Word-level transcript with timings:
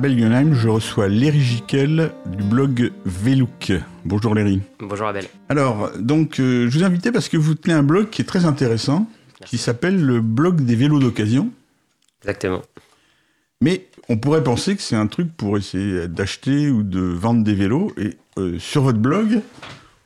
Belgenheim, 0.00 0.54
je 0.54 0.68
reçois 0.68 1.08
Léry 1.08 1.40
Giquel 1.40 2.12
du 2.24 2.42
blog 2.42 2.90
Velook. 3.04 3.72
Bonjour 4.06 4.34
Léry. 4.34 4.62
Bonjour 4.78 5.06
Abel. 5.06 5.26
Alors, 5.50 5.90
donc, 5.98 6.40
euh, 6.40 6.70
je 6.70 6.78
vous 6.78 6.82
ai 6.82 6.86
invité 6.86 7.12
parce 7.12 7.28
que 7.28 7.36
vous 7.36 7.54
tenez 7.54 7.74
un 7.74 7.82
blog 7.82 8.08
qui 8.08 8.22
est 8.22 8.24
très 8.24 8.46
intéressant, 8.46 9.06
qui 9.44 9.58
s'appelle 9.58 10.02
le 10.02 10.22
blog 10.22 10.62
des 10.62 10.74
vélos 10.74 11.00
d'occasion. 11.00 11.50
Exactement. 12.22 12.62
Mais 13.60 13.88
on 14.08 14.16
pourrait 14.16 14.42
penser 14.42 14.74
que 14.74 14.80
c'est 14.80 14.96
un 14.96 15.06
truc 15.06 15.36
pour 15.36 15.58
essayer 15.58 16.08
d'acheter 16.08 16.70
ou 16.70 16.82
de 16.82 17.00
vendre 17.00 17.44
des 17.44 17.54
vélos. 17.54 17.92
Et 17.98 18.16
euh, 18.38 18.58
sur 18.58 18.82
votre 18.82 18.98
blog, 18.98 19.42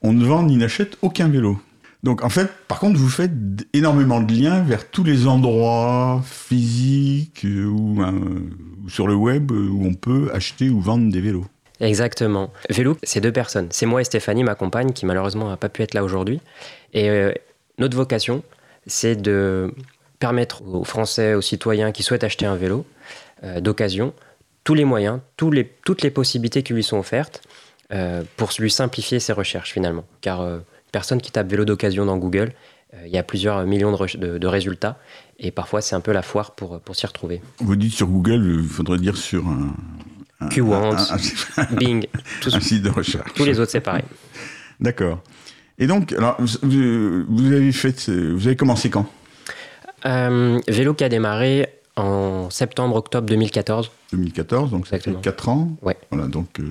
on 0.02 0.12
ne 0.12 0.24
vend 0.24 0.42
ni 0.42 0.56
n'achète 0.56 0.98
aucun 1.02 1.28
vélo. 1.28 1.60
Donc 2.04 2.22
en 2.22 2.28
fait, 2.28 2.48
par 2.68 2.78
contre, 2.78 2.98
vous 2.98 3.08
faites 3.08 3.32
énormément 3.72 4.20
de 4.20 4.32
liens 4.32 4.62
vers 4.62 4.88
tous 4.88 5.04
les 5.04 5.26
endroits 5.26 6.22
physiques 6.24 7.44
euh, 7.46 7.64
ou, 7.64 8.02
euh, 8.02 8.10
ou 8.84 8.90
sur 8.90 9.08
le 9.08 9.14
web 9.14 9.50
où 9.50 9.86
on 9.86 9.94
peut 9.94 10.30
acheter 10.34 10.68
ou 10.68 10.80
vendre 10.80 11.10
des 11.10 11.20
vélos. 11.22 11.46
Exactement. 11.80 12.52
Vélo, 12.70 12.96
c'est 13.02 13.20
deux 13.20 13.32
personnes. 13.32 13.68
C'est 13.70 13.86
moi 13.86 14.02
et 14.02 14.04
Stéphanie, 14.04 14.44
ma 14.44 14.54
compagne, 14.54 14.92
qui 14.92 15.06
malheureusement 15.06 15.48
n'a 15.48 15.56
pas 15.56 15.70
pu 15.70 15.82
être 15.82 15.94
là 15.94 16.04
aujourd'hui. 16.04 16.40
Et 16.92 17.08
euh, 17.08 17.32
notre 17.78 17.96
vocation, 17.96 18.44
c'est 18.86 19.16
de 19.16 19.74
permettre 20.18 20.62
aux 20.62 20.84
Français, 20.84 21.34
aux 21.34 21.40
citoyens 21.40 21.90
qui 21.90 22.02
souhaitent 22.02 22.24
acheter 22.24 22.46
un 22.46 22.56
vélo 22.56 22.84
euh, 23.42 23.60
d'occasion, 23.60 24.12
tous 24.62 24.74
les 24.74 24.84
moyens, 24.84 25.20
toutes 25.36 26.02
les 26.02 26.10
possibilités 26.10 26.62
qui 26.62 26.74
lui 26.74 26.82
sont 26.82 26.98
offertes 26.98 27.42
euh, 27.92 28.22
pour 28.36 28.50
lui 28.58 28.70
simplifier 28.70 29.20
ses 29.20 29.32
recherches 29.32 29.72
finalement. 29.72 30.04
Car 30.22 30.40
euh, 30.40 30.60
personne 30.94 31.20
qui 31.20 31.32
tape 31.32 31.50
vélo 31.50 31.64
d'occasion 31.64 32.04
dans 32.06 32.16
Google, 32.18 32.52
euh, 32.94 32.98
il 33.06 33.12
y 33.12 33.18
a 33.18 33.24
plusieurs 33.24 33.66
millions 33.66 33.90
de, 33.90 33.96
re- 33.96 34.16
de- 34.16 34.38
de 34.38 34.46
résultats 34.46 34.96
et 35.40 35.50
parfois 35.50 35.80
c'est 35.80 35.96
un 35.96 36.00
peu 36.00 36.12
la 36.12 36.22
foire 36.22 36.52
pour, 36.52 36.78
pour 36.80 36.94
s'y 36.94 37.04
retrouver. 37.06 37.42
Vous 37.58 37.74
dites 37.74 37.92
sur 37.92 38.06
Google, 38.06 38.60
il 38.62 38.68
faudrait 38.68 38.98
dire 38.98 39.16
sur 39.16 39.42
un, 39.48 39.74
un, 40.40 40.48
Qwant. 40.48 40.92
un- 40.94 41.16
un- 41.56 41.74
Bing, 41.80 42.06
tous, 42.40 42.54
un 42.54 42.60
site 42.60 42.82
de 42.82 42.90
recherche. 42.90 43.32
tous 43.34 43.44
les 43.44 43.58
autres 43.58 43.72
c'est 43.72 43.80
pareil. 43.80 44.04
D'accord. 44.78 45.20
Et 45.78 45.88
donc, 45.88 46.12
alors, 46.12 46.36
vous, 46.40 47.52
avez 47.52 47.72
fait, 47.72 48.08
vous 48.08 48.46
avez 48.46 48.54
commencé 48.54 48.90
quand? 48.90 49.06
Euh, 50.06 50.60
vélo 50.68 50.94
qui 50.94 51.02
a 51.02 51.08
démarré 51.08 51.68
en 51.96 52.48
septembre-octobre 52.50 53.26
2014. 53.26 53.90
2014, 54.12 54.70
donc 54.70 54.86
ça 54.86 54.90
fait 55.00 55.10
Exactement. 55.10 55.20
4 55.22 55.48
ans. 55.48 55.76
Ouais. 55.82 55.96
Voilà, 56.12 56.28
donc 56.28 56.60
euh, 56.60 56.64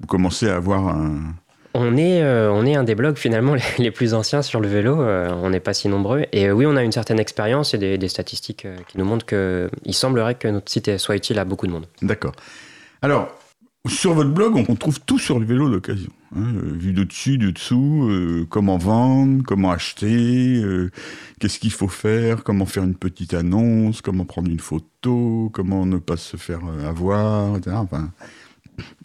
vous 0.00 0.06
commencez 0.08 0.48
à 0.48 0.56
avoir 0.56 0.88
un. 0.88 1.34
On 1.78 1.98
est, 1.98 2.22
euh, 2.22 2.50
on 2.50 2.64
est 2.64 2.74
un 2.74 2.84
des 2.84 2.94
blogs 2.94 3.18
finalement 3.18 3.54
les, 3.78 3.90
plus 3.90 4.14
anciens 4.14 4.40
sur 4.40 4.60
le 4.60 4.68
vélo, 4.68 5.02
euh, 5.02 5.28
on 5.42 5.50
n'est 5.50 5.60
pas 5.60 5.74
si 5.74 5.88
nombreux. 5.88 6.24
Et 6.32 6.48
euh, 6.48 6.52
oui, 6.52 6.64
on 6.64 6.74
a 6.74 6.82
une 6.82 6.92
certaine 6.92 7.20
expérience 7.20 7.74
et 7.74 7.98
des, 7.98 8.08
statistiques 8.08 8.66
qui 8.88 8.98
nous 8.98 9.04
montrent 9.04 9.26
qu'il 9.26 9.94
semblerait 9.94 10.36
que 10.36 10.48
notre 10.48 10.72
site 10.72 10.96
soit 10.96 11.16
utile 11.16 11.38
à 11.38 11.44
beaucoup 11.44 11.66
de 11.66 11.72
monde. 11.72 11.86
D'accord. 12.00 12.32
Alors, 13.02 13.28
sur 13.86 14.14
votre 14.14 14.30
blog, 14.30 14.56
on, 14.56 14.74
trouve 14.74 15.00
tout 15.00 15.18
sur 15.18 15.38
le 15.38 15.44
vélo 15.44 15.68
d'occasion. 15.68 16.10
Hein, 16.34 16.46
vu 16.62 16.92
de 16.92 17.04
dessus, 17.04 17.36
du 17.36 17.52
dessous, 17.52 18.10
comment 18.48 18.78
vendre, 18.78 19.42
comment 19.46 19.70
acheter, 19.70 20.62
qu'est-ce 21.38 21.58
qu'il 21.58 21.72
faut 21.72 21.88
faire, 21.88 22.42
comment 22.42 22.64
faire 22.64 22.84
une 22.84 22.96
petite 22.96 23.34
annonce, 23.34 24.00
comment 24.00 24.24
prendre 24.24 24.50
une 24.50 24.60
photo, 24.60 25.50
comment 25.52 25.84
ne 25.84 25.98
pas 25.98 26.16
se 26.16 26.38
faire 26.38 26.60
avoir, 26.88 27.58
etc. 27.58 27.76
Enfin, 27.78 28.10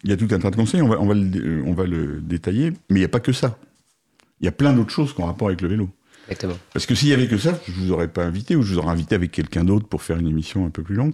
il 0.04 0.10
y 0.10 0.14
a 0.14 0.18
tout 0.18 0.28
un 0.32 0.40
tas 0.40 0.50
de 0.52 0.56
conseils, 0.56 0.82
on 0.82 0.88
va, 0.88 1.00
on 1.00 1.06
va, 1.06 1.14
le, 1.14 1.22
euh, 1.36 1.64
on 1.66 1.74
va 1.74 1.86
le 1.86 2.20
détailler, 2.22 2.72
mais 2.90 2.98
il 2.98 3.00
n'y 3.00 3.06
a 3.06 3.10
pas 3.10 3.20
que 3.20 3.34
ça. 3.34 3.58
Il 4.40 4.46
y 4.46 4.48
a 4.48 4.52
plein 4.52 4.74
d'autres 4.74 4.92
choses 4.92 5.14
qui 5.14 5.22
ont 5.22 5.26
rapport 5.26 5.48
avec 5.48 5.62
le 5.62 5.68
vélo. 5.68 5.90
Exactement. 6.28 6.58
Parce 6.74 6.86
que 6.86 6.96
s'il 6.96 7.10
y 7.10 7.14
avait 7.14 7.28
que 7.28 7.38
ça, 7.38 7.60
je 7.68 7.74
vous 7.74 7.92
aurais 7.92 8.08
pas 8.08 8.24
invité 8.24 8.56
ou 8.56 8.64
je 8.64 8.74
vous 8.74 8.80
aurais 8.80 8.92
invité 8.92 9.16
avec 9.16 9.32
quelqu'un 9.32 9.64
d'autre 9.64 9.88
pour 9.88 10.02
faire 10.02 10.18
une 10.18 10.28
émission 10.28 10.66
un 10.66 10.70
peu 10.70 10.84
plus 10.84 10.96
longue. 10.96 11.14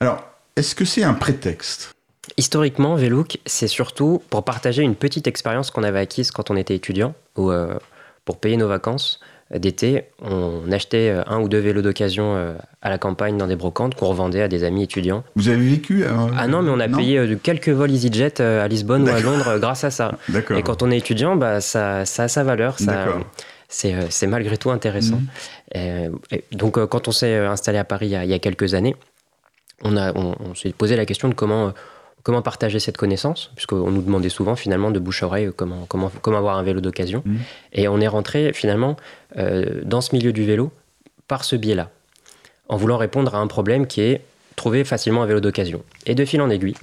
Alors, 0.00 0.24
est-ce 0.56 0.74
que 0.74 0.84
c'est 0.84 1.02
un 1.02 1.14
prétexte? 1.14 1.94
Historiquement, 2.36 2.94
Velook, 2.94 3.38
c'est 3.46 3.68
surtout 3.68 4.22
pour 4.30 4.44
partager 4.44 4.82
une 4.82 4.94
petite 4.94 5.26
expérience 5.26 5.70
qu'on 5.70 5.82
avait 5.82 5.98
acquise 5.98 6.30
quand 6.30 6.50
on 6.50 6.56
était 6.56 6.74
étudiant, 6.74 7.14
où 7.36 7.50
euh, 7.50 7.76
pour 8.24 8.38
payer 8.38 8.56
nos 8.56 8.68
vacances 8.68 9.20
d'été, 9.58 10.04
on 10.22 10.70
achetait 10.72 11.10
euh, 11.10 11.22
un 11.26 11.40
ou 11.40 11.48
deux 11.48 11.58
vélos 11.58 11.82
d'occasion 11.82 12.34
euh, 12.36 12.54
à 12.80 12.88
la 12.88 12.98
campagne 12.98 13.36
dans 13.36 13.46
des 13.46 13.56
brocantes 13.56 13.94
qu'on 13.94 14.06
revendait 14.06 14.42
à 14.42 14.48
des 14.48 14.64
amis 14.64 14.84
étudiants. 14.84 15.24
Vous 15.36 15.48
avez 15.48 15.68
vécu 15.68 16.04
euh, 16.04 16.10
Ah 16.36 16.46
non, 16.46 16.62
mais 16.62 16.70
on 16.70 16.80
a 16.80 16.88
payé 16.88 17.36
quelques 17.42 17.68
vols 17.68 17.90
EasyJet 17.90 18.40
à 18.40 18.66
Lisbonne 18.68 19.04
ou 19.04 19.08
à. 19.08 19.20
Londres 19.20 19.58
grâce 19.58 19.84
à 19.84 19.90
ça. 19.90 20.12
D'accord. 20.28 20.56
Et 20.56 20.62
quand 20.62 20.82
on 20.82 20.90
est 20.90 20.98
étudiant, 20.98 21.36
bah, 21.36 21.60
ça, 21.60 22.04
ça 22.04 22.24
a 22.24 22.28
sa 22.28 22.44
valeur. 22.44 22.78
Ça, 22.78 23.06
c'est, 23.68 23.94
c'est 24.10 24.26
malgré 24.26 24.56
tout 24.56 24.70
intéressant. 24.70 25.20
Mhm. 25.74 26.18
Et 26.30 26.42
donc, 26.52 26.84
quand 26.86 27.08
on 27.08 27.12
s'est 27.12 27.36
installé 27.36 27.78
à 27.78 27.84
Paris 27.84 28.06
il 28.06 28.12
y 28.12 28.16
a, 28.16 28.24
il 28.24 28.30
y 28.30 28.34
a 28.34 28.38
quelques 28.38 28.74
années, 28.74 28.96
on, 29.82 29.96
a, 29.96 30.12
on, 30.16 30.34
on 30.40 30.54
s'est 30.54 30.72
posé 30.72 30.96
la 30.96 31.06
question 31.06 31.28
de 31.28 31.34
comment, 31.34 31.72
comment 32.22 32.42
partager 32.42 32.78
cette 32.78 32.96
connaissance, 32.96 33.50
puisqu'on 33.54 33.90
nous 33.90 34.02
demandait 34.02 34.28
souvent 34.28 34.56
finalement 34.56 34.90
de 34.90 34.98
bouche 34.98 35.22
à 35.22 35.26
oreille 35.26 35.46
euh, 35.46 35.52
comment, 35.54 35.86
comment, 35.88 36.10
comment 36.20 36.38
avoir 36.38 36.58
un 36.58 36.62
vélo 36.62 36.80
d'occasion. 36.80 37.22
Mhm. 37.24 37.38
Et 37.72 37.88
on 37.88 38.00
est 38.00 38.08
rentré 38.08 38.52
finalement 38.52 38.96
euh, 39.36 39.80
dans 39.84 40.00
ce 40.00 40.14
milieu 40.14 40.32
du 40.32 40.44
vélo 40.44 40.72
par 41.28 41.44
ce 41.44 41.56
biais-là, 41.56 41.90
en 42.68 42.76
voulant 42.76 42.96
répondre 42.96 43.34
à 43.34 43.38
un 43.38 43.46
problème 43.46 43.86
qui 43.86 44.00
est 44.00 44.22
trouver 44.56 44.84
facilement 44.84 45.22
un 45.22 45.26
vélo 45.26 45.40
d'occasion. 45.40 45.82
Et 46.06 46.14
de 46.14 46.24
fil 46.24 46.40
en 46.42 46.50
aiguille, 46.50 46.76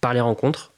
par 0.00 0.12
les 0.12 0.20
rencontres, 0.20 0.72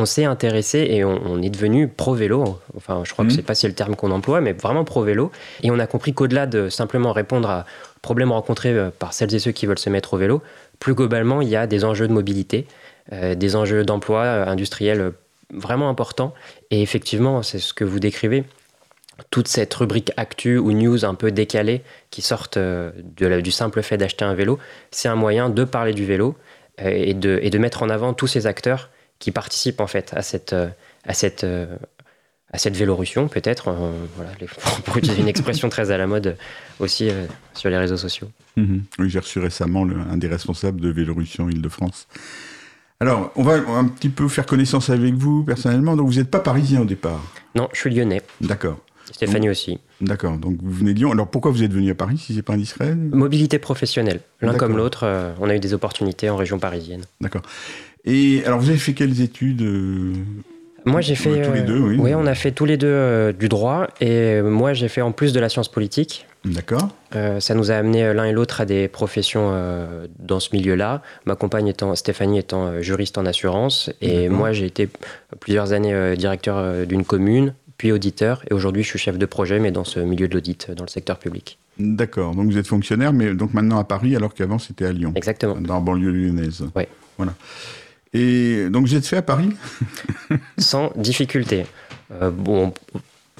on 0.00 0.06
s'est 0.06 0.24
intéressé 0.24 0.78
et 0.90 1.04
on, 1.04 1.20
on 1.26 1.42
est 1.42 1.50
devenu 1.50 1.88
pro 1.88 2.14
vélo. 2.14 2.60
Enfin, 2.76 3.02
je 3.04 3.12
crois 3.12 3.24
que 3.24 3.32
c'est 3.32 3.42
pas 3.42 3.56
si 3.56 3.66
le 3.66 3.72
terme 3.72 3.96
qu'on 3.96 4.12
emploie, 4.12 4.40
mais 4.40 4.52
vraiment 4.52 4.84
pro 4.84 5.02
vélo. 5.02 5.32
Et 5.64 5.72
on 5.72 5.78
a 5.80 5.88
compris 5.88 6.14
qu'au-delà 6.14 6.46
de 6.46 6.68
simplement 6.68 7.12
répondre 7.12 7.50
à 7.50 7.66
problèmes 8.00 8.30
rencontrés 8.30 8.72
euh, 8.72 8.90
par 8.96 9.12
celles 9.12 9.34
et 9.34 9.40
ceux 9.40 9.50
qui 9.50 9.66
veulent 9.66 9.78
se 9.78 9.90
mettre 9.90 10.14
au 10.14 10.16
vélo, 10.16 10.40
plus 10.78 10.94
globalement, 10.94 11.42
il 11.42 11.48
y 11.48 11.56
a 11.56 11.66
des 11.66 11.84
enjeux 11.84 12.06
de 12.06 12.12
mobilité, 12.12 12.66
des 13.34 13.56
enjeux 13.56 13.84
d'emploi 13.84 14.22
euh, 14.22 14.46
industriel 14.46 15.00
euh, 15.00 15.10
vraiment 15.52 15.88
importants. 15.88 16.34
Et 16.70 16.82
effectivement, 16.82 17.42
c'est 17.42 17.58
ce 17.58 17.72
que 17.72 17.84
vous 17.84 17.98
décrivez. 18.00 18.44
Toute 19.30 19.48
cette 19.48 19.74
rubrique 19.74 20.12
actu 20.16 20.58
ou 20.58 20.70
news 20.72 21.04
un 21.04 21.14
peu 21.14 21.32
décalée 21.32 21.82
qui 22.10 22.22
sortent 22.22 22.56
euh, 22.56 22.92
de 23.16 23.26
la- 23.26 23.40
du 23.40 23.50
simple 23.50 23.82
fait 23.82 23.96
d'acheter 23.96 24.24
un 24.24 24.34
vélo, 24.34 24.58
c'est 24.92 25.08
un 25.08 25.16
moyen 25.16 25.50
de 25.50 25.64
parler 25.64 25.92
du 25.92 26.04
vélo 26.04 26.36
euh, 26.80 26.88
et, 26.90 27.14
de, 27.14 27.38
et 27.42 27.50
de 27.50 27.58
mettre 27.58 27.82
en 27.82 27.88
avant 27.90 28.14
tous 28.14 28.28
ces 28.28 28.46
acteurs 28.46 28.90
qui 29.18 29.32
participent 29.32 29.80
en 29.80 29.88
fait 29.88 30.12
à 30.14 30.22
cette, 30.22 30.52
euh, 30.52 30.68
à 31.04 31.14
cette, 31.14 31.42
euh, 31.42 31.66
à 32.52 32.58
cette 32.58 32.76
vélorussion 32.76 33.26
peut-être, 33.26 33.68
euh, 33.68 33.90
voilà, 34.14 34.30
pour 34.84 34.96
utiliser 34.98 35.20
une 35.20 35.26
expression 35.28 35.68
très 35.68 35.90
à 35.90 35.98
la 35.98 36.06
mode 36.06 36.36
aussi 36.78 37.10
euh, 37.10 37.26
sur 37.54 37.70
les 37.70 37.76
réseaux 37.76 37.96
sociaux. 37.96 38.30
Mhm. 38.56 38.84
Oui, 39.00 39.10
j'ai 39.10 39.18
reçu 39.18 39.40
récemment 39.40 39.82
le- 39.84 39.96
un 39.98 40.16
des 40.16 40.28
responsables 40.28 40.80
de 40.80 40.90
Vélorussion 40.90 41.48
Île-de-France. 41.50 42.06
Alors, 43.00 43.30
on 43.36 43.44
va 43.44 43.54
un 43.54 43.84
petit 43.84 44.08
peu 44.08 44.26
faire 44.26 44.44
connaissance 44.44 44.90
avec 44.90 45.14
vous 45.14 45.44
personnellement. 45.44 45.94
Donc, 45.94 46.08
vous 46.08 46.18
n'êtes 46.18 46.30
pas 46.30 46.40
parisien 46.40 46.80
au 46.82 46.84
départ. 46.84 47.22
Non, 47.54 47.68
je 47.72 47.78
suis 47.78 47.90
lyonnais, 47.90 48.22
D'accord. 48.40 48.78
Stéphanie 49.12 49.48
aussi. 49.48 49.78
D'accord. 50.00 50.36
Donc, 50.36 50.58
vous 50.60 50.72
venez 50.72 50.94
de 50.94 50.98
Lyon. 50.98 51.12
Alors, 51.12 51.28
pourquoi 51.28 51.52
vous 51.52 51.62
êtes 51.62 51.72
venu 51.72 51.90
à 51.90 51.94
Paris, 51.94 52.18
si 52.18 52.34
c'est 52.34 52.42
pas 52.42 52.54
indiscret? 52.54 52.94
Mobilité 52.94 53.58
professionnelle, 53.58 54.20
l'un 54.40 54.54
comme 54.54 54.76
l'autre, 54.76 55.04
euh, 55.04 55.32
on 55.40 55.48
a 55.48 55.54
eu 55.54 55.60
des 55.60 55.74
opportunités 55.74 56.28
en 56.28 56.36
région 56.36 56.58
parisienne. 56.58 57.02
D'accord. 57.20 57.42
Et 58.04 58.42
alors, 58.44 58.58
vous 58.58 58.68
avez 58.68 58.78
fait 58.78 58.94
quelles 58.94 59.20
études 59.20 59.62
euh, 59.62 60.12
Moi 60.84 61.00
j'ai 61.00 61.14
fait... 61.14 61.42
Tous 61.42 61.52
les 61.52 61.60
euh, 61.60 61.66
deux, 61.66 61.80
oui. 61.80 62.14
on 62.14 62.26
a 62.26 62.34
fait 62.34 62.52
tous 62.52 62.64
les 62.64 62.76
deux 62.76 62.86
euh, 62.88 63.32
du 63.32 63.48
droit 63.48 63.88
et 64.00 64.10
euh, 64.10 64.42
moi 64.42 64.72
j'ai 64.72 64.88
fait 64.88 65.02
en 65.02 65.12
plus 65.12 65.32
de 65.32 65.40
la 65.40 65.48
science 65.48 65.68
politique. 65.68 66.26
D'accord. 66.44 66.88
Euh, 67.16 67.40
ça 67.40 67.54
nous 67.54 67.70
a 67.70 67.74
amené 67.74 68.14
l'un 68.14 68.24
et 68.24 68.32
l'autre 68.32 68.60
à 68.60 68.64
des 68.64 68.88
professions 68.88 69.50
euh, 69.52 70.06
dans 70.18 70.40
ce 70.40 70.50
milieu-là. 70.52 71.02
Ma 71.24 71.34
compagne 71.34 71.66
étant, 71.66 71.94
Stéphanie 71.94 72.38
étant 72.38 72.66
euh, 72.66 72.80
juriste 72.80 73.18
en 73.18 73.26
assurance, 73.26 73.90
et 74.00 74.28
moi 74.28 74.52
j'ai 74.52 74.66
été 74.66 74.88
plusieurs 75.40 75.72
années 75.72 76.16
directeur 76.16 76.86
d'une 76.86 77.04
commune, 77.04 77.54
puis 77.76 77.92
auditeur, 77.92 78.42
et 78.50 78.54
aujourd'hui 78.54 78.82
je 78.82 78.88
suis 78.88 78.98
chef 78.98 79.18
de 79.18 79.26
projet, 79.26 79.58
mais 79.58 79.72
dans 79.72 79.84
ce 79.84 80.00
milieu 80.00 80.28
de 80.28 80.34
l'audit, 80.34 80.70
dans 80.70 80.84
le 80.84 80.90
secteur 80.90 81.18
public. 81.18 81.58
D'accord. 81.78 82.34
Donc, 82.34 82.50
vous 82.50 82.58
êtes 82.58 82.66
fonctionnaire, 82.66 83.12
mais 83.12 83.34
donc 83.34 83.54
maintenant 83.54 83.78
à 83.78 83.84
Paris, 83.84 84.16
alors 84.16 84.34
qu'avant, 84.34 84.58
c'était 84.58 84.86
à 84.86 84.92
Lyon, 84.92 85.12
Exactement. 85.14 85.56
dans 85.60 85.74
la 85.74 85.80
banlieue 85.80 86.10
lyonnaise. 86.10 86.64
Ouais. 86.74 86.88
Voilà. 87.16 87.34
Et 88.14 88.68
donc, 88.70 88.86
vous 88.86 88.94
êtes 88.94 89.06
fait 89.06 89.18
à 89.18 89.22
Paris 89.22 89.50
Sans 90.58 90.92
difficulté. 90.96 91.66
Euh, 92.22 92.30
bon, 92.30 92.72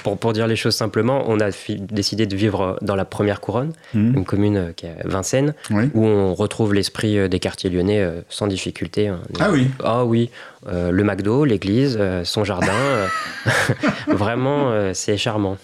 pour, 0.03 0.19
pour 0.19 0.33
dire 0.33 0.47
les 0.47 0.57
choses 0.57 0.77
simplement, 0.77 1.25
on 1.27 1.41
a 1.41 1.49
décidé 1.79 2.27
de 2.27 2.37
vivre 2.37 2.79
dans 2.83 2.95
la 2.95 3.05
première 3.05 3.41
couronne, 3.41 3.73
Mhm. 3.95 4.17
une 4.19 4.25
commune 4.25 4.57
euh, 4.59 4.73
qui 4.73 4.87
est 4.87 4.97
Vincennes, 5.07 5.55
Oui. 5.71 5.91
où 5.95 6.05
on 6.07 6.35
retrouve 6.35 6.75
l'esprit 6.75 7.19
euh, 7.19 7.29
des 7.29 7.39
quartiers 7.41 7.71
lyonnais 7.71 8.01
euh, 8.01 8.21
sans 8.29 8.47
difficulté. 8.47 9.09
hein. 9.09 9.21
Ah 9.41 9.51
oui. 9.51 9.69
Ah 9.83 10.05
oui, 10.05 10.31
Euh, 10.67 10.91
le 10.91 11.03
McDo, 11.03 11.45
l'église, 11.47 11.99
son 12.25 12.45
jardin, 12.45 12.75
vraiment, 14.09 14.93
c'est 14.93 15.17
charmant. 15.17 15.57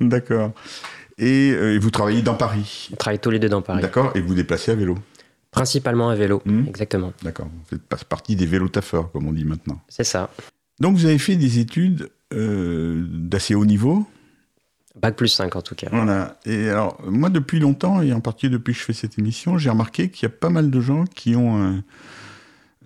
D'accord. 0.00 0.52
Et, 1.18 1.48
et 1.48 1.78
vous 1.78 1.90
travaillez 1.90 2.22
dans 2.22 2.34
Paris? 2.34 2.88
On 2.92 2.96
travaille 2.96 3.18
tous 3.18 3.30
les 3.30 3.38
deux 3.40 3.48
dans 3.48 3.60
Paris. 3.62 3.82
D'accord. 3.82 4.12
Et 4.14 4.20
vous 4.20 4.34
déplacez 4.34 4.70
à 4.70 4.74
vélo? 4.74 4.96
Principalement 5.50 6.10
à 6.10 6.14
vélo, 6.14 6.42
Mhm. 6.44 6.66
exactement. 6.68 7.12
D'accord. 7.22 7.46
Vous 7.46 7.64
faites 7.78 8.04
partie 8.04 8.36
des 8.36 8.46
vélotaffeurs, 8.46 9.10
comme 9.12 9.26
on 9.26 9.32
dit 9.32 9.44
maintenant. 9.44 9.80
C'est 9.88 10.04
ça. 10.04 10.30
Donc, 10.80 10.96
vous 10.96 11.06
avez 11.06 11.18
fait 11.18 11.36
des 11.36 11.58
études 11.58 12.10
euh, 12.34 13.04
d'assez 13.08 13.54
haut 13.54 13.64
niveau? 13.64 14.06
Bac 15.00 15.16
plus 15.16 15.28
5 15.28 15.54
en 15.56 15.62
tout 15.62 15.74
cas. 15.74 15.88
Voilà. 15.90 16.38
Et 16.44 16.68
alors, 16.68 17.00
moi, 17.08 17.30
depuis 17.30 17.60
longtemps, 17.60 18.02
et 18.02 18.12
en 18.12 18.20
particulier 18.20 18.52
depuis 18.52 18.74
que 18.74 18.78
je 18.80 18.84
fais 18.84 18.92
cette 18.92 19.18
émission, 19.18 19.56
j'ai 19.56 19.70
remarqué 19.70 20.10
qu'il 20.10 20.24
y 20.24 20.26
a 20.26 20.34
pas 20.34 20.50
mal 20.50 20.70
de 20.70 20.80
gens 20.80 21.04
qui 21.04 21.36
ont 21.36 21.56
un, 21.56 21.84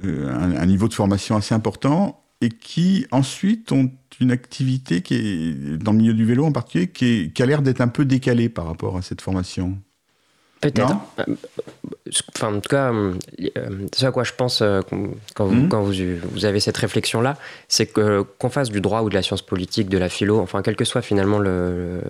un, 0.04 0.66
niveau 0.66 0.88
de 0.88 0.94
formation 0.94 1.36
assez 1.36 1.54
important 1.54 2.22
et 2.40 2.48
qui 2.50 3.06
ensuite 3.12 3.72
ont 3.72 3.90
une 4.20 4.30
activité 4.30 5.00
qui 5.02 5.14
est, 5.14 5.76
dans 5.78 5.92
le 5.92 5.98
milieu 5.98 6.14
du 6.14 6.24
vélo 6.24 6.44
en 6.44 6.52
particulier, 6.52 6.88
qui, 6.88 7.32
qui 7.32 7.42
a 7.42 7.46
l'air 7.46 7.62
d'être 7.62 7.80
un 7.80 7.88
peu 7.88 8.04
décalée 8.04 8.48
par 8.48 8.66
rapport 8.66 8.96
à 8.96 9.02
cette 9.02 9.20
formation. 9.20 9.78
Peut-être. 10.62 10.94
Euh, 11.18 11.24
enfin, 12.34 12.54
en 12.54 12.60
tout 12.60 12.68
cas, 12.68 12.92
euh, 12.92 13.14
ce 13.92 14.06
à 14.06 14.12
quoi 14.12 14.22
je 14.22 14.32
pense 14.32 14.62
euh, 14.62 14.80
quand, 15.34 15.44
vous, 15.44 15.54
mhm. 15.54 15.68
quand 15.68 15.82
vous, 15.82 15.92
vous, 16.22 16.44
avez 16.44 16.60
cette 16.60 16.76
réflexion-là, 16.76 17.36
c'est 17.66 17.86
que 17.86 18.22
qu'on 18.38 18.48
fasse 18.48 18.70
du 18.70 18.80
droit 18.80 19.02
ou 19.02 19.10
de 19.10 19.14
la 19.14 19.22
science 19.22 19.42
politique, 19.42 19.88
de 19.88 19.98
la 19.98 20.08
philo, 20.08 20.38
enfin, 20.38 20.62
quel 20.62 20.76
que 20.76 20.84
soit 20.84 21.02
finalement 21.02 21.40
le, 21.40 22.00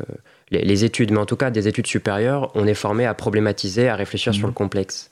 les, 0.50 0.84
études, 0.84 1.12
mais 1.12 1.18
en 1.18 1.24
tout 1.24 1.36
cas 1.36 1.50
des 1.50 1.66
études 1.66 1.86
supérieures, 1.86 2.52
on 2.54 2.66
est 2.66 2.74
formé 2.74 3.06
à 3.06 3.14
problématiser, 3.14 3.88
à 3.88 3.96
réfléchir 3.96 4.34
sur 4.34 4.42
mhm. 4.42 4.50
le 4.50 4.54
complexe. 4.54 5.10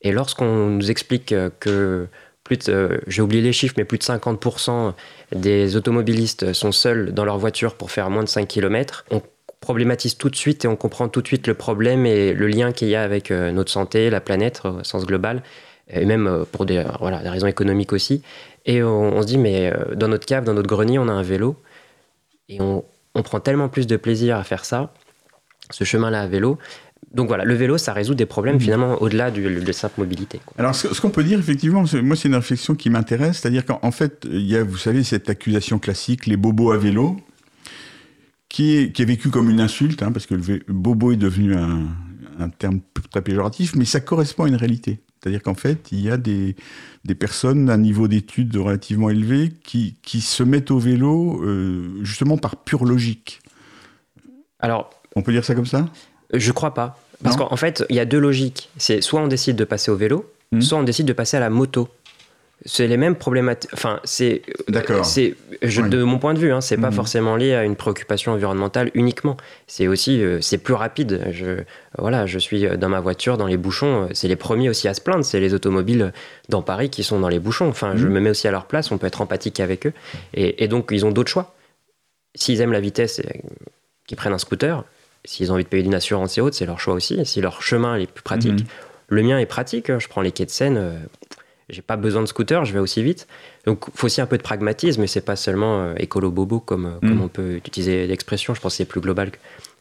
Et 0.00 0.10
lorsqu'on 0.10 0.68
nous 0.70 0.90
explique 0.90 1.34
que 1.60 2.06
plus 2.42 2.70
j'ai 3.06 3.20
oublié 3.20 3.42
les 3.42 3.52
chiffres, 3.52 3.74
mais 3.76 3.84
plus 3.84 3.98
de 3.98 4.04
50% 4.04 4.94
des 5.32 5.76
automobilistes 5.76 6.54
sont 6.54 6.72
seuls 6.72 7.12
dans 7.12 7.26
leur 7.26 7.36
voiture 7.36 7.74
pour 7.74 7.90
faire 7.90 8.08
moins 8.08 8.22
de 8.22 8.28
5 8.28 8.48
km, 8.48 9.04
on 9.10 9.20
problématise 9.60 10.16
tout 10.16 10.30
de 10.30 10.36
suite 10.36 10.64
et 10.64 10.68
on 10.68 10.76
comprend 10.76 11.08
tout 11.08 11.22
de 11.22 11.26
suite 11.26 11.46
le 11.46 11.54
problème 11.54 12.06
et 12.06 12.32
le 12.32 12.46
lien 12.46 12.72
qu'il 12.72 12.88
y 12.88 12.94
a 12.94 13.02
avec 13.02 13.30
euh, 13.30 13.50
notre 13.50 13.70
santé, 13.70 14.10
la 14.10 14.20
planète 14.20 14.62
au 14.64 14.84
sens 14.84 15.04
global, 15.06 15.42
et 15.88 16.04
même 16.04 16.26
euh, 16.26 16.44
pour 16.50 16.66
des, 16.66 16.84
voilà, 17.00 17.22
des 17.22 17.28
raisons 17.28 17.46
économiques 17.46 17.92
aussi. 17.92 18.22
Et 18.66 18.82
on, 18.82 19.20
se 19.22 19.26
dit, 19.26 19.38
mais 19.38 19.72
euh, 19.72 19.94
dans 19.94 20.08
notre 20.08 20.26
cave, 20.26 20.44
dans 20.44 20.54
notre 20.54 20.68
grenier, 20.68 20.98
on 20.98 21.08
a 21.08 21.12
un 21.12 21.22
vélo, 21.22 21.56
et 22.48 22.60
on, 22.60 22.84
on 23.14 23.22
prend 23.22 23.40
tellement 23.40 23.68
plus 23.68 23.86
de 23.86 23.96
plaisir 23.96 24.36
à 24.36 24.44
faire 24.44 24.64
ça, 24.64 24.92
ce 25.70 25.84
chemin-là 25.84 26.22
à 26.22 26.26
vélo. 26.26 26.58
Donc 27.12 27.28
voilà, 27.28 27.44
le 27.44 27.54
vélo, 27.54 27.78
ça 27.78 27.92
résout 27.92 28.14
des 28.14 28.26
problèmes 28.26 28.56
mmh. 28.56 28.60
finalement 28.60 29.02
au-delà 29.02 29.30
de, 29.30 29.60
de 29.60 29.72
simple 29.72 30.00
mobilité. 30.00 30.40
Alors 30.58 30.74
ce, 30.74 31.00
qu'on 31.00 31.10
peut 31.10 31.24
dire 31.24 31.38
effectivement, 31.38 31.84
moi 32.02 32.16
c'est 32.16 32.28
une 32.28 32.34
réflexion 32.34 32.74
qui 32.74 32.90
m'intéresse, 32.90 33.38
c'est-à-dire 33.38 33.64
qu'en 33.64 33.90
fait, 33.90 34.26
il 34.30 34.46
y 34.46 34.56
a, 34.56 34.62
vous 34.62 34.76
savez, 34.76 35.02
cette 35.04 35.30
accusation 35.30 35.78
classique, 35.78 36.26
les 36.26 36.36
bobos 36.36 36.70
à 36.70 36.76
vélo, 36.76 37.16
qui 38.48 38.76
est, 38.76 38.92
qui 38.92 39.02
est 39.02 39.04
vécu 39.04 39.30
comme 39.30 39.50
une 39.50 39.60
insulte, 39.60 40.02
hein, 40.02 40.12
parce 40.12 40.26
que 40.26 40.34
le 40.34 40.62
bobo 40.68 41.12
est 41.12 41.16
devenu 41.16 41.54
un, 41.54 41.86
un 42.38 42.48
terme 42.48 42.80
très 43.10 43.22
péjoratif, 43.22 43.74
mais 43.74 43.84
ça 43.84 44.00
correspond 44.00 44.44
à 44.44 44.48
une 44.48 44.56
réalité. 44.56 45.00
C'est-à-dire 45.20 45.42
qu'en 45.42 45.54
fait, 45.54 45.88
il 45.90 46.00
y 46.00 46.10
a 46.10 46.16
des, 46.16 46.54
des 47.04 47.14
personnes 47.14 47.66
d'un 47.66 47.76
niveau 47.78 48.06
d'études 48.06 48.56
relativement 48.56 49.10
élevé 49.10 49.52
qui, 49.64 49.96
qui 50.02 50.20
se 50.20 50.42
mettent 50.42 50.70
au 50.70 50.78
vélo 50.78 51.42
euh, 51.42 51.98
justement 52.04 52.38
par 52.38 52.56
pure 52.56 52.84
logique. 52.84 53.40
Alors, 54.60 54.90
on 55.16 55.22
peut 55.22 55.32
dire 55.32 55.44
ça 55.44 55.54
comme 55.54 55.66
ça? 55.66 55.88
Je 56.32 56.52
crois 56.52 56.72
pas. 56.72 57.00
Parce 57.22 57.36
qu'en 57.36 57.56
fait, 57.56 57.84
il 57.90 57.96
y 57.96 58.00
a 58.00 58.04
deux 58.04 58.20
logiques. 58.20 58.70
C'est 58.76 59.00
soit 59.00 59.20
on 59.20 59.26
décide 59.26 59.56
de 59.56 59.64
passer 59.64 59.90
au 59.90 59.96
vélo, 59.96 60.30
hmm. 60.52 60.60
soit 60.60 60.78
on 60.78 60.84
décide 60.84 61.06
de 61.06 61.12
passer 61.12 61.36
à 61.36 61.40
la 61.40 61.50
moto 61.50 61.88
c'est 62.64 62.88
les 62.88 62.96
mêmes 62.96 63.14
problématiques. 63.14 63.70
Enfin, 63.72 64.00
c'est. 64.04 64.42
D'accord. 64.68 65.04
C'est, 65.04 65.34
de 65.62 66.02
mon 66.02 66.18
point 66.18 66.34
de 66.34 66.38
vue, 66.38 66.52
hein, 66.52 66.60
c'est 66.60 66.76
pas 66.76 66.90
mhm. 66.90 66.96
forcément 66.96 67.36
lié 67.36 67.54
à 67.54 67.64
une 67.64 67.76
préoccupation 67.76 68.32
environnementale 68.32 68.90
uniquement. 68.94 69.36
C'est 69.66 69.86
aussi, 69.86 70.22
euh, 70.22 70.40
c'est 70.40 70.58
plus 70.58 70.74
rapide. 70.74 71.28
Je, 71.30 71.62
voilà, 71.98 72.26
je 72.26 72.38
suis 72.38 72.66
dans 72.76 72.88
ma 72.88 73.00
voiture, 73.00 73.38
dans 73.38 73.46
les 73.46 73.56
bouchons. 73.56 74.04
Euh, 74.04 74.08
c'est 74.12 74.28
les 74.28 74.36
premiers 74.36 74.68
aussi 74.68 74.88
à 74.88 74.94
se 74.94 75.00
plaindre. 75.00 75.24
C'est 75.24 75.40
les 75.40 75.54
automobiles 75.54 76.12
dans 76.48 76.62
Paris 76.62 76.90
qui 76.90 77.04
sont 77.04 77.20
dans 77.20 77.28
les 77.28 77.38
bouchons. 77.38 77.68
Enfin, 77.68 77.92
je 77.96 78.06
mhm. 78.06 78.14
me 78.14 78.20
mets 78.20 78.30
aussi 78.30 78.48
à 78.48 78.50
leur 78.50 78.66
place. 78.66 78.90
On 78.90 78.98
peut 78.98 79.06
être 79.06 79.20
empathique 79.20 79.60
avec 79.60 79.86
eux. 79.86 79.92
Et, 80.34 80.66
donc, 80.66 80.88
ils 80.90 81.06
ont 81.06 81.12
d'autres 81.12 81.30
choix. 81.30 81.54
S'ils 82.34 82.60
aiment 82.60 82.72
la 82.72 82.80
vitesse, 82.80 83.22
qu'ils 84.06 84.16
prennent 84.16 84.32
un 84.32 84.38
scooter. 84.38 84.84
S'ils 85.24 85.50
ont 85.50 85.54
envie 85.54 85.64
de 85.64 85.68
payer 85.68 85.84
une 85.84 85.94
assurance 85.94 86.38
et 86.38 86.40
autres, 86.40 86.56
c'est 86.56 86.66
leur 86.66 86.80
choix 86.80 86.94
aussi. 86.94 87.24
Si 87.24 87.40
leur 87.40 87.62
chemin 87.62 87.96
est 87.96 88.10
plus 88.10 88.22
pratique. 88.22 88.52
Mhm. 88.52 88.66
Le 89.08 89.22
mien 89.22 89.38
est 89.38 89.46
pratique. 89.46 89.96
Je 89.96 90.08
prends 90.08 90.20
les 90.20 90.32
quais 90.32 90.44
de 90.44 90.50
Seine 90.50 90.76
euh, 90.76 90.98
j'ai 91.68 91.82
pas 91.82 91.96
besoin 91.96 92.22
de 92.22 92.26
scooter, 92.26 92.64
je 92.64 92.72
vais 92.72 92.78
aussi 92.78 93.02
vite. 93.02 93.26
Donc, 93.66 93.84
il 93.88 93.98
faut 93.98 94.06
aussi 94.06 94.20
un 94.20 94.26
peu 94.26 94.38
de 94.38 94.42
pragmatisme, 94.42 95.02
et 95.02 95.06
c'est 95.06 95.20
pas 95.20 95.36
seulement 95.36 95.82
euh, 95.82 95.94
écolo 95.98 96.30
bobo 96.30 96.60
comme, 96.60 96.86
euh, 96.86 97.00
comme 97.00 97.18
mm. 97.18 97.22
on 97.22 97.28
peut 97.28 97.56
utiliser 97.56 98.06
l'expression. 98.06 98.54
Je 98.54 98.60
pense 98.60 98.72
que 98.74 98.76
c'est 98.78 98.84
plus 98.84 99.00
global, 99.00 99.30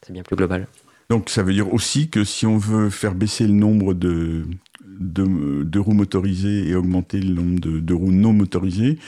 c'est 0.06 0.14
bien 0.14 0.24
plus 0.24 0.36
global. 0.36 0.68
Donc, 1.10 1.30
ça 1.30 1.44
veut 1.44 1.54
dire 1.54 1.74
aussi 1.74 2.10
que 2.10 2.24
si 2.26 2.46
on 2.46 2.58
veut 2.58 2.90
faire 2.90 3.16
baisser 3.16 3.48
le 3.48 3.54
nombre 3.54 3.94
de, 3.94 4.46
de, 4.84 5.80
roues 5.80 5.94
motorisées 5.94 6.68
et 6.68 6.76
augmenter 6.76 7.20
le 7.22 7.34
nombre 7.34 7.60
de, 7.60 7.94
roues 7.94 8.12
non 8.12 8.34
motorisées, 8.34 9.00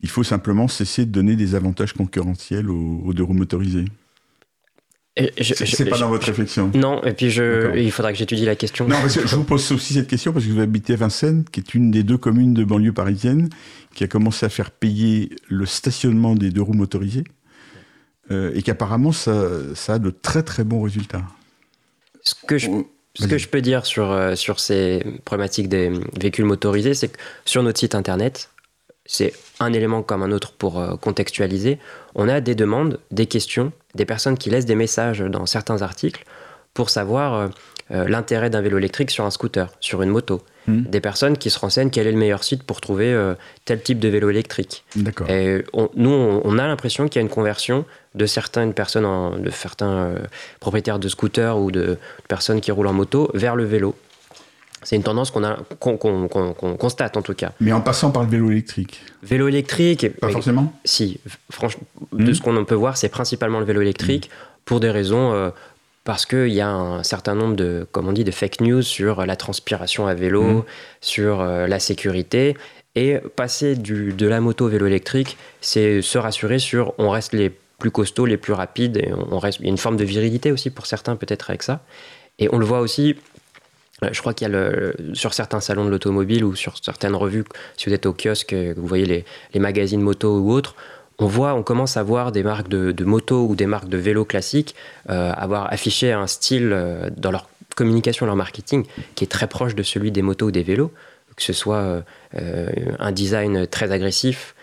il 0.00 0.08
faut 0.08 0.22
simplement 0.22 0.68
cesser 0.68 1.06
de 1.06 1.10
donner 1.10 1.34
des 1.34 1.56
avantages 1.56 1.92
concurrentiels 1.92 2.70
aux, 2.70 3.02
aux 3.04 3.12
deux 3.12 3.24
roues 3.24 3.34
motorisées. 3.34 3.86
C'est 5.40 5.84
pas 5.86 5.98
dans 5.98 6.08
votre 6.08 6.26
réflexion. 6.26 6.70
Non, 6.74 7.02
et 7.04 7.12
puis 7.12 7.30
je, 7.30 7.76
il 7.76 7.90
faudra 7.90 8.12
que 8.12 8.18
j'étudie 8.18 8.44
la 8.44 8.56
question. 8.56 8.86
Non, 8.86 8.96
parce 9.00 9.16
que 9.16 9.26
je 9.26 9.36
vous 9.36 9.44
pose 9.44 9.70
aussi 9.72 9.94
cette 9.94 10.08
question 10.08 10.32
parce 10.32 10.44
que 10.44 10.50
vous 10.50 10.60
habitez 10.60 10.96
Vincennes, 10.96 11.44
qui 11.50 11.60
est 11.60 11.74
une 11.74 11.90
des 11.90 12.02
deux 12.02 12.18
communes 12.18 12.54
de 12.54 12.64
banlieue 12.64 12.92
parisienne, 12.92 13.48
qui 13.94 14.04
a 14.04 14.06
commencé 14.06 14.46
à 14.46 14.48
faire 14.48 14.70
payer 14.70 15.30
le 15.48 15.66
stationnement 15.66 16.34
des 16.34 16.50
deux 16.50 16.62
roues 16.62 16.74
motorisées, 16.74 17.24
euh, 18.30 18.52
et 18.54 18.62
qu'apparemment 18.62 19.12
ça, 19.12 19.48
ça, 19.74 19.94
a 19.94 19.98
de 19.98 20.10
très 20.10 20.42
très 20.42 20.64
bons 20.64 20.82
résultats. 20.82 21.24
Ce 22.22 22.34
que 22.34 22.58
je, 22.58 22.70
ce 23.14 23.26
que 23.26 23.38
je 23.38 23.48
peux 23.48 23.60
dire 23.60 23.86
sur, 23.86 24.10
euh, 24.10 24.36
sur 24.36 24.60
ces 24.60 25.02
problématiques 25.24 25.68
des 25.68 25.90
véhicules 26.18 26.44
motorisés, 26.44 26.94
c'est 26.94 27.08
que 27.08 27.18
sur 27.44 27.62
notre 27.62 27.80
site 27.80 27.94
internet, 27.94 28.50
c'est 29.04 29.32
un 29.58 29.72
élément 29.72 30.02
comme 30.02 30.22
un 30.22 30.30
autre 30.30 30.52
pour 30.52 30.78
euh, 30.78 30.96
contextualiser. 30.96 31.78
On 32.14 32.28
a 32.28 32.40
des 32.40 32.54
demandes, 32.54 33.00
des 33.10 33.26
questions, 33.26 33.72
des 33.94 34.04
personnes 34.04 34.38
qui 34.38 34.50
laissent 34.50 34.66
des 34.66 34.74
messages 34.74 35.20
dans 35.20 35.46
certains 35.46 35.82
articles 35.82 36.24
pour 36.74 36.90
savoir 36.90 37.34
euh, 37.34 37.48
euh, 37.90 38.08
l'intérêt 38.08 38.50
d'un 38.50 38.60
vélo 38.60 38.78
électrique 38.78 39.10
sur 39.10 39.24
un 39.24 39.30
scooter, 39.30 39.72
sur 39.80 40.02
une 40.02 40.10
moto. 40.10 40.42
Hmm. 40.66 40.82
Des 40.82 41.00
personnes 41.00 41.36
qui 41.36 41.50
se 41.50 41.58
renseignent 41.58 41.90
quel 41.90 42.06
est 42.06 42.12
le 42.12 42.18
meilleur 42.18 42.44
site 42.44 42.62
pour 42.62 42.80
trouver 42.80 43.16
tel 43.64 43.82
type 43.82 43.98
de 43.98 44.08
vélo 44.08 44.30
électrique. 44.30 44.84
Et 45.28 45.64
nous, 45.96 46.10
on, 46.10 46.58
a 46.58 46.66
l'impression 46.66 47.08
qu'il 47.08 47.16
y 47.16 47.18
a 47.18 47.22
une 47.22 47.32
conversion 47.32 47.86
de 48.14 48.26
certaines 48.26 48.74
personnes, 48.74 49.42
de 49.42 49.50
certains 49.50 50.14
propriétaires 50.60 50.98
de 50.98 51.08
scooters 51.08 51.58
ou 51.58 51.70
de 51.70 51.96
personnes 52.28 52.60
qui 52.60 52.70
roulent 52.70 52.88
en 52.88 52.92
moto 52.92 53.30
vers 53.32 53.56
le 53.56 53.64
vélo. 53.64 53.96
C'est 54.82 54.96
une 54.96 55.02
tendance 55.02 55.30
qu'on 55.30 56.76
constate 56.78 57.16
en 57.16 57.22
tout 57.22 57.34
cas. 57.34 57.52
Mais 57.60 57.72
en 57.72 57.80
passant 57.80 58.10
par 58.10 58.22
le 58.22 58.30
vélo 58.30 58.50
électrique. 58.50 59.02
Vélo 59.22 59.48
électrique. 59.48 60.08
Pas 60.18 60.30
forcément. 60.30 60.72
Si, 60.84 61.20
franchement, 61.50 61.82
de 62.12 62.30
hmm. 62.30 62.34
ce 62.34 62.40
qu'on 62.40 62.64
peut 62.64 62.74
voir, 62.74 62.96
c'est 62.96 63.10
principalement 63.10 63.60
le 63.60 63.66
vélo 63.66 63.82
électrique 63.82 64.30
pour 64.64 64.80
des 64.80 64.90
raisons 64.90 65.32
euh, 65.32 65.50
parce 66.04 66.24
qu'il 66.24 66.48
y 66.48 66.62
a 66.62 66.70
un 66.70 67.02
certain 67.02 67.34
nombre 67.34 67.56
de, 67.56 67.86
comme 67.92 68.08
on 68.08 68.12
dit, 68.12 68.24
de 68.24 68.30
fake 68.30 68.62
news 68.62 68.82
sur 68.82 69.26
la 69.26 69.36
transpiration 69.36 70.06
à 70.06 70.14
vélo, 70.14 70.42
hmm. 70.42 70.64
sur 71.00 71.40
euh, 71.40 71.66
la 71.66 71.78
sécurité. 71.78 72.56
Et 72.96 73.18
passer 73.36 73.76
du, 73.76 74.12
de 74.12 74.26
la 74.26 74.40
moto 74.40 74.64
au 74.64 74.68
vélo 74.68 74.86
électrique, 74.86 75.36
c'est 75.60 76.02
se 76.02 76.18
rassurer 76.18 76.58
sur 76.58 76.92
on 76.98 77.10
reste 77.10 77.34
les 77.34 77.52
plus 77.78 77.90
costauds, 77.90 78.26
les 78.26 78.36
plus 78.36 78.52
rapides, 78.52 78.96
et 78.96 79.12
on 79.12 79.38
reste, 79.38 79.60
il 79.60 79.66
y 79.66 79.68
a 79.68 79.70
une 79.70 79.78
forme 79.78 79.96
de 79.96 80.04
virilité 80.04 80.50
aussi 80.50 80.70
pour 80.70 80.86
certains 80.86 81.16
peut-être 81.16 81.50
avec 81.50 81.62
ça. 81.62 81.82
Et 82.40 82.48
on 82.52 82.58
le 82.58 82.64
voit 82.64 82.80
aussi 82.80 83.16
je 84.12 84.20
crois 84.20 84.34
qu'il 84.34 84.48
y 84.48 84.50
a 84.50 84.52
le, 84.52 84.94
sur 85.14 85.34
certains 85.34 85.60
salons 85.60 85.84
de 85.84 85.90
l'automobile 85.90 86.44
ou 86.44 86.54
sur 86.54 86.74
certaines 86.82 87.14
revues, 87.14 87.44
si 87.76 87.88
vous 87.88 87.94
êtes 87.94 88.06
au 88.06 88.12
kiosque, 88.12 88.54
vous 88.54 88.86
voyez 88.86 89.06
les, 89.06 89.24
les 89.54 89.60
magazines 89.60 90.00
moto 90.00 90.38
ou 90.38 90.52
autres, 90.52 90.74
on 91.18 91.26
voit, 91.26 91.54
on 91.54 91.62
commence 91.62 91.96
à 91.96 92.02
voir 92.02 92.32
des 92.32 92.42
marques 92.42 92.68
de, 92.68 92.92
de 92.92 93.04
moto 93.04 93.46
ou 93.46 93.54
des 93.54 93.66
marques 93.66 93.88
de 93.88 93.98
vélo 93.98 94.24
classiques 94.24 94.74
euh, 95.10 95.32
avoir 95.36 95.70
affiché 95.70 96.12
un 96.12 96.26
style 96.26 96.70
euh, 96.72 97.10
dans 97.14 97.30
leur 97.30 97.48
communication, 97.76 98.26
leur 98.26 98.36
marketing, 98.36 98.86
qui 99.14 99.24
est 99.24 99.28
très 99.28 99.46
proche 99.46 99.74
de 99.74 99.82
celui 99.82 100.10
des 100.10 100.22
motos 100.22 100.46
ou 100.46 100.50
des 100.50 100.62
vélos, 100.62 100.92
que 101.36 101.42
ce 101.42 101.52
soit 101.52 102.02
un 102.98 103.12
design 103.12 103.66
très 103.66 103.92
agressif, 103.92 104.54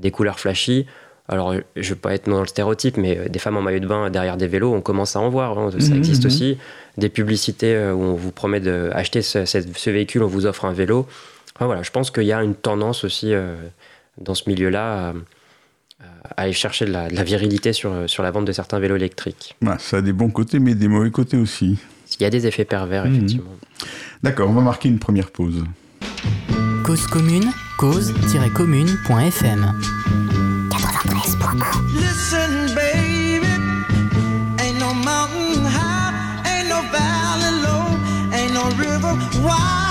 des 0.00 0.10
couleurs 0.10 0.38
flashy, 0.38 0.86
alors 1.28 1.52
je 1.52 1.80
ne 1.80 1.84
veux 1.84 1.94
pas 1.94 2.14
être 2.14 2.28
dans 2.28 2.40
le 2.40 2.46
stéréotype, 2.46 2.96
mais 2.96 3.18
euh, 3.18 3.28
des 3.28 3.38
femmes 3.38 3.56
en 3.56 3.62
maillot 3.62 3.80
de 3.80 3.86
bain 3.86 4.08
derrière 4.08 4.38
des 4.38 4.46
vélos, 4.46 4.72
on 4.72 4.80
commence 4.80 5.14
à 5.14 5.20
en 5.20 5.28
voir, 5.28 5.58
hein. 5.58 5.70
ça 5.78 5.90
mhm, 5.90 5.98
existe 5.98 6.22
mhm. 6.22 6.26
aussi 6.26 6.58
des 6.98 7.08
publicités 7.08 7.74
euh, 7.74 7.94
où 7.94 8.02
on 8.02 8.14
vous 8.14 8.32
promet 8.32 8.60
d'acheter 8.60 9.22
ce, 9.22 9.46
ce, 9.46 9.90
véhicule, 9.90 10.22
on 10.22 10.26
vous 10.26 10.44
offre 10.46 10.64
un 10.64 10.72
vélo. 10.72 11.06
Enfin, 11.54 11.66
voilà, 11.66 11.82
je 11.82 11.90
pense 11.90 12.10
qu'il 12.10 12.24
y 12.24 12.32
a 12.32 12.42
une 12.42 12.54
tendance 12.54 13.04
aussi 13.04 13.32
euh, 13.32 13.54
dans 14.20 14.34
ce 14.34 14.48
milieu-là 14.48 15.12
euh, 15.12 15.12
à 16.36 16.42
aller 16.42 16.52
chercher 16.52 16.84
de 16.84 16.92
la, 16.92 17.08
virilité 17.08 17.72
sur, 17.72 17.92
sur 18.06 18.22
la 18.22 18.30
vente 18.30 18.44
de 18.44 18.52
certains 18.52 18.78
vélos 18.78 18.96
électriques. 18.96 19.56
Ça 19.78 19.98
a 19.98 20.02
des 20.02 20.12
bons 20.12 20.30
côtés, 20.30 20.58
mais 20.58 20.74
des 20.74 20.88
mauvais 20.88 21.10
côtés 21.10 21.36
aussi. 21.36 21.78
Il 22.18 22.22
y 22.22 22.26
a 22.26 22.30
des 22.30 22.46
effets 22.46 22.64
pervers, 22.64 23.04
mhm. 23.06 23.14
effectivement. 23.14 23.56
D'accord, 24.22 24.50
on 24.50 24.54
va 24.54 24.62
marquer 24.62 24.88
une 24.88 24.98
première 24.98 25.30
pause. 25.30 25.64
Cause 26.84 27.06
commune, 27.06 27.50
cause-commune.fm 27.78 29.74
93.1 30.70 32.47
no 36.78 36.90
valley 36.92 37.62
low, 37.62 38.36
ain't 38.36 38.52
no 38.54 38.64
river 38.76 39.12
wide 39.42 39.87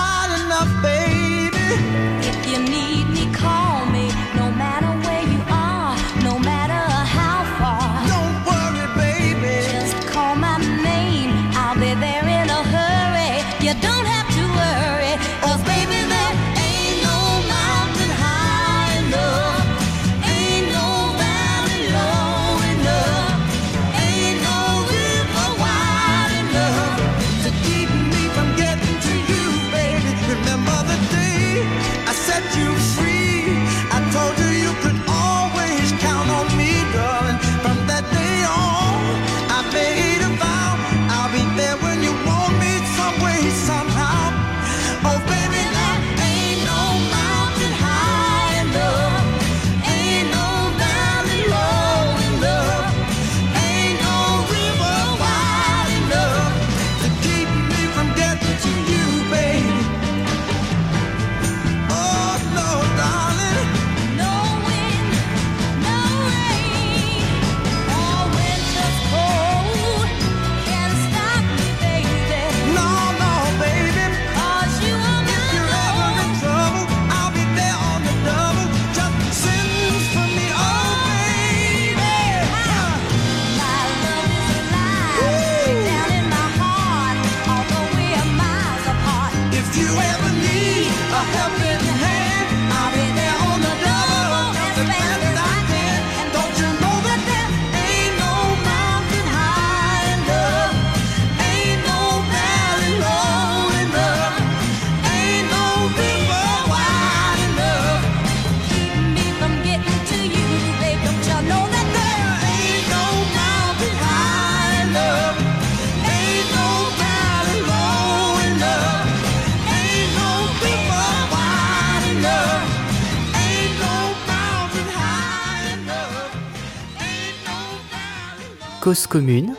Cause 128.87 129.05
commune. 129.05 129.51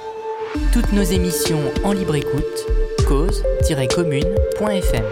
Toutes 0.73 0.91
nos 0.95 1.03
émissions 1.03 1.61
en 1.85 1.93
libre 1.93 2.15
écoute. 2.15 2.43
cause-commune.fm. 3.07 5.05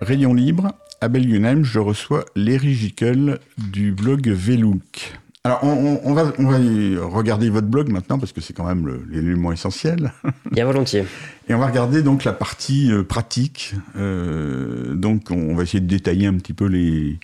Rayon 0.00 0.32
libre, 0.32 0.70
à 1.00 1.08
Belgunheim, 1.08 1.64
je 1.64 1.80
reçois 1.80 2.24
Léry 2.36 2.72
Gickel 2.72 3.40
du 3.58 3.90
blog 3.90 4.28
Velook. 4.28 5.14
Alors, 5.42 5.58
on, 5.64 5.70
on- 5.70 6.00
on 6.04 6.14
va, 6.14 6.32
on 6.38 6.46
va 6.46 6.60
y 6.60 6.96
regarder 6.98 7.50
votre 7.50 7.66
blog 7.66 7.90
maintenant, 7.90 8.20
parce 8.20 8.30
que 8.30 8.40
c'est 8.40 8.52
quand 8.52 8.66
même 8.72 9.04
l'élément 9.10 9.50
essentiel. 9.50 10.12
Bien 10.52 10.66
volontiers. 10.66 11.04
Et 11.48 11.54
on 11.54 11.58
va 11.58 11.66
regarder 11.66 12.04
donc 12.04 12.22
la 12.22 12.32
partie 12.32 12.92
euh, 12.92 13.02
pratique. 13.02 13.74
Euh, 13.96 14.94
donc, 14.94 15.32
on 15.32 15.56
va 15.56 15.64
essayer 15.64 15.80
de 15.80 15.88
détailler 15.88 16.28
un 16.28 16.34
petit 16.34 16.52
peu 16.52 16.66
les, 16.66 17.18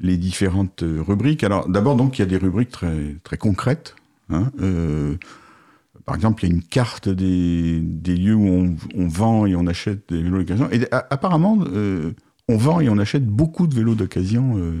les 0.00 0.16
différentes 0.16 0.82
euh, 0.82 1.00
rubriques. 1.06 1.44
Alors, 1.44 1.68
d'abord, 1.68 1.96
donc, 1.96 2.18
il 2.18 2.22
y 2.22 2.24
a 2.24 2.26
des 2.26 2.36
rubriques 2.36 2.70
très, 2.70 3.16
très 3.24 3.36
concrètes. 3.36 3.94
hein. 4.30 4.50
Euh, 4.60 5.14
par 6.04 6.16
exemple, 6.16 6.44
il 6.44 6.48
y 6.48 6.52
a 6.52 6.54
une 6.56 6.62
carte 6.62 7.08
des, 7.08 7.80
des 7.80 8.16
lieux 8.16 8.34
où 8.34 8.46
on, 8.48 8.76
on 8.94 9.08
vend 9.08 9.46
et 9.46 9.54
on 9.56 9.66
achète 9.66 10.00
des 10.12 10.22
vélos 10.22 10.38
d'occasion. 10.38 10.68
Et 10.70 10.86
a- 10.92 11.06
apparemment, 11.10 11.58
euh, 11.72 12.12
on 12.48 12.56
vend 12.58 12.80
et 12.80 12.88
on 12.90 12.98
achète 12.98 13.24
beaucoup 13.26 13.66
de 13.66 13.74
vélos 13.74 13.94
d'occasion 13.94 14.58
euh, 14.58 14.72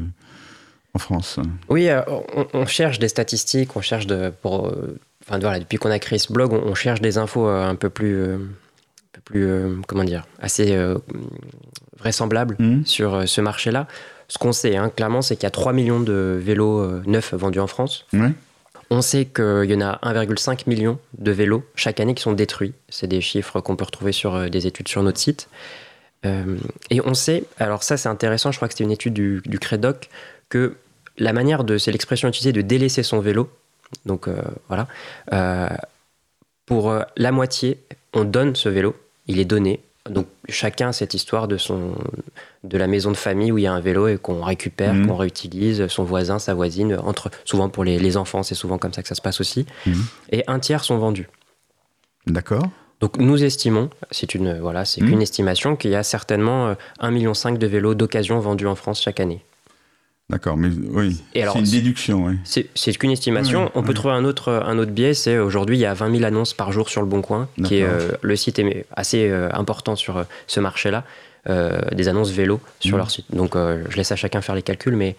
en 0.92 0.98
France. 0.98 1.38
Oui, 1.70 1.88
on, 2.08 2.46
on 2.52 2.66
cherche 2.66 2.98
des 2.98 3.08
statistiques, 3.08 3.74
on 3.76 3.80
cherche 3.80 4.06
de, 4.06 4.30
pour, 4.42 4.70
enfin 5.26 5.38
voilà, 5.38 5.60
depuis 5.60 5.78
qu'on 5.78 5.90
a 5.90 5.98
créé 5.98 6.18
ce 6.18 6.30
blog, 6.32 6.52
on, 6.52 6.62
on 6.66 6.74
cherche 6.74 7.00
des 7.00 7.16
infos 7.16 7.46
un 7.46 7.74
peu 7.76 7.88
plus, 7.88 8.22
un 8.34 8.38
peu 9.12 9.20
plus, 9.24 9.48
comment 9.86 10.04
dire, 10.04 10.26
assez 10.40 10.76
vraisemblables 11.98 12.56
Mhm. 12.58 12.84
sur 12.84 13.26
ce 13.28 13.40
marché-là. 13.40 13.86
Ce 14.34 14.38
qu'on 14.38 14.52
sait, 14.52 14.76
hein, 14.76 14.90
clairement, 14.90 15.22
c'est 15.22 15.36
qu'il 15.36 15.44
y 15.44 15.46
a 15.46 15.50
3 15.50 15.72
millions 15.72 16.00
de 16.00 16.36
vélos 16.40 16.80
euh, 16.80 17.02
neufs 17.06 17.34
vendus 17.34 17.60
en 17.60 17.68
France. 17.68 18.04
Ouais. 18.12 18.32
On 18.90 19.00
sait 19.00 19.26
qu'il 19.26 19.70
y 19.70 19.74
en 19.74 19.80
a 19.80 19.98
1,5 20.02 20.64
million 20.66 20.98
de 21.18 21.30
vélos 21.30 21.64
chaque 21.76 22.00
année 22.00 22.14
qui 22.14 22.22
sont 22.22 22.32
détruits. 22.32 22.74
C'est 22.88 23.06
des 23.06 23.20
chiffres 23.20 23.60
qu'on 23.60 23.76
peut 23.76 23.84
retrouver 23.84 24.12
sur 24.12 24.34
euh, 24.34 24.48
des 24.48 24.66
études 24.66 24.88
sur 24.88 25.04
notre 25.04 25.18
site. 25.18 25.48
Euh, 26.24 26.56
et 26.90 27.00
on 27.04 27.14
sait, 27.14 27.44
alors 27.58 27.82
ça 27.82 27.96
c'est 27.96 28.08
intéressant, 28.08 28.50
je 28.50 28.56
crois 28.56 28.68
que 28.68 28.74
c'était 28.74 28.84
une 28.84 28.90
étude 28.90 29.14
du, 29.14 29.42
du 29.44 29.58
Crédoc, 29.58 30.08
que 30.48 30.76
la 31.18 31.32
manière 31.32 31.64
de, 31.64 31.78
c'est 31.78 31.92
l'expression 31.92 32.28
utilisée 32.28 32.52
de 32.52 32.62
délaisser 32.62 33.02
son 33.02 33.20
vélo. 33.20 33.50
Donc 34.06 34.28
euh, 34.28 34.40
voilà. 34.68 34.88
Euh, 35.32 35.68
pour 36.66 36.98
la 37.16 37.30
moitié, 37.30 37.78
on 38.14 38.24
donne 38.24 38.56
ce 38.56 38.68
vélo, 38.70 38.96
il 39.26 39.38
est 39.38 39.44
donné. 39.44 39.80
Donc 40.10 40.26
chacun 40.50 40.88
a 40.88 40.92
cette 40.92 41.14
histoire 41.14 41.48
de, 41.48 41.56
son, 41.56 41.94
de 42.62 42.76
la 42.76 42.86
maison 42.86 43.10
de 43.10 43.16
famille 43.16 43.50
où 43.52 43.58
il 43.58 43.62
y 43.64 43.66
a 43.66 43.72
un 43.72 43.80
vélo 43.80 44.06
et 44.08 44.18
qu'on 44.18 44.42
récupère, 44.42 44.92
Mhm. 44.92 45.06
qu'on 45.06 45.16
réutilise, 45.16 45.86
son 45.88 46.04
voisin, 46.04 46.38
sa 46.38 46.52
voisine, 46.52 46.98
entre, 47.04 47.30
souvent 47.46 47.70
pour 47.70 47.84
les, 47.84 47.98
les 47.98 48.16
enfants, 48.18 48.42
c'est 48.42 48.54
souvent 48.54 48.76
comme 48.76 48.92
ça 48.92 49.02
que 49.02 49.08
ça 49.08 49.14
se 49.14 49.22
passe 49.22 49.40
aussi. 49.40 49.64
Mhm. 49.86 50.04
Et 50.32 50.44
un 50.46 50.58
tiers 50.58 50.84
sont 50.84 50.98
vendus. 50.98 51.28
D'accord. 52.26 52.64
Donc 53.00 53.18
nous 53.18 53.42
estimons, 53.44 53.90
c'est 54.10 54.34
une 54.34 54.58
voilà, 54.60 54.84
c'est 54.84 55.00
Mhm. 55.00 55.08
qu'une 55.08 55.22
estimation 55.22 55.76
qu'il 55.76 55.90
y 55.90 55.94
a 55.94 56.02
certainement 56.02 56.68
euh, 56.68 56.74
1,5 57.00 57.10
million 57.10 57.32
de 57.58 57.66
vélos 57.66 57.94
d'occasion 57.94 58.38
vendus 58.40 58.66
en 58.66 58.74
France 58.74 59.00
chaque 59.00 59.20
année. 59.20 59.42
D'accord, 60.30 60.56
mais 60.56 60.70
oui. 60.90 61.22
C'est 61.34 61.58
une 61.58 61.64
déduction, 61.64 62.26
oui. 62.26 62.38
C'est 62.74 62.92
qu'une 62.96 63.10
estimation. 63.10 63.64
Oui, 63.64 63.70
On 63.74 63.82
peut 63.82 63.88
oui. 63.88 63.94
trouver 63.94 64.14
un 64.14 64.24
autre, 64.24 64.50
un 64.66 64.78
autre 64.78 64.90
biais, 64.90 65.12
c'est 65.12 65.38
aujourd'hui 65.38 65.76
il 65.76 65.80
y 65.80 65.84
a 65.86 65.92
20 65.92 66.12
000 66.12 66.24
annonces 66.24 66.54
par 66.54 66.72
jour 66.72 66.88
sur 66.88 67.02
le 67.02 67.06
Bon 67.06 67.20
Coin, 67.20 67.48
qui 67.62 67.76
est 67.76 67.82
euh, 67.84 68.12
le 68.22 68.34
site 68.36 68.58
est 68.58 68.86
assez 68.96 69.28
euh, 69.28 69.50
important 69.52 69.96
sur 69.96 70.16
euh, 70.16 70.24
ce 70.46 70.60
marché-là, 70.60 71.04
des 71.94 72.08
annonces 72.08 72.30
vélo 72.30 72.58
sur 72.80 72.92
Mhm. 72.92 72.96
leur 72.98 73.10
site. 73.10 73.26
Donc 73.34 73.54
je 73.54 73.96
laisse 73.98 74.12
à 74.12 74.16
chacun 74.16 74.40
faire 74.40 74.54
les 74.54 74.62
calculs, 74.62 74.96
mais 74.96 75.14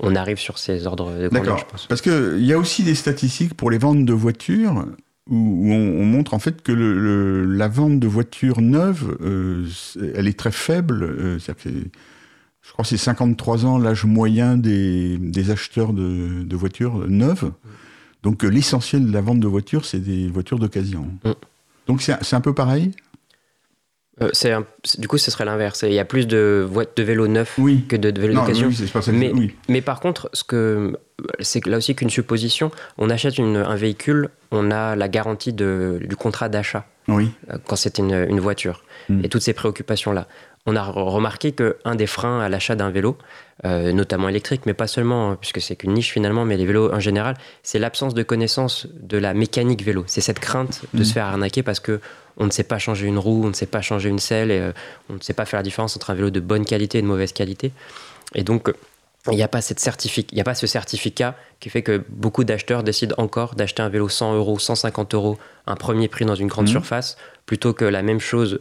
on, 0.00 0.14
arrive 0.16 0.38
sur 0.38 0.58
ces 0.58 0.86
ordres 0.88 1.12
de 1.12 1.28
grandeur, 1.28 1.42
D'accord. 1.42 1.58
je 1.58 1.64
pense. 1.66 1.86
Parce 1.86 2.02
qu'il 2.02 2.44
y 2.44 2.52
a 2.52 2.58
aussi 2.58 2.82
des 2.82 2.96
statistiques 2.96 3.54
pour 3.54 3.70
les 3.70 3.78
ventes 3.78 4.04
de 4.04 4.12
voitures 4.12 4.86
où, 5.28 5.72
on, 5.72 6.00
on 6.02 6.04
montre 6.04 6.34
en 6.34 6.40
fait 6.40 6.62
que 6.62 6.72
le, 6.72 6.94
le- 6.98 7.44
la 7.44 7.68
vente 7.68 8.00
de 8.00 8.06
voitures 8.08 8.60
neuves, 8.60 9.16
euh, 9.22 9.64
elle 10.16 10.26
est 10.26 10.36
très 10.38 10.50
faible. 10.50 11.04
euh, 11.04 11.38
c'est-à-dire 11.38 11.62
que 11.64 11.70
c'est- 11.70 11.90
je 12.62 12.72
crois 12.72 12.82
que 12.82 12.88
c'est 12.88 12.96
53 12.96 13.64
ans 13.66 13.78
l'âge 13.78 14.04
moyen 14.04 14.56
des, 14.56 15.16
des 15.18 15.50
acheteurs 15.50 15.92
de, 15.92 16.42
de 16.44 16.56
voitures 16.56 17.06
neuves. 17.08 17.50
Donc 18.22 18.44
euh, 18.44 18.48
l'essentiel 18.48 19.06
de 19.06 19.12
la 19.12 19.20
vente 19.22 19.40
de 19.40 19.46
voitures, 19.48 19.84
c'est 19.84 19.98
des 20.00 20.28
voitures 20.28 20.58
d'occasion. 20.58 21.08
Mm. 21.24 21.30
Donc 21.86 22.02
c'est 22.02 22.34
un 22.36 22.40
peu 22.40 22.54
pareil? 22.54 22.92
Euh, 24.22 24.28
un- 24.44 24.66
du 24.98 25.08
coup, 25.08 25.16
ce 25.16 25.30
serait 25.30 25.46
l'inverse. 25.46 25.82
Il 25.86 25.94
y 25.94 25.98
a 25.98 26.04
plus 26.04 26.26
de, 26.26 26.68
de 26.96 27.02
vélos 27.02 27.26
neufs 27.28 27.54
Oui. 27.58 27.86
que 27.88 27.96
de, 27.96 28.10
de 28.10 28.20
vélos 28.20 28.34
d'occasion. 28.34 28.68
oui, 28.68 29.12
Mais- 29.14 29.32
oui. 29.32 29.54
Mais 29.70 29.80
par 29.80 29.98
contre, 30.00 30.28
ce 30.34 30.44
que 30.44 30.94
c'est 31.40 31.64
là 31.66 31.78
aussi 31.78 31.94
qu'une 31.94 32.10
supposition. 32.10 32.70
On 32.98 33.08
achète 33.08 33.38
une- 33.38 33.56
un 33.56 33.76
véhicule, 33.76 34.28
on 34.50 34.70
a 34.70 34.94
la 34.96 35.08
garantie 35.08 35.54
de- 35.54 36.00
du 36.06 36.16
contrat 36.16 36.50
d'achat 36.50 36.86
euh, 37.08 37.24
quand 37.66 37.76
c'est 37.76 37.96
une, 37.98 38.12
une 38.28 38.40
voiture 38.40 38.84
Mm. 39.08 39.24
et 39.24 39.28
toutes 39.30 39.42
ces 39.42 39.54
préoccupations 39.54 40.12
là. 40.12 40.28
On 40.66 40.76
a 40.76 40.82
re- 40.82 40.92
remarqué 40.92 41.52
que 41.52 41.76
un 41.84 41.94
des 41.94 42.06
freins 42.06 42.40
à 42.40 42.48
l'achat 42.48 42.76
d'un 42.76 42.90
vélo, 42.90 43.16
euh, 43.64 43.92
notamment 43.92 44.28
électrique, 44.28 44.62
mais 44.66 44.74
pas 44.74 44.86
seulement, 44.86 45.30
hein, 45.30 45.38
puisque 45.40 45.60
c'est 45.60 45.76
qu'une 45.76 45.94
niche 45.94 46.12
finalement, 46.12 46.44
mais 46.44 46.56
les 46.56 46.66
vélos 46.66 46.92
en 46.92 47.00
général, 47.00 47.34
c'est 47.62 47.78
l'absence 47.78 48.14
de 48.14 48.22
connaissance 48.22 48.86
de 49.00 49.18
la 49.18 49.32
mécanique 49.34 49.82
vélo. 49.82 50.04
C'est 50.06 50.20
cette 50.20 50.38
crainte 50.38 50.82
de 50.92 51.02
se 51.02 51.12
faire 51.12 51.26
arnaquer 51.26 51.62
parce 51.62 51.80
que 51.80 52.00
on 52.36 52.46
ne 52.46 52.50
sait 52.50 52.62
pas 52.64 52.78
changer 52.78 53.06
une 53.06 53.18
roue, 53.18 53.44
on 53.44 53.48
ne 53.48 53.54
sait 53.54 53.66
pas 53.66 53.80
changer 53.82 54.08
une 54.08 54.18
selle, 54.18 54.50
et 54.50 54.60
euh, 54.60 54.72
on 55.08 55.14
ne 55.14 55.20
sait 55.20 55.34
pas 55.34 55.44
faire 55.44 55.58
la 55.58 55.64
différence 55.64 55.96
entre 55.96 56.10
un 56.10 56.14
vélo 56.14 56.30
de 56.30 56.40
bonne 56.40 56.64
qualité 56.64 56.98
et 56.98 57.02
de 57.02 57.06
mauvaise 57.06 57.32
qualité. 57.32 57.72
Et 58.34 58.44
donc, 58.44 58.72
il 59.30 59.36
n'y 59.36 59.42
a 59.42 59.48
pas 59.48 59.60
cette 59.60 59.80
certific- 59.80 60.28
il 60.32 60.40
a 60.40 60.44
pas 60.44 60.54
ce 60.54 60.66
certificat 60.66 61.36
qui 61.60 61.68
fait 61.68 61.82
que 61.82 62.02
beaucoup 62.08 62.42
d'acheteurs 62.44 62.82
décident 62.82 63.14
encore 63.18 63.54
d'acheter 63.54 63.82
un 63.82 63.88
vélo 63.90 64.08
100 64.08 64.34
euros, 64.34 64.58
150 64.58 65.14
euros, 65.14 65.38
un 65.66 65.76
premier 65.76 66.08
prix 66.08 66.24
dans 66.24 66.34
une 66.34 66.48
grande 66.48 66.66
Mhm. 66.66 66.72
surface, 66.72 67.16
plutôt 67.46 67.72
que 67.74 67.84
la 67.84 68.02
même 68.02 68.20
chose, 68.20 68.58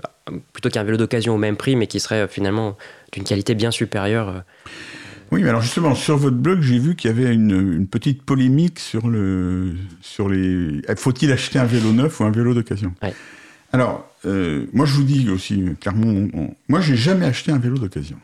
plutôt 0.53 0.69
qu'un 0.69 0.83
vélo 0.83 0.97
d'occasion 0.97 1.35
au 1.35 1.37
même 1.37 1.55
prix, 1.55 1.75
mais 1.75 1.87
qui 1.87 1.99
serait 1.99 2.21
euh, 2.23 2.27
finalement 2.27 2.77
d'une 3.13 3.23
qualité 3.23 3.55
bien 3.55 3.71
supérieure. 3.71 4.29
euh. 4.29 4.39
Oui, 5.31 5.43
mais 5.43 5.49
alors 5.49 5.61
justement, 5.61 5.93
sur 5.95 6.17
votre 6.17 6.35
blog, 6.37 6.61
j'ai 6.61 6.79
vu 6.79 6.95
qu'il 6.95 7.09
y 7.09 7.13
avait 7.13 7.31
une, 7.33 7.51
une 7.51 7.87
petite 7.87 8.23
polémique 8.23 8.79
sur, 8.79 9.07
le, 9.07 9.75
sur 10.01 10.27
les... 10.27 10.81
Faut-il 10.97 11.31
acheter 11.31 11.59
un 11.59 11.65
vélo 11.65 11.91
neuf 11.93 12.19
ou 12.19 12.23
un 12.23 12.31
vélo 12.31 12.53
d'occasion? 12.55 12.93
Ouais. 13.03 13.13
Alors, 13.71 14.09
euh, 14.25 14.65
moi 14.73 14.87
je 14.87 14.93
vous 14.95 15.03
dis 15.03 15.29
aussi, 15.29 15.63
clairement, 15.79 16.07
on- 16.07 16.29
on- 16.33 16.55
moi 16.67 16.81
j'ai 16.81 16.95
jamais 16.95 17.27
acheté 17.27 17.51
un 17.51 17.59
vélo 17.59 17.77
d'occasion. 17.77 18.17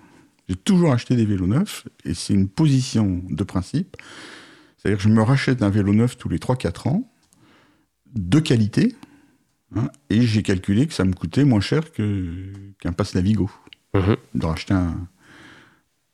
J'ai 0.48 0.56
toujours 0.56 0.92
acheté 0.94 1.16
des 1.16 1.26
vélos 1.26 1.48
neufs, 1.48 1.88
et 2.04 2.14
c'est 2.14 2.34
une 2.34 2.48
position 2.48 3.24
de 3.30 3.44
principe. 3.44 3.98
C'est-à-dire 4.78 4.98
que 4.98 5.04
je 5.04 5.10
me 5.10 5.22
rachète 5.24 5.62
un 5.64 5.70
vélo 5.70 5.94
neuf 5.94 6.18
tous 6.18 6.30
les 6.30 6.38
3-4 6.38 6.88
ans, 6.88 7.12
de 8.16 8.40
qualité, 8.40 8.96
hein, 9.76 9.90
et 10.10 10.22
j'ai 10.22 10.44
calculé 10.44 10.86
que 10.88 10.94
ça 10.94 11.04
me 11.04 11.14
coûtait 11.14 11.44
moins 11.46 11.62
cher 11.62 11.92
qu'un 11.92 12.94
passe 12.94 13.16
Navigo 13.16 13.50
Mhm. 13.96 14.16
de 14.36 14.46
racheter 14.46 14.74
un. 14.74 15.08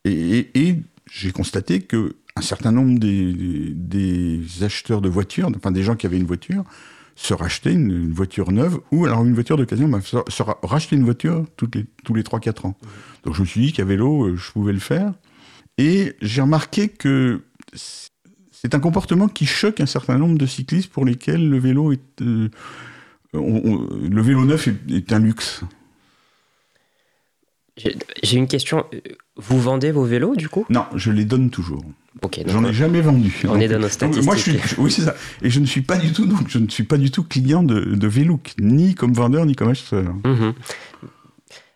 Et, 0.05 0.11
et- 0.39 0.67
et 0.69 0.81
j'ai 1.11 1.31
constaté 1.31 1.81
que 1.81 2.15
un 2.37 2.41
certain 2.41 2.71
nombre 2.71 2.97
des, 2.97 3.33
des- 3.33 3.73
des 3.73 4.63
acheteurs 4.63 5.01
de 5.01 5.09
voitures, 5.09 5.51
enfin 5.55 5.71
des 5.71 5.83
gens 5.83 5.95
qui 5.97 6.05
avaient 6.05 6.17
une 6.17 6.25
voiture, 6.25 6.63
se 7.21 7.33
rachetaient 7.33 7.73
une, 7.73 8.11
voiture 8.11 8.51
neuve 8.51 8.79
ou 8.91 9.05
alors 9.05 9.23
une 9.23 9.33
voiture 9.33 9.55
d'occasion, 9.57 9.87
bah, 9.87 10.01
se, 10.01 10.17
se 10.27 10.43
ra- 10.43 10.57
racheter 10.63 10.95
une 10.95 11.03
voiture 11.05 11.45
les, 11.73 11.85
tous 12.03 12.13
les 12.13 12.23
3-4 12.23 12.67
ans. 12.67 12.77
Donc 13.23 13.35
je 13.35 13.41
me 13.41 13.45
suis 13.45 13.61
dit 13.61 13.73
qu'à 13.73 13.85
vélo, 13.85 14.25
euh, 14.25 14.35
je 14.37 14.51
pouvais 14.51 14.73
le 14.73 14.79
faire. 14.79 15.13
Et 15.77 16.15
j'ai 16.21 16.41
remarqué 16.41 16.89
que 16.89 17.41
c'est 17.73 18.73
un 18.75 18.79
comportement 18.79 19.27
qui 19.27 19.45
choque 19.45 19.79
un 19.81 19.85
certain 19.85 20.17
nombre 20.17 20.37
de 20.37 20.45
cyclistes 20.45 20.91
pour 20.91 21.05
lesquels 21.05 21.47
le 21.49 21.59
vélo 21.59 21.91
est. 21.91 22.21
euh, 22.21 22.49
le 23.33 24.21
vélo 24.21 24.45
neuf 24.45 24.67
est 24.89 25.13
un 25.13 25.19
luxe. 25.19 25.61
J'ai 27.77 28.37
une 28.37 28.47
question. 28.47 28.85
Vous 29.37 29.59
vendez 29.59 29.91
vos 29.91 30.03
vélos 30.03 30.35
du 30.35 30.49
coup? 30.49 30.65
Non, 30.69 30.85
je 30.95 31.11
les 31.11 31.25
donne 31.25 31.49
toujours. 31.49 31.83
Ok. 32.21 32.39
donc, 32.39 32.49
J'en 32.49 32.65
ai 32.65 32.73
jamais 32.73 33.01
vendu. 33.01 33.33
on 33.47 33.59
est 33.59 33.67
dans 33.69 33.79
nos 33.79 33.87
Donc, 33.87 34.23
moi, 34.23 34.35
je 34.35 34.41
suis, 34.41 34.51
statistiques. 34.51 34.77
oui, 34.79 34.91
c'est 34.91 35.03
ça. 35.03 35.15
Et 35.41 35.49
je 35.49 35.59
ne 35.59 35.65
suis 35.65 35.81
pas 35.81 35.95
du 35.97 36.11
tout, 36.11 36.25
donc, 36.25 36.47
je 36.49 36.59
ne 36.59 36.67
suis 36.69 36.83
pas 36.83 36.97
du 36.97 37.09
tout 37.11 37.23
client 37.23 37.63
de, 37.63 37.79
de 37.95 38.07
Velook, 38.07 38.51
ni 38.59 38.93
comme 38.93 39.13
vendeur, 39.13 39.45
ni 39.45 39.55
comme 39.55 39.69
acheteur. 39.69 40.13
Mhm. 40.25 40.53
Euh, 40.53 40.53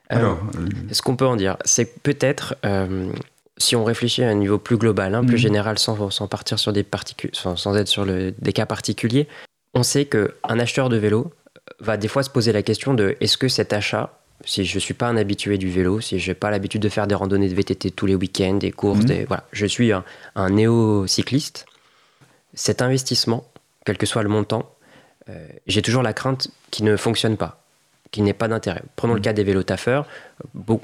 Alors, 0.10 0.40
euh, 0.60 0.68
Ce 0.92 1.02
qu'on 1.02 1.16
peut 1.16 1.26
en 1.26 1.36
dire, 1.38 1.58
c'est 1.66 1.86
que 1.86 2.00
peut-être, 2.04 2.56
euh, 2.66 3.10
si 3.58 3.76
on 3.76 3.84
réfléchit 3.86 4.24
à 4.24 4.30
un 4.30 4.36
niveau 4.36 4.58
plus 4.60 4.78
global, 4.78 5.16
hein, 5.16 5.22
plus 5.24 5.34
Mhm. 5.36 5.40
général, 5.40 5.80
sans, 5.80 6.10
sans 6.12 6.28
partir 6.28 6.60
sur 6.60 6.74
des 6.74 6.84
particules, 6.84 7.32
sans, 7.34 7.56
sans 7.56 7.76
être 7.78 7.88
sur 7.88 8.06
le- 8.06 8.34
des 8.38 8.54
cas 8.54 8.66
particuliers, 8.66 9.28
on 9.74 9.82
sait 9.84 10.06
qu'un 10.06 10.60
acheteur 10.60 10.90
de 10.90 10.98
vélo 10.98 11.32
va 11.80 11.98
des 11.98 12.08
fois 12.10 12.22
se 12.22 12.30
poser 12.30 12.52
la 12.52 12.62
question 12.62 12.94
de 12.94 13.16
est-ce 13.22 13.38
que 13.38 13.48
cet 13.48 13.74
achat, 13.74 14.20
si 14.44 14.66
je 14.66 14.76
ne 14.76 14.80
suis 14.80 14.94
pas 14.94 15.08
un 15.08 15.18
habitué 15.18 15.58
du 15.58 15.70
vélo, 15.70 16.02
si 16.02 16.20
je 16.20 16.32
n'ai 16.32 16.36
pas 16.36 16.52
l'habitude 16.52 16.82
de 16.82 16.90
faire 16.90 17.08
des 17.08 17.16
randonnées 17.16 17.50
de 17.50 17.56
VTT 17.56 17.92
tous 17.92 18.06
les 18.06 18.16
week-ends, 18.16 18.56
des 18.56 18.72
courses, 18.72 19.00
Mhm. 19.00 19.06
des, 19.06 19.26
voilà, 19.26 19.46
je 19.52 19.66
suis 19.66 19.92
un, 19.92 20.04
un 20.36 20.50
néo-cycliste, 20.50 21.66
cet 22.54 22.82
investissement, 22.82 23.46
quel 23.86 23.98
que 23.98 24.06
soit 24.06 24.24
le 24.24 24.30
montant, 24.30 24.70
euh, 25.30 25.48
j'ai 25.68 25.82
toujours 25.82 26.04
la 26.04 26.14
crainte 26.14 26.50
qu'il 26.72 26.86
ne 26.86 26.96
fonctionne 26.98 27.38
pas. 27.38 27.62
qu'il 28.12 28.24
n'est 28.24 28.34
pas 28.34 28.48
d'intérêt. 28.48 28.82
Prenons 28.96 29.14
le 29.16 29.20
cas 29.20 29.34
des 29.34 29.44
vélos 29.44 29.64
taffeurs. 29.64 30.06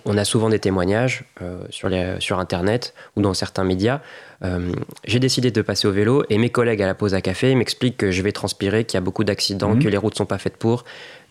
On 0.04 0.18
a 0.18 0.26
souvent 0.26 0.50
des 0.50 0.60
témoignages 0.60 1.24
euh, 1.42 1.64
sur, 1.70 1.88
les, 1.88 2.16
sur 2.20 2.40
Internet 2.40 2.94
ou 3.16 3.22
dans 3.22 3.34
certains 3.34 3.64
médias. 3.64 4.02
Euh, 4.44 4.74
J'ai 5.06 5.20
décidé 5.20 5.50
de 5.50 5.62
passer 5.62 5.88
au 5.88 5.94
vélo 5.94 6.26
et 6.30 6.38
mes 6.38 6.50
collègues 6.50 6.82
à 6.82 6.88
la 6.88 6.94
pause 6.96 7.14
à 7.14 7.22
café 7.22 7.56
m'expliquent 7.56 7.96
que 7.96 8.12
je 8.12 8.22
vais 8.22 8.34
transpirer, 8.34 8.84
qu'il 8.84 8.96
y 8.96 8.98
a 8.98 9.02
beaucoup 9.02 9.24
d'accidents, 9.24 9.76
Mhm. 9.76 9.84
que 9.84 9.88
les 9.88 9.96
routes 9.96 10.16
sont 10.18 10.26
pas 10.26 10.40
faites 10.40 10.58
pour, 10.58 10.84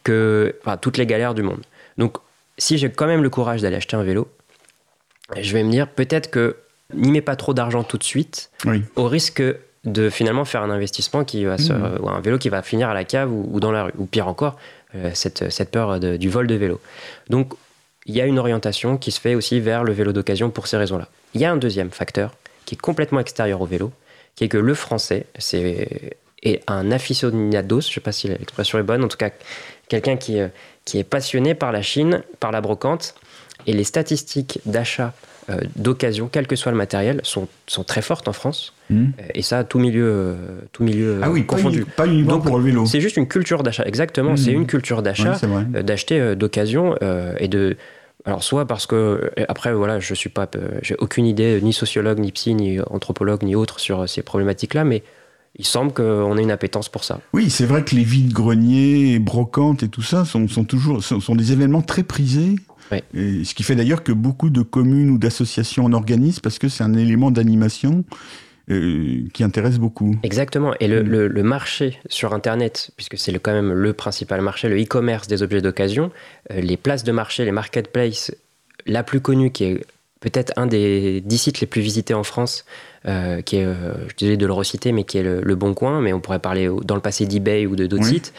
que 0.02 0.56
enfin, 0.62 0.78
toutes 0.78 0.96
les 0.96 1.04
galères 1.06 1.34
du 1.34 1.42
monde. 1.42 1.60
Donc, 1.98 2.16
si 2.58 2.78
j'ai 2.78 2.90
quand 2.90 3.06
même 3.06 3.22
le 3.22 3.30
courage 3.30 3.62
d'aller 3.62 3.76
acheter 3.76 3.96
un 3.96 4.02
vélo, 4.02 4.28
je 5.40 5.52
vais 5.52 5.62
me 5.62 5.70
dire 5.70 5.88
peut-être 5.88 6.30
que 6.30 6.56
n'y 6.94 7.10
mets 7.12 7.20
pas 7.20 7.36
trop 7.36 7.54
d'argent 7.54 7.84
tout 7.84 7.98
de 7.98 8.02
suite, 8.04 8.50
Oui. 8.64 8.82
au 8.96 9.04
risque 9.06 9.42
de 9.84 10.10
finalement 10.10 10.44
faire 10.44 10.62
un 10.62 10.70
investissement 10.70 11.24
qui 11.24 11.44
va 11.44 11.56
se, 11.56 11.72
Mhm. 11.72 11.98
ou 12.02 12.08
un 12.10 12.20
vélo 12.20 12.36
qui 12.38 12.48
va 12.48 12.62
finir 12.62 12.88
à 12.90 12.94
la 12.94 13.04
cave 13.04 13.32
ou, 13.32 13.48
ou 13.52 13.60
dans 13.60 13.70
la 13.72 13.84
rue, 13.84 13.92
ou 13.96 14.06
pire 14.06 14.28
encore, 14.28 14.58
euh, 14.96 15.10
cette, 15.14 15.50
cette 15.50 15.70
peur 15.70 16.00
de- 16.00 16.16
du 16.16 16.28
vol 16.28 16.46
de 16.46 16.54
vélo. 16.56 16.80
Donc, 17.30 17.54
il 18.06 18.14
y 18.16 18.20
a 18.20 18.26
une 18.26 18.38
orientation 18.38 18.96
qui 18.98 19.10
se 19.12 19.20
fait 19.20 19.34
aussi 19.36 19.60
vers 19.60 19.84
le 19.84 19.92
vélo 19.92 20.12
d'occasion 20.12 20.50
pour 20.50 20.66
ces 20.66 20.76
raisons-là. 20.76 21.08
Il 21.34 21.40
y 21.40 21.44
a 21.44 21.52
un 21.52 21.56
deuxième 21.56 21.90
facteur 21.90 22.34
qui 22.66 22.74
est 22.74 22.78
complètement 22.78 23.20
extérieur 23.20 23.60
au 23.60 23.66
vélo, 23.66 23.92
qui 24.34 24.44
est 24.44 24.48
que 24.48 24.58
le 24.58 24.74
français 24.74 25.26
c'est, 25.38 26.16
est 26.42 26.62
un 26.66 26.90
aficionados, 26.90 27.80
je 27.82 27.88
ne 27.88 27.92
sais 27.94 28.00
pas 28.00 28.12
si 28.12 28.26
l'expression 28.28 28.78
est 28.78 28.82
bonne, 28.82 29.04
en 29.04 29.08
tout 29.08 29.16
cas 29.18 29.30
quelqu'un 29.88 30.16
qui, 30.16 30.40
euh, 30.40 30.48
qui 30.84 30.98
est 30.98 31.04
passionné 31.04 31.54
par 31.54 31.72
la 31.72 31.82
Chine, 31.82 32.22
par 32.40 32.52
la 32.52 32.60
brocante, 32.60 33.14
et 33.66 33.72
les 33.72 33.84
statistiques 33.84 34.60
d'achat 34.66 35.12
euh, 35.50 35.58
d'occasion, 35.76 36.28
quel 36.30 36.46
que 36.46 36.56
soit 36.56 36.72
le 36.72 36.78
matériel, 36.78 37.20
sont, 37.22 37.48
sont 37.66 37.84
très 37.84 38.02
fortes 38.02 38.28
en 38.28 38.32
France, 38.32 38.74
Mhm. 38.90 39.12
Euh, 39.20 39.22
et 39.34 39.42
ça, 39.42 39.64
tout 39.64 39.78
milieu, 39.78 40.04
euh, 40.06 40.34
tout 40.72 40.82
milieu 40.82 41.20
Ah 41.22 41.30
oui, 41.30 41.46
confondu. 41.46 41.84
pas 41.84 42.06
uniquement 42.06 42.32
Donc, 42.32 42.44
pour 42.44 42.58
le 42.58 42.64
vélo. 42.64 42.86
C'est 42.86 43.00
juste 43.00 43.16
une 43.16 43.28
culture 43.28 43.62
d'achat, 43.62 43.84
exactement, 43.84 44.36
c'est 44.36 44.52
une 44.52 44.66
culture 44.66 45.02
d'achat 45.02 45.38
d'acheter 45.70 46.34
d'occasion 46.36 46.96
et 47.38 47.48
de 47.48 47.76
alors 48.26 48.42
soit 48.42 48.66
parce 48.66 48.86
que 48.86 49.30
après 49.48 49.72
voilà 49.72 49.98
je 49.98 50.12
suis 50.12 50.28
pas 50.28 50.46
j'ai 50.82 50.94
aucune 50.98 51.24
idée 51.24 51.58
ni 51.62 51.72
sociologue 51.72 52.18
ni 52.18 52.32
psy 52.32 52.54
ni 52.54 52.78
anthropologue 52.78 53.42
ni 53.42 53.54
autre 53.54 53.80
sur 53.80 54.06
ces 54.06 54.22
problématiques 54.22 54.74
là 54.74 54.84
mais 54.84 55.02
il 55.56 55.64
semble 55.66 55.92
qu'on 55.92 56.36
ait 56.38 56.42
une 56.42 56.50
appétence 56.50 56.88
pour 56.88 57.04
ça 57.04 57.20
Oui, 57.32 57.50
c'est 57.50 57.66
vrai 57.66 57.84
que 57.84 57.94
les 57.94 58.04
vides-greniers, 58.04 59.18
brocantes 59.18 59.82
et 59.82 59.88
tout 59.88 60.02
ça 60.02 60.24
sont, 60.24 60.48
sont 60.48 60.64
toujours 60.64 61.02
sont, 61.02 61.20
sont 61.20 61.34
des 61.36 61.52
événements 61.52 61.82
très 61.82 62.02
prisés. 62.02 62.56
Et 63.14 63.44
ce 63.44 63.54
qui 63.54 63.62
fait 63.62 63.76
d'ailleurs 63.76 64.02
que 64.02 64.10
beaucoup 64.10 64.50
de 64.50 64.62
communes 64.62 65.10
ou 65.10 65.18
d'associations 65.18 65.84
en 65.84 65.92
organisent 65.92 66.40
parce 66.40 66.58
que 66.58 66.68
c'est 66.68 66.82
un 66.82 66.94
élément 66.94 67.30
d'animation 67.30 68.04
euh, 68.68 69.22
qui 69.32 69.44
intéresse 69.44 69.78
beaucoup. 69.78 70.16
exactement 70.24 70.74
et 70.80 70.88
le, 70.88 71.02
le- 71.02 71.28
le 71.28 71.42
marché 71.44 71.98
sur 72.08 72.34
internet 72.34 72.90
puisque 72.96 73.16
c'est 73.16 73.32
quand 73.38 73.52
même 73.52 73.72
le 73.72 73.92
principal 73.92 74.40
marché 74.42 74.68
le 74.68 74.80
e-commerce 74.82 75.28
des 75.28 75.42
objets 75.44 75.60
d'occasion 75.62 76.10
euh, 76.50 76.60
les 76.60 76.76
places 76.76 77.04
de 77.04 77.12
marché 77.12 77.44
les 77.44 77.52
marketplaces 77.52 78.32
la 78.86 79.02
plus 79.04 79.20
connue 79.20 79.50
qui 79.52 79.64
est 79.64 79.84
peut-être 80.20 80.52
un 80.56 80.66
des 80.66 81.20
dix 81.22 81.38
sites 81.38 81.60
les 81.60 81.66
plus 81.66 81.80
visités 81.82 82.14
en 82.14 82.22
France 82.22 82.64
euh, 83.06 83.40
qui 83.40 83.56
est, 83.56 83.64
euh, 83.64 83.94
je 84.18 84.26
suis 84.26 84.36
de 84.36 84.46
le 84.46 84.52
reciter, 84.52 84.92
mais 84.92 85.04
qui 85.04 85.18
est 85.18 85.22
le, 85.22 85.40
le 85.42 85.54
Bon 85.54 85.72
Coin, 85.74 86.00
mais 86.00 86.12
on 86.12 86.20
pourrait 86.20 86.38
parler 86.38 86.68
au- 86.68 86.82
dans 86.84 86.94
le 86.94 87.00
passé 87.00 87.26
d'eBay 87.26 87.66
ou 87.66 87.74
de 87.76 87.86
d'autres 87.86 88.04
Oui. 88.04 88.10
sites. 88.10 88.32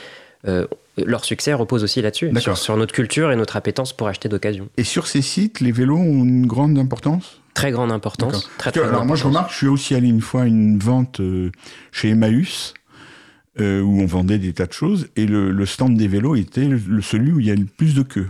Euh, 0.48 0.68
leur 0.98 1.24
succès 1.26 1.54
repose 1.54 1.84
aussi 1.84 2.02
là-dessus, 2.02 2.32
sur, 2.40 2.58
sur 2.58 2.76
notre 2.78 2.94
culture 2.94 3.32
et 3.32 3.36
notre 3.36 3.56
appétence 3.56 3.94
pour 3.94 4.08
acheter 4.08 4.30
d'occasion. 4.30 4.68
Et 4.78 4.84
sur 4.84 5.08
ces 5.08 5.22
sites, 5.22 5.60
les 5.60 5.72
vélos 5.72 5.98
ont 5.98 6.24
une 6.24 6.46
grande 6.46 6.78
importance? 6.78 7.42
Très 7.54 7.72
grande 7.72 7.92
importance. 7.92 8.50
Très, 8.58 8.72
très 8.72 8.82
alors 8.82 9.06
moi 9.06 9.16
je 9.16 9.26
remarque, 9.26 9.52
je 9.52 9.58
suis 9.58 9.68
aussi 9.68 9.94
allé 9.96 10.08
une 10.08 10.22
fois 10.22 10.44
à 10.44 10.46
une 10.46 10.80
vente 10.80 11.20
euh, 11.20 11.52
chez 11.92 12.10
Emmaüs 12.10 12.74
où 13.60 13.64
on 14.02 14.06
vendait 14.06 14.40
des 14.40 14.54
tas 14.54 14.66
de 14.66 14.72
choses 14.74 15.10
et 15.16 15.26
le, 15.28 15.52
le 15.52 15.66
stand 15.68 15.96
des 15.96 16.08
vélos 16.08 16.36
était 16.36 16.66
le, 16.66 17.02
celui 17.02 17.32
où 17.32 17.40
il 17.40 17.46
y 17.48 17.52
a 17.52 17.56
le 17.56 17.66
plus 17.66 17.94
de 17.94 18.02
queue. 18.02 18.28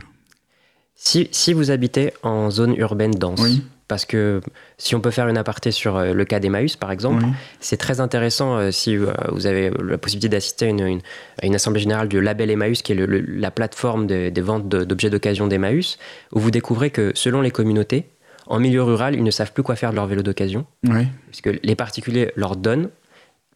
Si, 1.04 1.30
si 1.32 1.52
vous 1.54 1.72
habitez 1.72 2.14
en 2.22 2.52
zone 2.52 2.76
urbaine 2.76 3.10
dense, 3.10 3.40
Oui. 3.42 3.64
parce 3.88 4.06
que 4.06 4.40
si 4.78 4.94
on 4.94 5.02
peut 5.02 5.10
faire 5.10 5.28
une 5.28 5.38
aparté 5.38 5.72
sur 5.72 5.98
euh, 5.98 6.14
le 6.14 6.26
cas 6.26 6.40
d'Emmaüs, 6.40 6.76
par 6.76 6.92
exemple, 6.92 7.24
Oui. 7.26 7.32
c'est 7.60 7.78
très 7.78 8.00
intéressant 8.00 8.56
euh, 8.58 8.70
si 8.70 8.96
euh, 8.96 9.08
vous 9.32 9.48
avez 9.48 9.72
la 9.84 9.98
possibilité 9.98 10.30
d'assister 10.30 10.66
à 10.66 10.70
une, 10.70 10.80
une- 10.86 11.02
à 11.42 11.48
une 11.48 11.56
assemblée 11.56 11.82
générale 11.82 12.08
du 12.08 12.22
label 12.22 12.52
Emmaüs, 12.52 12.84
qui 12.84 12.92
est 12.92 12.96
le- 12.96 13.08
le- 13.08 13.22
la 13.26 13.50
plateforme 13.50 14.06
de- 14.06 14.30
des 14.30 14.42
ventes 14.42 14.70
de- 14.70 14.84
d'objets 14.84 15.10
d'occasion 15.10 15.48
d'Emmaüs, 15.48 15.98
où 16.34 16.40
vous 16.40 16.52
découvrez 16.52 16.92
que 16.92 17.12
selon 17.16 17.42
les 17.42 17.52
communautés, 17.52 18.06
en 18.46 18.60
milieu 18.60 18.84
rural, 18.84 19.16
ils 19.16 19.24
ne 19.24 19.32
savent 19.32 19.54
plus 19.54 19.64
quoi 19.64 19.76
faire 19.76 19.90
de 19.90 19.96
leur 19.96 20.06
vélo 20.06 20.22
d'occasion, 20.22 20.68
Ouais. 20.88 21.08
puisque 21.32 21.50
les 21.64 21.76
particuliers 21.76 22.32
leur 22.36 22.56
donnent, 22.56 22.90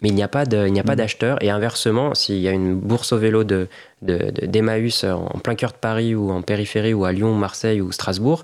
mais 0.01 0.09
il 0.09 0.15
n'y 0.15 0.23
a 0.23 0.27
pas 0.27 0.45
de- 0.45 0.67
il 0.67 0.73
n'y 0.73 0.79
a 0.79 0.83
Mm. 0.83 0.85
pas 0.85 0.95
d'acheteurs. 0.95 1.41
Et 1.43 1.49
inversement, 1.49 2.13
s'il 2.15 2.39
y 2.39 2.47
a 2.47 2.51
une 2.51 2.75
bourse 2.75 3.13
au 3.13 3.17
vélo 3.17 3.43
de, 3.43 3.67
de- 4.01 4.31
de- 4.31 4.45
d'Emmaüs 4.45 5.03
en 5.05 5.39
plein 5.39 5.55
cœur 5.55 5.71
de 5.71 5.77
Paris 5.77 6.15
ou 6.15 6.31
en 6.31 6.41
périphérie 6.41 6.93
ou 6.93 7.05
à 7.05 7.11
Lyon, 7.11 7.33
Marseille 7.35 7.81
ou 7.81 7.91
Strasbourg, 7.91 8.43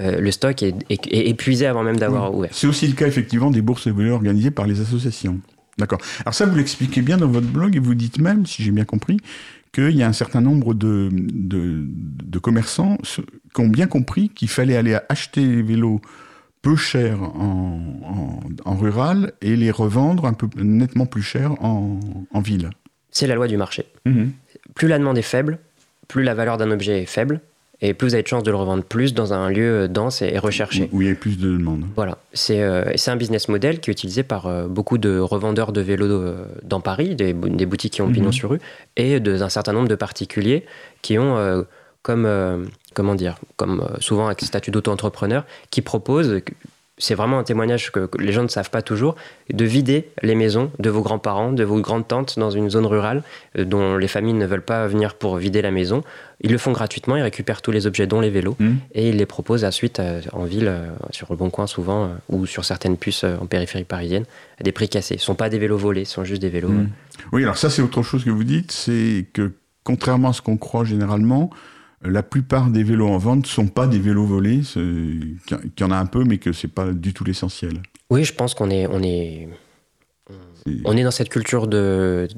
euh, 0.00 0.20
le 0.20 0.30
stock 0.30 0.62
est, 0.62 0.74
est- 0.90 1.06
est 1.12 1.28
épuisé 1.28 1.66
avant 1.66 1.82
même 1.82 1.96
d'avoir 1.98 2.34
ouvert. 2.34 2.50
C'est 2.52 2.66
aussi 2.66 2.86
le 2.86 2.94
cas 2.94 3.06
effectivement 3.06 3.50
des 3.50 3.60
bourses 3.62 3.86
de 3.86 3.92
vélos 3.92 4.14
organisées 4.14 4.50
par 4.50 4.66
les 4.66 4.80
associations. 4.80 5.38
D'accord. 5.78 5.98
Alors 6.24 6.34
ça, 6.34 6.46
vous 6.46 6.56
l'expliquez 6.56 7.02
bien 7.02 7.16
dans 7.16 7.28
votre 7.28 7.46
blog 7.46 7.76
et 7.76 7.78
vous 7.78 7.94
dites 7.94 8.18
même, 8.18 8.46
si 8.46 8.62
j'ai 8.62 8.70
bien 8.70 8.84
compris, 8.84 9.16
qu'il 9.72 9.96
y 9.96 10.02
a 10.02 10.06
un 10.06 10.12
certain 10.12 10.42
nombre 10.42 10.74
de, 10.74 11.08
de, 11.12 11.84
de 11.86 12.38
commerçants 12.38 12.98
qui 13.54 13.60
ont 13.60 13.68
bien 13.68 13.86
compris 13.86 14.28
qu'il 14.28 14.48
fallait 14.48 14.76
aller 14.76 14.98
acheter 15.08 15.40
les 15.44 15.62
vélos 15.62 16.00
peu 16.62 16.76
chers 16.76 17.20
en, 17.22 17.80
en, 18.04 18.40
en 18.70 18.76
rural 18.76 19.32
et 19.42 19.56
les 19.56 19.70
revendre 19.70 20.24
un 20.26 20.32
peu 20.32 20.48
nettement 20.56 21.06
plus 21.06 21.22
chers 21.22 21.52
en, 21.62 21.98
en 22.32 22.40
ville. 22.40 22.70
C'est 23.10 23.26
la 23.26 23.34
loi 23.34 23.48
du 23.48 23.56
marché. 23.56 23.86
Plus 24.74 24.88
la 24.88 24.98
demande 24.98 25.18
est 25.18 25.22
faible, 25.22 25.58
plus 26.08 26.22
la 26.22 26.34
valeur 26.34 26.56
d'un 26.56 26.70
objet 26.70 27.02
est 27.02 27.06
faible, 27.06 27.40
et 27.84 27.94
plus 27.94 28.08
vous 28.08 28.14
avez 28.14 28.22
de 28.22 28.28
chances 28.28 28.44
de 28.44 28.50
le 28.52 28.56
revendre 28.56 28.84
plus 28.84 29.12
dans 29.12 29.32
un 29.34 29.50
lieu 29.50 29.88
dense 29.88 30.22
et 30.22 30.38
recherché. 30.38 30.88
Où 30.92 31.02
il 31.02 31.08
y 31.08 31.10
a 31.10 31.14
plus 31.16 31.36
de 31.36 31.50
demandes. 31.50 31.84
Voilà, 31.96 32.16
c'est 32.32 32.62
euh, 32.62 32.84
un 33.08 33.16
business 33.16 33.48
model 33.48 33.80
qui 33.80 33.90
est 33.90 33.92
utilisé 33.92 34.22
par 34.22 34.46
euh, 34.46 34.68
beaucoup 34.68 34.98
de 34.98 35.18
revendeurs 35.18 35.72
de 35.72 35.80
vélos 35.80 36.06
euh, 36.06 36.46
dans 36.62 36.80
Paris, 36.80 37.16
des, 37.16 37.32
bou- 37.34 37.48
des 37.48 37.66
boutiques 37.66 37.94
qui 37.94 38.02
ont 38.02 38.10
pignon 38.12 38.26
Mhm. 38.26 38.32
sur 38.32 38.50
rue, 38.50 38.60
et 38.96 39.18
d'un 39.18 39.48
certain 39.48 39.72
nombre 39.72 39.88
de 39.88 39.96
particuliers 39.96 40.64
qui 41.02 41.18
ont, 41.18 41.36
euh, 41.36 41.62
comme, 42.02 42.24
euh, 42.26 42.64
comment 42.94 43.14
dire, 43.14 43.36
comme 43.56 43.80
euh, 43.80 43.96
souvent 44.00 44.26
avec 44.26 44.40
statut 44.40 44.70
d'auto-entrepreneur, 44.70 45.44
qui 45.70 45.82
proposent, 45.82 46.40
c'est 46.98 47.14
vraiment 47.14 47.38
un 47.38 47.44
témoignage 47.44 47.90
que, 47.90 48.06
que 48.06 48.18
les 48.18 48.32
gens 48.32 48.42
ne 48.42 48.48
savent 48.48 48.70
pas 48.70 48.82
toujours, 48.82 49.16
de 49.52 49.64
vider 49.64 50.08
les 50.22 50.34
maisons 50.34 50.70
de 50.78 50.90
vos 50.90 51.00
grands-parents, 51.00 51.50
de 51.52 51.64
vos 51.64 51.80
grandes-tantes 51.80 52.38
dans 52.38 52.50
une 52.50 52.70
zone 52.70 52.86
rurale 52.86 53.22
euh, 53.58 53.64
dont 53.64 53.96
les 53.96 54.08
familles 54.08 54.34
ne 54.34 54.46
veulent 54.46 54.62
pas 54.64 54.86
venir 54.86 55.14
pour 55.14 55.36
vider 55.36 55.62
la 55.62 55.70
maison. 55.70 56.02
Ils 56.40 56.50
le 56.50 56.58
font 56.58 56.72
gratuitement, 56.72 57.16
ils 57.16 57.22
récupèrent 57.22 57.62
tous 57.62 57.70
les 57.70 57.86
objets, 57.86 58.06
dont 58.08 58.20
les 58.20 58.30
vélos, 58.30 58.56
Mhm. 58.58 58.78
et 58.94 59.08
ils 59.10 59.16
les 59.16 59.26
proposent 59.26 59.64
ensuite 59.64 60.02
en 60.32 60.42
ville, 60.44 60.72
sur 61.10 61.28
le 61.30 61.36
bon 61.36 61.50
coin 61.50 61.68
souvent, 61.68 62.10
ou 62.28 62.46
sur 62.46 62.64
certaines 62.64 62.96
puces 62.96 63.22
en 63.24 63.46
périphérie 63.46 63.84
parisienne, 63.84 64.24
à 64.60 64.64
des 64.64 64.72
prix 64.72 64.88
cassés. 64.88 65.18
Ce 65.18 65.22
ne 65.22 65.26
sont 65.26 65.34
pas 65.36 65.48
des 65.48 65.58
vélos 65.60 65.78
volés, 65.78 66.04
ce 66.04 66.14
sont 66.14 66.24
juste 66.24 66.42
des 66.42 66.48
vélos. 66.50 66.70
Euh, 66.70 66.84
Oui, 67.32 67.44
alors 67.44 67.56
ça 67.56 67.70
c'est 67.70 67.80
autre 67.80 68.02
chose 68.02 68.24
que 68.24 68.30
vous 68.30 68.42
dites, 68.42 68.72
c'est 68.72 69.26
que 69.32 69.52
contrairement 69.84 70.30
à 70.30 70.32
ce 70.32 70.42
qu'on 70.42 70.56
croit 70.56 70.84
généralement, 70.84 71.50
la 72.04 72.22
plupart 72.22 72.68
des 72.70 72.82
vélos 72.82 73.08
en 73.08 73.18
vente 73.18 73.42
ne 73.42 73.46
sont 73.48 73.68
pas 73.68 73.86
des 73.86 73.98
vélos 73.98 74.26
volés, 74.26 74.60
qu'il 74.74 75.36
y 75.80 75.84
en 75.84 75.90
a 75.90 75.96
un 75.96 76.06
peu, 76.06 76.24
mais 76.24 76.38
que 76.38 76.52
c'est 76.52 76.68
pas 76.68 76.92
du 76.92 77.12
tout 77.14 77.24
l'essentiel. 77.24 77.80
Oui, 78.10 78.24
je 78.24 78.32
pense 78.34 78.54
qu'on 78.54 78.70
est, 78.70 78.86
on 78.88 79.02
est, 79.02 79.48
on 80.84 80.96
est 80.96 81.02
dans 81.04 81.10
cette 81.10 81.28
culture 81.28 81.66
de, 81.66 82.28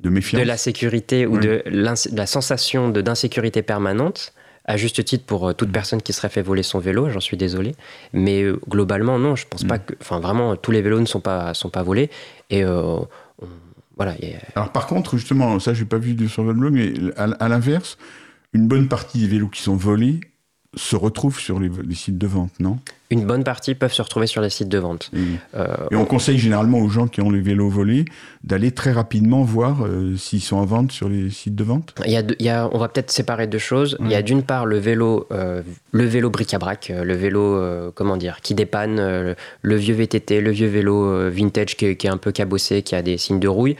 de 0.00 0.10
méfiance. 0.10 0.40
de 0.42 0.46
la 0.46 0.56
sécurité 0.56 1.26
ou 1.26 1.34
Oui. 1.36 1.40
de, 1.40 1.62
la 1.66 2.26
sensation 2.26 2.88
d'insécurité 2.90 3.62
permanente, 3.62 4.32
à 4.64 4.76
juste 4.76 5.02
titre 5.04 5.24
pour 5.24 5.48
euh, 5.48 5.52
Mm. 5.52 5.54
toute 5.54 5.72
personne 5.72 6.02
qui 6.02 6.12
serait 6.12 6.28
fait 6.28 6.42
voler 6.42 6.62
son 6.62 6.78
vélo, 6.78 7.08
j'en 7.08 7.20
suis 7.20 7.38
désolé. 7.38 7.74
Mais 8.12 8.42
euh, 8.42 8.60
globalement, 8.68 9.18
non, 9.18 9.34
je 9.34 9.46
pense 9.48 9.64
Mm. 9.64 9.68
pas 9.68 9.78
que. 9.78 9.94
Enfin, 10.00 10.20
vraiment, 10.20 10.56
tous 10.56 10.72
les 10.72 10.82
vélos 10.82 11.00
ne 11.00 11.06
sont 11.06 11.20
pas, 11.20 11.54
sont 11.54 11.70
pas 11.70 11.82
volés. 11.82 12.10
Et 12.50 12.64
euh, 12.64 12.82
on- 12.82 13.08
voilà. 13.96 14.14
Alors 14.54 14.70
par 14.70 14.86
contre, 14.86 15.16
justement, 15.16 15.58
ça 15.58 15.72
j'ai 15.74 15.84
pas 15.86 15.98
vu 15.98 16.28
sur 16.28 16.42
votre 16.44 16.58
blog, 16.58 16.74
mais 16.74 16.92
à, 17.16 17.24
à 17.42 17.48
l'inverse, 17.48 17.96
une 18.52 18.66
bonne 18.68 18.88
partie 18.88 19.18
des 19.18 19.26
vélos 19.26 19.48
qui 19.48 19.62
sont 19.62 19.76
volés 19.76 20.20
se 20.74 20.96
retrouvent 20.96 21.40
sur 21.40 21.58
les, 21.58 21.70
les 21.82 21.94
sites 21.94 22.18
de 22.18 22.26
vente, 22.26 22.52
non? 22.60 22.78
Une 23.10 23.24
bonne 23.24 23.42
partie 23.42 23.74
peuvent 23.74 23.92
se 23.92 24.02
retrouver 24.02 24.26
sur 24.26 24.42
les 24.42 24.50
sites 24.50 24.68
de 24.68 24.76
vente. 24.78 25.10
et, 25.14 25.18
Euh, 25.54 25.66
et 25.90 25.96
on 25.96 26.04
conseille 26.04 26.38
généralement 26.38 26.78
aux 26.78 26.90
gens 26.90 27.08
qui 27.08 27.22
ont 27.22 27.30
les 27.30 27.40
vélos 27.40 27.70
volés 27.70 28.04
d'aller 28.44 28.70
très 28.70 28.92
rapidement 28.92 29.42
voir 29.44 29.86
euh, 29.86 30.14
s'ils 30.18 30.42
sont 30.42 30.56
en 30.56 30.66
vente 30.66 30.92
sur 30.92 31.08
les 31.08 31.30
sites 31.30 31.54
de 31.54 31.64
vente? 31.64 31.94
Il 32.04 32.12
y 32.12 32.16
a 32.16 32.22
deux- 32.22 32.36
il 32.38 32.44
y 32.44 32.50
a, 32.50 32.68
on 32.70 32.78
va 32.78 32.88
peut-être 32.88 33.10
séparer 33.10 33.46
deux 33.46 33.58
choses. 33.58 33.96
Il 34.00 34.10
y 34.10 34.14
a 34.14 34.20
d'une 34.20 34.42
part 34.42 34.66
le 34.66 34.76
vélo, 34.78 35.26
euh, 35.32 35.62
le 35.92 36.04
vélo 36.04 36.28
bric-à-brac, 36.28 36.92
le 36.94 37.14
vélo, 37.14 37.90
comment 37.94 38.18
dire, 38.18 38.42
qui 38.42 38.54
dépanne, 38.54 39.34
le 39.62 39.76
vieux 39.76 39.94
VTT, 39.94 40.42
le 40.42 40.50
vieux 40.50 40.68
vélo 40.68 41.30
vintage 41.30 41.76
qui 41.78 41.86
est, 41.86 41.96
qui 41.96 42.06
est 42.06 42.10
un 42.10 42.18
peu 42.18 42.30
cabossé, 42.30 42.82
qui 42.82 42.94
a 42.94 43.00
des 43.00 43.16
signes 43.16 43.40
de 43.40 43.48
rouille. 43.48 43.76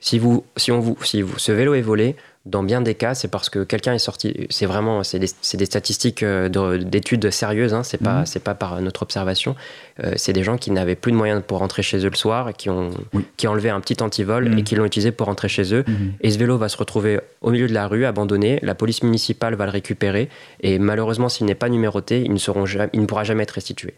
Si 0.00 0.20
vous, 0.20 0.44
si 0.56 0.70
on 0.70 0.78
vous, 0.78 0.96
si 1.02 1.20
vous, 1.22 1.36
ce 1.36 1.50
vélo 1.50 1.74
est 1.74 1.80
volé, 1.82 2.14
Dans 2.48 2.62
bien 2.62 2.80
des 2.80 2.94
cas, 2.94 3.14
c'est 3.14 3.28
parce 3.28 3.50
que 3.50 3.62
quelqu'un 3.62 3.92
est 3.92 3.98
sorti. 3.98 4.46
C'est 4.48 4.64
vraiment, 4.64 5.04
c'est 5.04 5.18
des, 5.18 5.64
statistiques 5.66 6.22
euh, 6.22 6.48
de- 6.48 6.78
d'études 6.78 7.30
sérieuses. 7.30 7.74
Hein, 7.74 7.82
c'est 7.82 7.98
pas, 8.02 8.20
Mhm. 8.20 8.26
c'est 8.26 8.42
pas 8.42 8.54
par 8.54 8.80
notre 8.80 9.02
observation. 9.02 9.54
Euh, 10.02 10.12
c'est 10.16 10.32
des 10.32 10.42
gens 10.42 10.56
qui 10.56 10.70
n'avaient 10.70 10.94
plus 10.94 11.12
de 11.12 11.16
moyens 11.16 11.42
pour 11.46 11.58
rentrer 11.58 11.82
chez 11.82 11.98
eux 12.06 12.08
le 12.10 12.16
soir, 12.16 12.48
et 12.48 12.54
qui 12.54 12.70
ont, 12.70 12.90
Oui. 13.12 13.24
qui 13.36 13.46
ont 13.46 13.50
enlevé 13.50 13.68
un 13.68 13.80
petit 13.80 14.02
antivol 14.02 14.48
Mhm. 14.48 14.58
et 14.58 14.62
qui 14.62 14.76
l'ont 14.76 14.86
utilisé 14.86 15.12
pour 15.12 15.26
rentrer 15.26 15.48
chez 15.48 15.74
eux. 15.74 15.84
Mhm. 15.86 16.12
Et 16.22 16.30
ce 16.30 16.38
vélo 16.38 16.56
va 16.56 16.70
se 16.70 16.78
retrouver 16.78 17.20
au 17.42 17.50
milieu 17.50 17.68
de 17.68 17.74
la 17.74 17.86
rue, 17.86 18.06
abandonné. 18.06 18.58
La 18.62 18.74
police 18.74 19.02
municipale 19.02 19.54
va 19.54 19.66
le 19.66 19.70
récupérer. 19.72 20.30
Et 20.62 20.78
malheureusement, 20.78 21.28
s'il 21.28 21.44
n'est 21.46 21.54
pas 21.54 21.68
numéroté, 21.68 22.22
il 22.24 22.32
ne, 22.32 22.38
seront 22.38 22.64
jamais- 22.64 22.88
il 22.94 23.00
ne 23.02 23.06
pourra 23.06 23.24
jamais 23.24 23.42
être 23.42 23.50
restitué. 23.52 23.92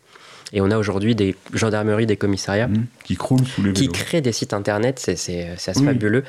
Et 0.53 0.61
on 0.61 0.73
a 0.73 0.77
aujourd'hui 0.79 1.15
des 1.15 1.37
gendarmeries, 1.55 2.07
des 2.07 2.17
commissariats 2.17 2.67
Mhm. 2.67 2.87
Qui 3.05 3.15
sous 3.15 3.63
les 3.63 3.73
qui 3.73 3.87
créent 3.87 4.21
des 4.21 4.33
sites 4.33 4.53
internet, 4.53 4.99
c'est 4.99 5.13
assez 5.51 5.73
Oui. 5.79 5.85
fabuleux, 5.85 6.25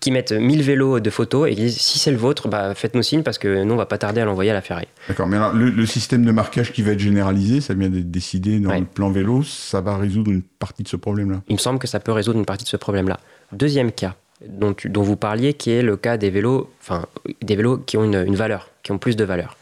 qui 0.00 0.10
mettent 0.10 0.32
1000 0.32 0.62
vélos 0.62 1.00
de 1.00 1.10
photos 1.10 1.48
et 1.48 1.54
qui 1.54 1.60
disent 1.62 1.78
si 1.78 1.98
c'est 1.98 2.10
le 2.10 2.16
vôtre, 2.16 2.48
bah, 2.48 2.74
faites-nous 2.74 3.02
signe 3.02 3.22
parce 3.22 3.38
que 3.38 3.62
nous, 3.64 3.74
on 3.74 3.76
va 3.76 3.86
pas 3.86 3.98
tarder 3.98 4.20
à 4.20 4.24
l'envoyer 4.24 4.50
à 4.50 4.54
la 4.54 4.60
ferraille. 4.62 4.88
D'accord, 5.08 5.26
mais 5.28 5.36
alors 5.36 5.52
le, 5.52 5.70
le 5.70 5.86
système 5.86 6.24
de 6.24 6.32
marquage 6.32 6.72
qui 6.72 6.82
va 6.82 6.92
être 6.92 6.98
généralisé, 7.00 7.60
ça 7.60 7.74
vient 7.74 7.88
d'être 7.88 8.10
décidé 8.10 8.58
dans 8.60 8.70
Ouais. 8.70 8.80
le 8.80 8.86
plan 8.86 9.10
vélo, 9.10 9.42
ça 9.42 9.80
va 9.80 9.96
résoudre 9.96 10.30
une 10.30 10.42
partie 10.42 10.82
de 10.82 10.88
ce 10.88 10.96
problème-là? 10.96 11.42
Il 11.48 11.54
me 11.54 11.58
semble 11.60 11.78
que 11.78 11.86
ça 11.86 12.00
peut 12.00 12.12
résoudre 12.12 12.38
une 12.38 12.46
partie 12.46 12.64
de 12.64 12.68
ce 12.70 12.76
problème-là. 12.76 13.20
Deuxième 13.52 13.92
cas 13.92 14.14
dont, 14.48 14.74
vous 15.02 15.16
parliez, 15.16 15.54
qui 15.54 15.70
est 15.70 15.80
le 15.82 15.96
cas 15.96 16.16
des 16.16 16.28
vélos, 16.28 16.68
enfin 16.82 17.06
des 17.42 17.56
vélos 17.56 17.78
qui 17.78 17.96
ont 17.96 18.04
une, 18.04 18.24
une 18.26 18.34
valeur, 18.36 18.70
qui 18.82 18.92
ont 18.92 18.98
plus 18.98 19.16
de 19.16 19.24
valeur. 19.24 19.56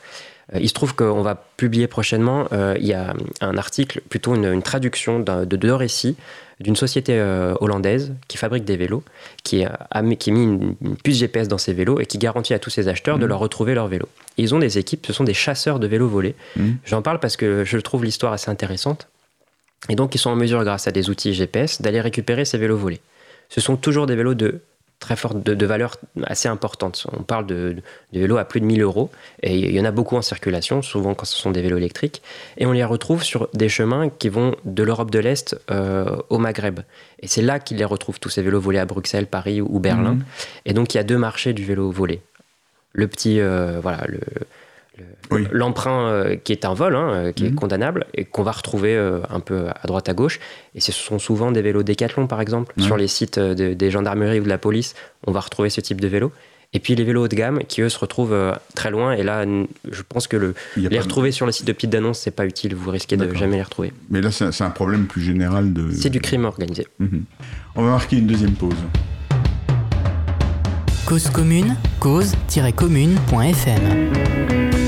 Euh, 0.55 0.59
il 0.61 0.69
se 0.69 0.75
trouve 0.75 0.95
qu'on 0.95 1.23
va 1.23 1.35
publier 1.57 1.87
prochainement, 1.87 2.47
euh, 2.53 2.77
il 2.79 2.87
y 2.87 2.95
a 2.95 3.15
un 3.41 3.57
article, 3.57 4.01
plutôt 4.09 4.35
une, 4.35 4.45
une 4.47 4.63
traduction 4.63 5.21
de 5.21 5.57
deux 5.57 5.75
récits 5.75 6.17
d'une 6.61 6.77
société 6.77 7.15
euh, 7.17 7.55
hollandaise 7.61 8.13
qui 8.29 8.37
fabrique 8.37 8.65
des 8.65 8.77
vélos, 8.77 9.03
qui 9.43 9.65
a, 9.65 10.03
mis- 10.03 10.17
qui 10.17 10.31
a 10.31 10.33
mis 10.33 10.45
une, 10.45 10.77
une 10.81 10.97
puce 10.97 11.17
GPS 11.19 11.49
dans 11.49 11.59
ses 11.59 11.73
vélos 11.73 11.99
et 11.99 12.07
qui 12.07 12.19
garantit 12.19 12.55
à 12.55 12.59
tous 12.61 12.71
ses 12.71 12.87
acheteurs 12.89 13.19
de 13.19 13.25
Mhm. 13.25 13.29
leur 13.31 13.39
retrouver 13.41 13.75
leur 13.75 13.89
vélo. 13.89 14.07
Et 14.39 14.43
ils 14.43 14.55
ont 14.55 14.61
des 14.61 14.79
équipes, 14.79 15.05
ce 15.07 15.13
sont 15.13 15.25
des 15.25 15.35
chasseurs 15.35 15.81
de 15.81 15.87
vélos 15.89 16.09
volés. 16.09 16.37
Mhm. 16.57 16.77
J'en 16.85 17.03
parle 17.03 17.19
parce 17.19 17.37
que 17.37 17.65
je 17.65 17.79
trouve 17.79 18.05
l'histoire 18.05 18.33
assez 18.33 18.51
intéressante. 18.51 19.09
Et 19.89 19.97
donc, 19.97 20.15
ils 20.15 20.19
sont 20.19 20.31
en 20.31 20.37
mesure, 20.37 20.63
grâce 20.63 20.87
à 20.87 20.93
des 20.93 21.11
outils 21.11 21.35
GPS, 21.35 21.83
d'aller 21.83 22.01
récupérer 22.01 22.45
ces 22.45 22.59
vélos 22.59 22.77
volés. 22.77 23.01
Ce 23.49 23.61
sont 23.61 23.77
toujours 23.77 24.07
des 24.07 24.15
vélos 24.15 24.35
de 24.35 24.61
très 25.03 25.17
forte, 25.17 25.43
de, 25.43 25.53
de 25.55 25.67
valeur 25.67 25.99
assez 26.25 26.49
importante. 26.49 27.07
On 27.13 27.23
parle 27.23 27.47
de, 27.47 27.77
de 28.13 28.19
vélos 28.21 28.39
à 28.39 28.45
plus 28.47 28.61
de 28.61 28.65
1000 28.65 28.81
euros. 28.81 29.11
Et 29.43 29.55
il 29.59 29.71
y 29.73 29.79
en 29.81 29.85
a 29.85 29.91
beaucoup 29.91 30.17
en 30.17 30.23
circulation, 30.23 30.81
souvent 30.81 31.15
quand 31.15 31.27
ce 31.27 31.37
sont 31.37 31.51
des 31.51 31.61
vélos 31.61 31.77
électriques. 31.77 32.23
Et 32.57 32.65
on 32.65 32.73
les 32.73 32.85
retrouve 32.85 33.23
sur 33.23 33.49
des 33.53 33.69
chemins 33.69 34.09
qui 34.09 34.31
vont 34.31 34.55
de 34.65 34.83
l'Europe 34.83 35.11
de 35.11 35.19
l'Est 35.19 35.55
euh, 35.71 36.17
au 36.31 36.39
Maghreb. 36.39 36.81
Et 37.21 37.29
c'est 37.29 37.43
là 37.43 37.59
qu'ils 37.61 37.77
les 37.77 37.85
retrouvent, 37.85 38.19
tous 38.19 38.31
ces 38.31 38.41
vélos 38.43 38.61
volés 38.61 38.79
à 38.79 38.87
Bruxelles, 38.87 39.27
Paris 39.27 39.61
ou 39.61 39.79
Berlin. 39.79 40.15
Mhm. 40.15 40.25
Et 40.65 40.73
donc, 40.73 40.95
il 40.95 40.97
y 40.97 41.01
a 41.01 41.05
deux 41.05 41.19
marchés 41.19 41.53
du 41.53 41.65
vélo 41.65 41.91
volé. 41.91 42.23
Le 42.93 43.07
petit, 43.09 43.41
euh, 43.41 43.79
voilà, 43.83 44.05
le- 44.09 44.21
Oui. 45.35 45.47
l'emprunt 45.53 46.09
euh, 46.09 46.37
qui 46.37 46.53
est 46.53 46.65
un 46.65 46.75
vol, 46.75 46.97
hein, 46.97 47.11
euh, 47.13 47.33
qui 47.33 47.47
est 47.47 47.51
Mhm. 47.51 47.55
condamnable, 47.57 48.07
et 48.15 48.25
qu'on 48.25 48.43
va 48.43 48.53
retrouver 48.53 48.97
euh, 48.97 49.21
un 49.31 49.41
peu 49.41 49.67
à 49.69 49.87
droite 49.87 50.09
à 50.09 50.15
gauche. 50.15 50.41
Et 50.75 50.81
ce 50.81 50.93
sont 50.93 51.19
souvent 51.19 51.53
des 51.53 51.63
vélos 51.63 51.83
Décathlon, 51.83 52.27
par 52.27 52.41
exemple. 52.41 52.73
Ouais. 52.77 52.85
Sur 52.85 52.97
les 52.97 53.09
sites 53.09 53.39
euh, 53.39 53.55
de- 53.55 53.75
des 53.75 53.91
gendarmeries 53.91 54.41
ou 54.41 54.45
de 54.45 54.49
la 54.49 54.59
police, 54.59 54.95
on 55.27 55.33
va 55.33 55.41
retrouver 55.41 55.71
ce 55.71 55.81
type 55.81 56.01
de 56.01 56.09
vélo. 56.09 56.33
Et 56.75 56.79
puis 56.79 56.95
les 56.95 57.05
vélos 57.05 57.25
haut 57.25 57.29
de 57.29 57.37
gamme, 57.37 57.59
qui 57.69 57.83
eux 57.83 57.91
se 57.91 57.99
retrouvent 57.99 58.33
euh, 58.33 58.53
très 58.75 58.91
loin. 58.91 59.13
Et 59.13 59.23
là, 59.23 59.45
je 59.91 60.03
pense 60.09 60.27
que 60.27 60.39
le, 60.39 60.55
les 60.79 60.89
pas- 60.89 61.03
retrouver 61.03 61.31
sur 61.31 61.45
le 61.45 61.53
site 61.53 61.67
de 61.67 61.73
petites 61.73 61.95
annonces, 61.95 62.21
c'est 62.21 62.31
pas 62.31 62.47
utile. 62.47 62.75
Vous 62.75 62.91
risquez 62.91 63.19
de 63.19 63.31
jamais 63.35 63.57
les 63.57 63.63
retrouver. 63.63 63.93
Mais 64.09 64.23
là, 64.23 64.31
c'est 64.31 64.45
un- 64.45 64.53
c'est 64.53 64.65
un 64.65 64.71
problème 64.71 65.05
plus 65.07 65.21
général 65.21 65.75
de. 65.75 65.91
C'est 65.93 66.09
du 66.09 66.23
crime 66.23 66.47
organisé. 66.47 66.87
Mhm. 66.99 67.25
On 67.77 67.83
va 67.85 67.91
marquer 67.91 68.17
une 68.17 68.27
deuxième 68.27 68.53
pause. 68.53 68.73
Cause 71.05 71.29
commune, 71.29 71.77
cause-commune.fm. 72.01 74.82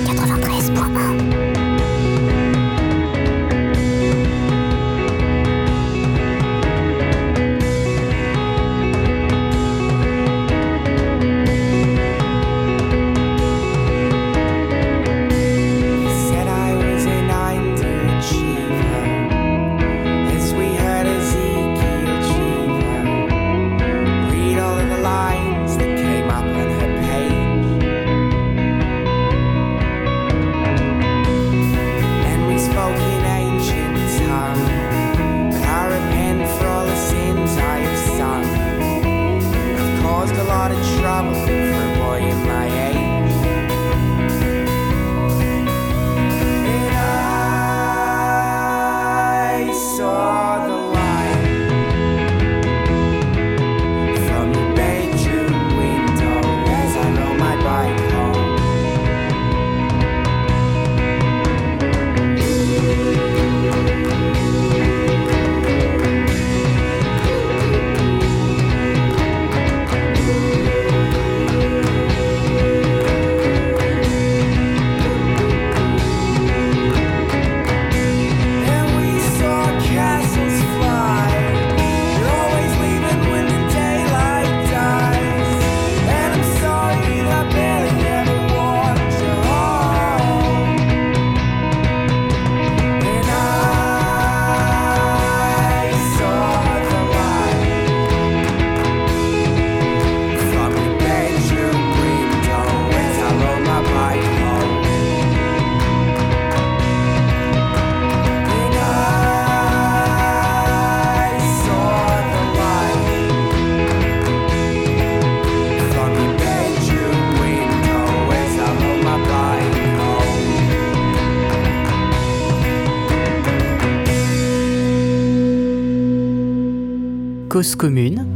Cause 127.55 127.77
commune, 127.77 128.27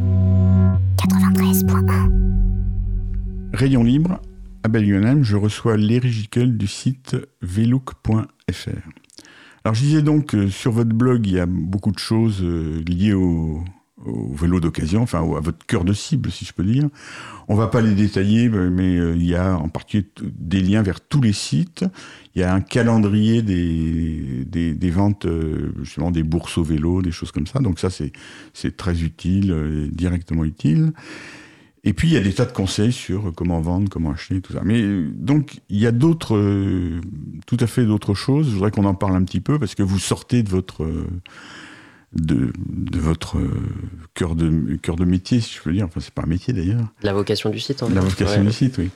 93.1 0.96 2.08
Rayon 3.52 3.82
libre, 3.82 4.22
à 4.62 4.68
Belle-Lyonnheim, 4.68 5.24
je 5.24 5.34
reçois 5.34 5.76
l'érigicle 5.76 6.56
du 6.56 6.68
site 6.68 7.16
velook.fr. 7.42 8.70
Alors 9.64 9.74
je 9.74 9.80
disais 9.80 10.02
donc 10.02 10.26
que 10.26 10.46
sur 10.46 10.70
votre 10.70 10.94
blog, 10.94 11.26
il 11.26 11.32
y 11.32 11.40
a 11.40 11.46
beaucoup 11.46 11.90
de 11.90 11.98
choses 11.98 12.44
euh, 12.44 12.80
liées 12.86 13.12
au, 13.12 13.64
au 14.06 14.34
vélo 14.34 14.60
d'occasion, 14.60 15.02
enfin 15.02 15.20
à 15.20 15.40
votre 15.40 15.64
cœur 15.66 15.84
de 15.84 15.92
cible, 15.92 16.30
si 16.30 16.44
je 16.44 16.52
peux 16.52 16.64
dire. 16.64 16.88
On 17.48 17.54
va 17.54 17.66
pas 17.66 17.80
les 17.80 17.94
détailler, 17.94 18.48
mais 18.48 18.96
euh, 18.96 19.16
il 19.16 19.24
y 19.24 19.34
a 19.34 19.56
en 19.56 19.68
particulier 19.68 20.08
des 20.38 20.60
liens 20.60 20.82
vers 20.82 21.00
tous 21.00 21.20
les 21.20 21.32
sites. 21.32 21.84
Il 22.34 22.40
y 22.40 22.44
a 22.44 22.54
un 22.54 22.60
calendrier 22.60 23.42
des, 23.42 24.44
des, 24.46 24.74
des 24.74 24.90
ventes, 24.90 25.26
euh, 25.26 25.72
justement 25.82 26.10
des 26.10 26.22
bourses 26.22 26.58
au 26.58 26.62
vélo, 26.62 27.02
des 27.02 27.10
choses 27.10 27.32
comme 27.32 27.46
ça. 27.46 27.58
Donc 27.60 27.78
ça, 27.78 27.88
c'est 27.90 28.76
très 28.76 29.02
utile, 29.02 29.50
euh, 29.50 29.88
directement 29.90 30.44
utile. 30.44 30.92
Et 31.84 31.92
puis, 31.92 32.08
il 32.08 32.14
y 32.14 32.16
a 32.16 32.20
des 32.20 32.34
tas 32.34 32.44
de 32.44 32.52
conseils 32.52 32.92
sur 32.92 33.32
comment 33.34 33.60
vendre, 33.60 33.88
comment 33.88 34.10
acheter, 34.10 34.40
tout 34.40 34.52
ça. 34.52 34.60
Mais 34.64 34.82
donc, 35.14 35.60
il 35.70 35.78
y 35.78 35.86
a 35.86 35.92
d'autres, 35.92 36.36
tout 37.46 37.56
à 37.60 37.66
fait 37.66 37.86
d'autres 37.86 38.14
choses. 38.14 38.48
Je 38.48 38.54
voudrais 38.54 38.72
qu'on 38.72 38.84
en 38.84 38.94
parle 38.94 39.14
un 39.14 39.22
petit 39.22 39.40
peu 39.40 39.58
parce 39.58 39.76
que 39.76 39.84
vous 39.84 40.00
sortez 40.00 40.42
de 40.42 40.50
votre, 40.50 40.86
de, 42.14 42.52
de 42.68 42.98
votre 42.98 43.38
euh, 43.38 43.50
cœur 44.14 44.34
de, 44.34 44.76
cœur 44.76 44.96
de 44.96 45.04
métier, 45.04 45.40
si 45.40 45.56
je 45.56 45.62
peux 45.62 45.72
dire. 45.72 45.84
Enfin, 45.86 46.00
c'est 46.00 46.12
pas 46.14 46.22
un 46.22 46.26
métier 46.26 46.52
d'ailleurs. 46.54 46.86
La 47.02 47.12
vocation 47.12 47.50
du 47.50 47.58
site. 47.60 47.82
en 47.82 47.88
La 47.90 48.00
fait. 48.02 48.08
vocation 48.08 48.40
Ouais. 48.40 48.46
du 48.46 48.52
site, 48.52 48.78
oui. 48.78 48.90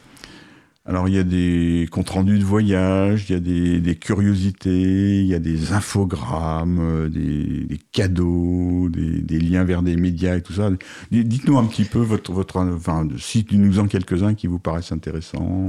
Alors, 0.85 1.09
il 1.09 1.15
y 1.15 1.19
a 1.19 1.23
des 1.23 1.87
comptes 1.93 2.11
rendus 2.11 2.41
de 2.41 2.45
voyage, 2.45 3.27
il 3.29 3.33
y 3.35 3.37
a 3.37 3.41
des, 3.41 3.79
des 3.79 3.95
curiosités, 3.95 5.21
il 5.21 5.27
y 5.27 5.35
a 5.35 5.39
des 5.39 5.73
infogrammes, 5.73 6.81
euh, 6.81 7.09
des, 7.09 7.65
des 7.67 7.79
cadeaux, 7.93 8.89
des, 8.89 9.21
des 9.21 9.39
liens 9.39 9.63
vers 9.63 9.83
des 9.83 9.95
médias 9.95 10.37
et 10.37 10.43
tout 10.43 10.55
ça. 10.55 10.71
Dites-nous 11.13 11.57
un 11.57 11.67
petit 11.67 11.85
peu 11.85 12.01
votre, 12.01 12.33
votre, 12.33 12.57
enfin, 12.59 13.07
citez-nous-en 13.17 13.87
quelques-uns 13.87 14.35
qui 14.35 14.49
vous 14.49 14.59
paraissent 14.59 14.91
intéressants. 14.91 15.69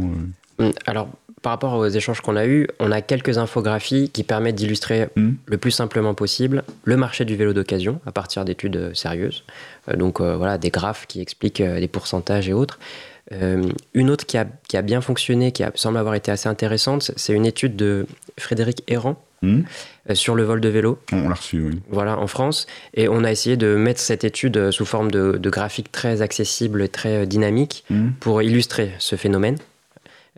euh. 0.59 0.69
Mm, 0.69 0.73
Alors, 0.87 1.09
par 1.43 1.51
rapport 1.51 1.73
aux 1.75 1.87
échanges 1.87 2.21
qu'on 2.21 2.35
a 2.35 2.47
eus, 2.47 2.67
on 2.79 2.91
a 2.91 3.01
quelques 3.01 3.37
infographies 3.37 4.09
qui 4.09 4.23
permettent 4.23 4.55
d'illustrer 4.55 5.09
Mm. 5.15 5.33
le 5.45 5.57
plus 5.57 5.69
simplement 5.71 6.15
possible 6.15 6.63
le 6.85 6.97
marché 6.97 7.25
du 7.25 7.35
vélo 7.35 7.53
d'occasion 7.53 7.99
à 8.07 8.11
partir 8.11 8.43
d'études 8.45 8.75
euh, 8.77 8.93
sérieuses. 8.95 9.43
Euh, 9.89 9.95
donc 9.95 10.19
euh, 10.21 10.35
voilà, 10.35 10.57
des 10.57 10.71
graphes 10.71 11.05
qui 11.07 11.21
expliquent 11.21 11.59
les 11.59 11.87
pourcentages 11.87 12.49
et 12.49 12.53
autres. 12.53 12.79
Euh, 13.31 13.63
une 13.93 14.09
autre 14.09 14.25
qui 14.25 14.37
a, 14.37 14.45
qui 14.67 14.75
a 14.77 14.81
bien 14.81 14.99
fonctionné, 15.01 15.51
qui 15.51 15.63
a- 15.63 15.71
semble 15.75 15.97
avoir 15.97 16.15
été 16.15 16.31
assez 16.31 16.49
intéressante, 16.49 17.11
c'est 17.15 17.33
une 17.33 17.45
étude 17.45 17.75
de 17.75 18.05
Frédéric 18.39 18.83
Errand 18.87 19.21
Hmm 19.41 19.61
euh, 20.09 20.15
sur 20.15 20.35
le 20.35 20.43
vol 20.43 20.61
de 20.61 20.69
vélo. 20.69 20.99
On 21.11 21.27
l'a 21.27 21.35
reçu, 21.35 21.61
oui. 21.63 21.81
voilà, 21.89 22.17
en 22.17 22.27
France. 22.27 22.65
Et 22.93 23.09
on 23.09 23.23
a 23.25 23.31
essayé 23.31 23.57
de 23.57 23.75
mettre 23.75 23.99
cette 23.99 24.23
étude 24.23 24.71
sous 24.71 24.85
forme 24.85 25.11
de, 25.11 25.33
de 25.37 25.49
graphiques 25.49 25.91
très 25.91 26.21
accessibles 26.21 26.81
et 26.81 26.87
très 26.89 27.25
dynamiques 27.27 27.83
Hmm 27.89 28.11
pour 28.21 28.41
illustrer 28.41 28.91
ce 28.99 29.17
phénomène. 29.17 29.57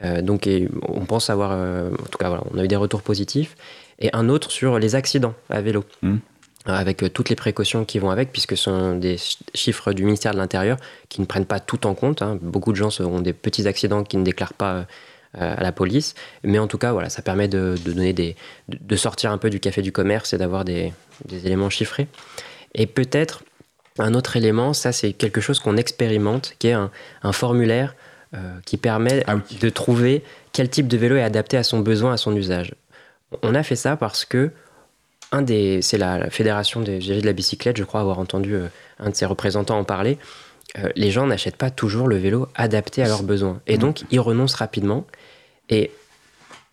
Euh, 0.04 0.22
donc, 0.22 0.46
et 0.48 0.68
on 0.88 1.06
pense 1.06 1.30
avoir, 1.30 1.52
euh, 1.54 1.90
en 1.92 2.06
tout 2.10 2.18
cas, 2.18 2.28
voilà, 2.30 2.44
on 2.54 2.58
a 2.60 2.64
eu 2.64 2.68
des 2.68 2.76
retours 2.76 3.02
positifs. 3.02 3.56
Et 4.00 4.10
un 4.14 4.28
autre 4.30 4.52
sur 4.52 4.78
les 4.80 4.96
accidents 4.96 5.34
à 5.50 5.62
vélo, 5.62 5.86
Mm. 6.02 6.18
avec 6.66 7.04
euh, 7.04 7.10
toutes 7.10 7.30
les 7.30 7.36
précautions 7.36 7.86
qui 7.86 8.00
vont 8.00 8.10
avec, 8.10 8.32
puisque 8.34 8.58
ce 8.58 8.64
sont 8.66 8.96
des 8.98 9.18
ch- 9.18 9.38
chiffres 9.54 9.94
du 9.94 10.04
ministère 10.04 10.34
de 10.34 10.38
l'Intérieur 10.38 10.78
qui 11.10 11.22
ne 11.22 11.26
prennent 11.26 11.46
pas 11.46 11.60
tout 11.62 11.88
en 11.88 11.94
compte. 11.94 12.22
hein. 12.22 12.38
Beaucoup 12.42 12.72
de 12.72 12.78
gens 12.78 12.90
ont 13.02 13.22
des 13.22 13.34
petits 13.34 13.68
accidents 13.68 14.04
qui 14.04 14.18
ne 14.18 14.24
déclarent 14.24 14.54
pas 14.54 14.86
à 15.38 15.62
la 15.62 15.72
police. 15.74 16.16
Mais 16.44 16.60
en 16.60 16.68
tout 16.68 16.78
cas, 16.78 16.92
voilà, 16.94 17.10
ça 17.10 17.22
permet 17.22 17.48
de, 17.50 17.76
de 17.86 17.92
donner 17.92 18.14
des, 18.14 18.36
de, 18.70 18.96
sortir 18.96 19.32
un 19.32 19.38
peu 19.38 19.50
du 19.50 19.60
café 19.60 19.82
du 19.82 19.92
commerce 19.92 20.32
et 20.34 20.38
d'avoir 20.38 20.64
des, 20.66 20.94
des 21.26 21.46
éléments 21.46 21.70
chiffrés. 21.70 22.08
Et 22.74 22.86
peut-être 22.88 23.44
un 24.00 24.14
autre 24.14 24.36
élément, 24.38 24.74
ça 24.74 24.92
c'est 24.94 25.12
quelque 25.14 25.42
chose 25.42 25.60
qu'on 25.60 25.76
expérimente, 25.78 26.54
qui 26.60 26.68
est 26.68 26.74
un, 26.74 26.90
un 27.24 27.32
formulaire 27.34 27.96
qui 28.66 28.78
permet 28.78 29.24
Ah 29.28 29.36
oui. 29.36 29.58
de 29.60 29.70
trouver 29.70 30.24
quel 30.52 30.70
type 30.70 30.88
de 30.88 30.98
vélo 30.98 31.16
est 31.16 31.24
adapté 31.24 31.58
à 31.58 31.64
son 31.64 31.80
besoin, 31.80 32.14
à 32.14 32.18
son 32.18 32.36
usage. 32.36 32.74
On 33.42 33.56
a 33.56 33.64
fait 33.64 33.76
ça 33.76 33.96
parce 33.96 34.26
que 34.26 34.52
un 35.32 35.42
des, 35.42 35.82
c'est 35.82 35.98
la, 35.98 36.18
la 36.20 36.30
fédération 36.30 36.82
des 36.82 36.98
usagers 36.98 37.22
de 37.22 37.26
la 37.26 37.34
bicyclette, 37.34 37.78
je 37.78 37.84
crois 37.84 38.00
avoir 38.02 38.20
entendu 38.20 38.54
euh, 38.56 38.68
un 39.00 39.10
de 39.10 39.16
ses 39.16 39.26
représentants 39.26 39.78
en 39.78 39.84
parler. 39.84 40.18
Euh, 40.78 40.90
les 40.96 41.12
gens 41.12 41.26
n'achètent 41.28 41.58
pas 41.58 41.72
toujours 41.72 42.08
le 42.08 42.18
vélo 42.18 42.48
adapté 42.56 43.02
à 43.02 43.08
leurs 43.08 43.24
besoins. 43.24 43.60
Et 43.68 43.78
donc, 43.78 44.04
ils 44.12 44.20
renoncent 44.20 44.56
rapidement. 44.56 45.06
Et 45.70 45.92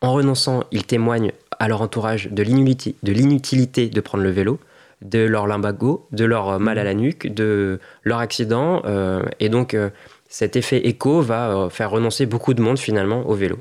en 0.01 0.12
renonçant, 0.12 0.64
ils 0.70 0.85
témoignent 0.85 1.33
à 1.59 1.68
leur 1.68 1.81
entourage 1.83 2.29
de 2.31 2.42
l'inutilité 2.42 2.96
de, 3.03 3.12
l'inutilité 3.12 3.88
de 3.88 4.01
prendre 4.01 4.25
le 4.25 4.31
vélo, 4.31 4.59
de 5.01 5.20
leur 5.20 5.46
limbago, 5.46 6.07
de 6.12 6.25
leur 6.25 6.48
euh, 6.51 6.59
mal 6.59 6.79
à 6.79 6.85
la 6.85 6.94
nuque, 6.94 7.33
de 7.33 7.81
leur 8.03 8.18
accident. 8.18 8.83
euh, 8.85 9.22
et 9.40 9.48
donc, 9.48 9.75
euh, 9.75 9.90
cet 10.33 10.57
effet 10.57 10.79
écho 10.88 11.21
va 11.21 11.51
euh, 11.51 11.68
faire 11.68 11.90
renoncer 11.90 12.25
beaucoup 12.25 12.55
de 12.55 12.62
monde 12.62 12.79
finalement 12.79 13.29
au 13.29 13.35
vélo. 13.35 13.59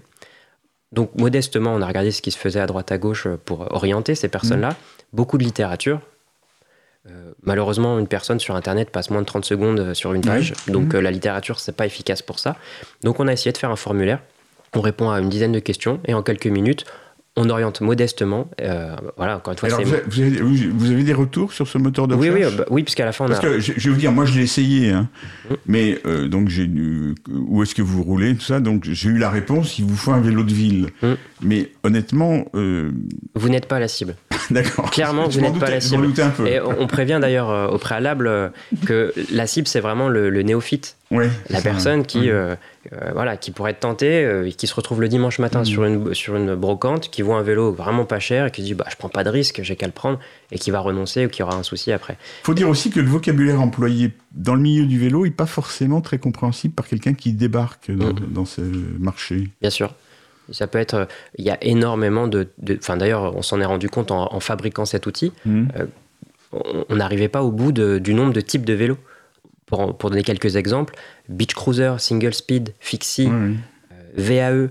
Donc, 0.93 1.11
modestement, 1.15 1.73
on 1.73 1.81
a 1.81 1.87
regardé 1.87 2.11
ce 2.11 2.21
qui 2.21 2.31
se 2.31 2.37
faisait 2.37 2.59
à 2.59 2.65
droite 2.65 2.91
à 2.91 2.97
gauche 2.97 3.25
euh, 3.27 3.37
pour 3.43 3.71
orienter 3.71 4.15
ces 4.15 4.29
personnes-là. 4.29 4.75
Beaucoup 5.13 5.37
de 5.37 5.43
littérature. 5.43 5.99
Euh, 7.09 7.33
malheureusement, 7.43 7.97
une 7.97 8.07
personne 8.07 8.39
sur 8.39 8.55
Internet 8.55 8.89
passe 8.89 9.09
moins 9.09 9.21
de 9.21 9.25
30 9.25 9.43
secondes 9.43 9.93
sur 9.93 10.13
une 10.13 10.21
page. 10.21 10.53
Donc, 10.67 10.93
euh, 10.93 11.01
la 11.01 11.11
littérature, 11.11 11.59
c'est 11.59 11.75
pas 11.75 11.85
efficace 11.85 12.21
pour 12.21 12.39
ça. 12.39 12.55
Donc, 13.03 13.19
on 13.19 13.27
a 13.27 13.33
essayé 13.33 13.51
de 13.51 13.57
faire 13.57 13.71
un 13.71 13.75
formulaire. 13.75 14.19
On 14.73 14.81
répond 14.81 15.09
à 15.09 15.19
une 15.19 15.29
dizaine 15.29 15.51
de 15.51 15.59
questions 15.59 15.99
et 16.05 16.13
en 16.13 16.23
quelques 16.23 16.47
minutes, 16.47 16.85
on 17.37 17.49
oriente 17.49 17.79
modestement. 17.79 18.49
euh, 18.61 18.93
voilà, 19.15 19.37
encore 19.37 19.53
une 19.53 19.57
fois, 19.59 19.69
Alors, 19.69 19.81
vous 19.81 19.93
avez, 19.93 20.03
vous 20.05 20.21
avez- 20.21 20.67
vous 20.67 20.91
avez 20.91 21.03
des 21.03 21.13
retours 21.13 21.53
sur 21.53 21.65
ce 21.67 21.77
moteur 21.77 22.07
de 22.07 22.15
Oui, 22.15 22.27
oui, 22.29 22.35
recherche 22.43 22.53
euh, 22.53 22.57
bah, 22.57 22.65
oui, 22.69 22.83
puisqu'à 22.83 23.05
la 23.05 23.13
fin, 23.13 23.23
on 23.25 23.27
Parce 23.29 23.39
a. 23.39 23.43
que 23.43 23.59
je, 23.59 23.71
je 23.77 23.87
vais 23.89 23.93
vous 23.95 23.99
dire, 24.01 24.11
moi 24.11 24.25
je 24.25 24.33
l'ai 24.37 24.43
essayé, 24.43 24.91
hein. 24.91 25.07
Mm. 25.49 25.53
mais 25.65 25.99
euh, 26.05 26.27
donc 26.27 26.49
j'ai 26.49 26.63
eu- 26.63 27.15
où 27.29 27.63
est-ce 27.63 27.73
que 27.73 27.81
vous 27.81 28.03
roulez, 28.03 28.35
tout 28.35 28.41
ça, 28.41 28.59
donc 28.59 28.83
j'ai 28.83 29.09
eu 29.09 29.17
la 29.17 29.29
réponse, 29.29 29.79
il 29.79 29.85
vous 29.85 29.95
faut 29.95 30.11
un 30.11 30.19
vélo 30.19 30.43
de 30.43 30.53
ville. 30.53 30.87
Mm. 31.01 31.07
Mais 31.43 31.71
honnêtement, 31.83 32.45
euh, 32.55 32.91
Vous 33.35 33.47
n'êtes 33.49 33.67
pas 33.67 33.79
la 33.79 33.87
cible. 33.87 34.15
d'accord. 34.51 34.91
Clairement, 34.91 35.29
Je 35.29 35.39
vous 35.39 35.45
n'êtes 35.45 35.57
pas 35.59 35.69
la 35.69 35.79
cible. 35.81 36.03
doutais 36.07 36.23
un 36.23 36.29
peu. 36.31 36.45
Et 36.47 36.59
on 36.59 36.81
on 36.81 36.87
prévient 36.87 37.19
d'ailleurs 37.21 37.71
au 37.73 37.77
préalable 37.77 38.51
que 38.85 39.13
la 39.31 39.47
cible, 39.47 39.67
c'est 39.67 39.79
vraiment 39.79 40.09
le, 40.09 40.29
le 40.29 40.41
néophyte. 40.43 40.97
La 41.49 41.57
ça. 41.57 41.61
personne 41.63 42.05
qui, 42.05 42.19
Ouais. 42.21 42.29
euh, 42.29 42.55
euh, 42.93 43.11
voilà, 43.13 43.35
qui 43.37 43.51
pourrait 43.51 43.71
être 43.71 43.81
tentée 43.81 44.23
euh, 44.23 44.49
qui 44.49 44.65
se 44.67 44.73
retrouve 44.73 45.01
le 45.01 45.07
dimanche 45.09 45.39
matin 45.39 45.61
Mm. 45.61 45.65
sur, 45.65 45.83
une, 45.83 46.13
sur 46.13 46.35
une 46.37 46.55
brocante, 46.55 47.09
qui 47.09 47.21
voit 47.21 47.37
un 47.37 47.41
vélo 47.43 47.73
vraiment 47.73 48.05
pas 48.05 48.19
cher 48.19 48.45
et 48.47 48.51
qui 48.51 48.61
dit 48.63 48.73
bah, 48.73 48.85
je 48.89 48.95
prends 48.95 49.09
pas 49.09 49.23
de 49.23 49.29
risque, 49.29 49.59
j'ai 49.63 49.75
qu'à 49.75 49.85
le 49.87 49.91
prendre, 49.91 50.19
et 50.51 50.57
qui 50.57 50.71
va 50.71 50.79
renoncer 50.79 51.25
ou 51.25 51.29
qui 51.29 51.43
aura 51.43 51.55
un 51.55 51.63
souci 51.63 51.91
après. 51.91 52.17
faut 52.43 52.53
dire 52.53 52.69
aussi 52.69 52.89
que 52.89 52.99
le 52.99 53.07
vocabulaire 53.09 53.59
employé 53.61 54.11
dans 54.31 54.55
le 54.55 54.61
milieu 54.61 54.85
du 54.85 54.97
vélo 54.97 55.25
n'est 55.25 55.31
pas 55.31 55.45
forcément 55.45 55.99
très 56.01 56.17
compréhensible 56.17 56.73
par 56.73 56.87
quelqu'un 56.87 57.13
qui 57.13 57.33
débarque 57.33 57.91
dans, 57.91 58.13
Mm. 58.13 58.31
dans 58.31 58.45
ce 58.45 58.61
marché. 58.61 59.49
Bien 59.61 59.69
sûr. 59.69 59.93
Ça 60.51 60.67
peut 60.67 60.79
être. 60.79 61.07
Il 61.37 61.45
y 61.45 61.49
a 61.49 61.57
énormément 61.63 62.27
de. 62.27 62.49
Enfin, 62.77 62.97
d'ailleurs, 62.97 63.35
on 63.37 63.41
s'en 63.41 63.61
est 63.61 63.65
rendu 63.65 63.89
compte 63.89 64.11
en, 64.11 64.33
en 64.33 64.39
fabriquant 64.41 64.83
cet 64.85 65.05
outil. 65.07 65.31
Mm. 65.45 65.65
on 66.51 66.85
on 66.89 66.95
n'arrivait 66.97 67.29
pas 67.29 67.43
au 67.43 67.51
bout 67.51 67.71
de- 67.71 67.97
du 67.99 68.13
nombre 68.13 68.33
de 68.33 68.41
types 68.41 68.65
de 68.65 68.73
vélos. 68.73 68.97
Pour, 69.71 69.97
pour 69.97 70.09
donner 70.11 70.21
quelques 70.23 70.57
exemples, 70.57 70.93
Beach 71.29 71.55
Cruiser, 71.55 71.93
Single 71.97 72.33
Speed, 72.35 72.73
Fixie, 72.79 73.27
ouais. 73.29 73.55
VAE, 74.15 74.69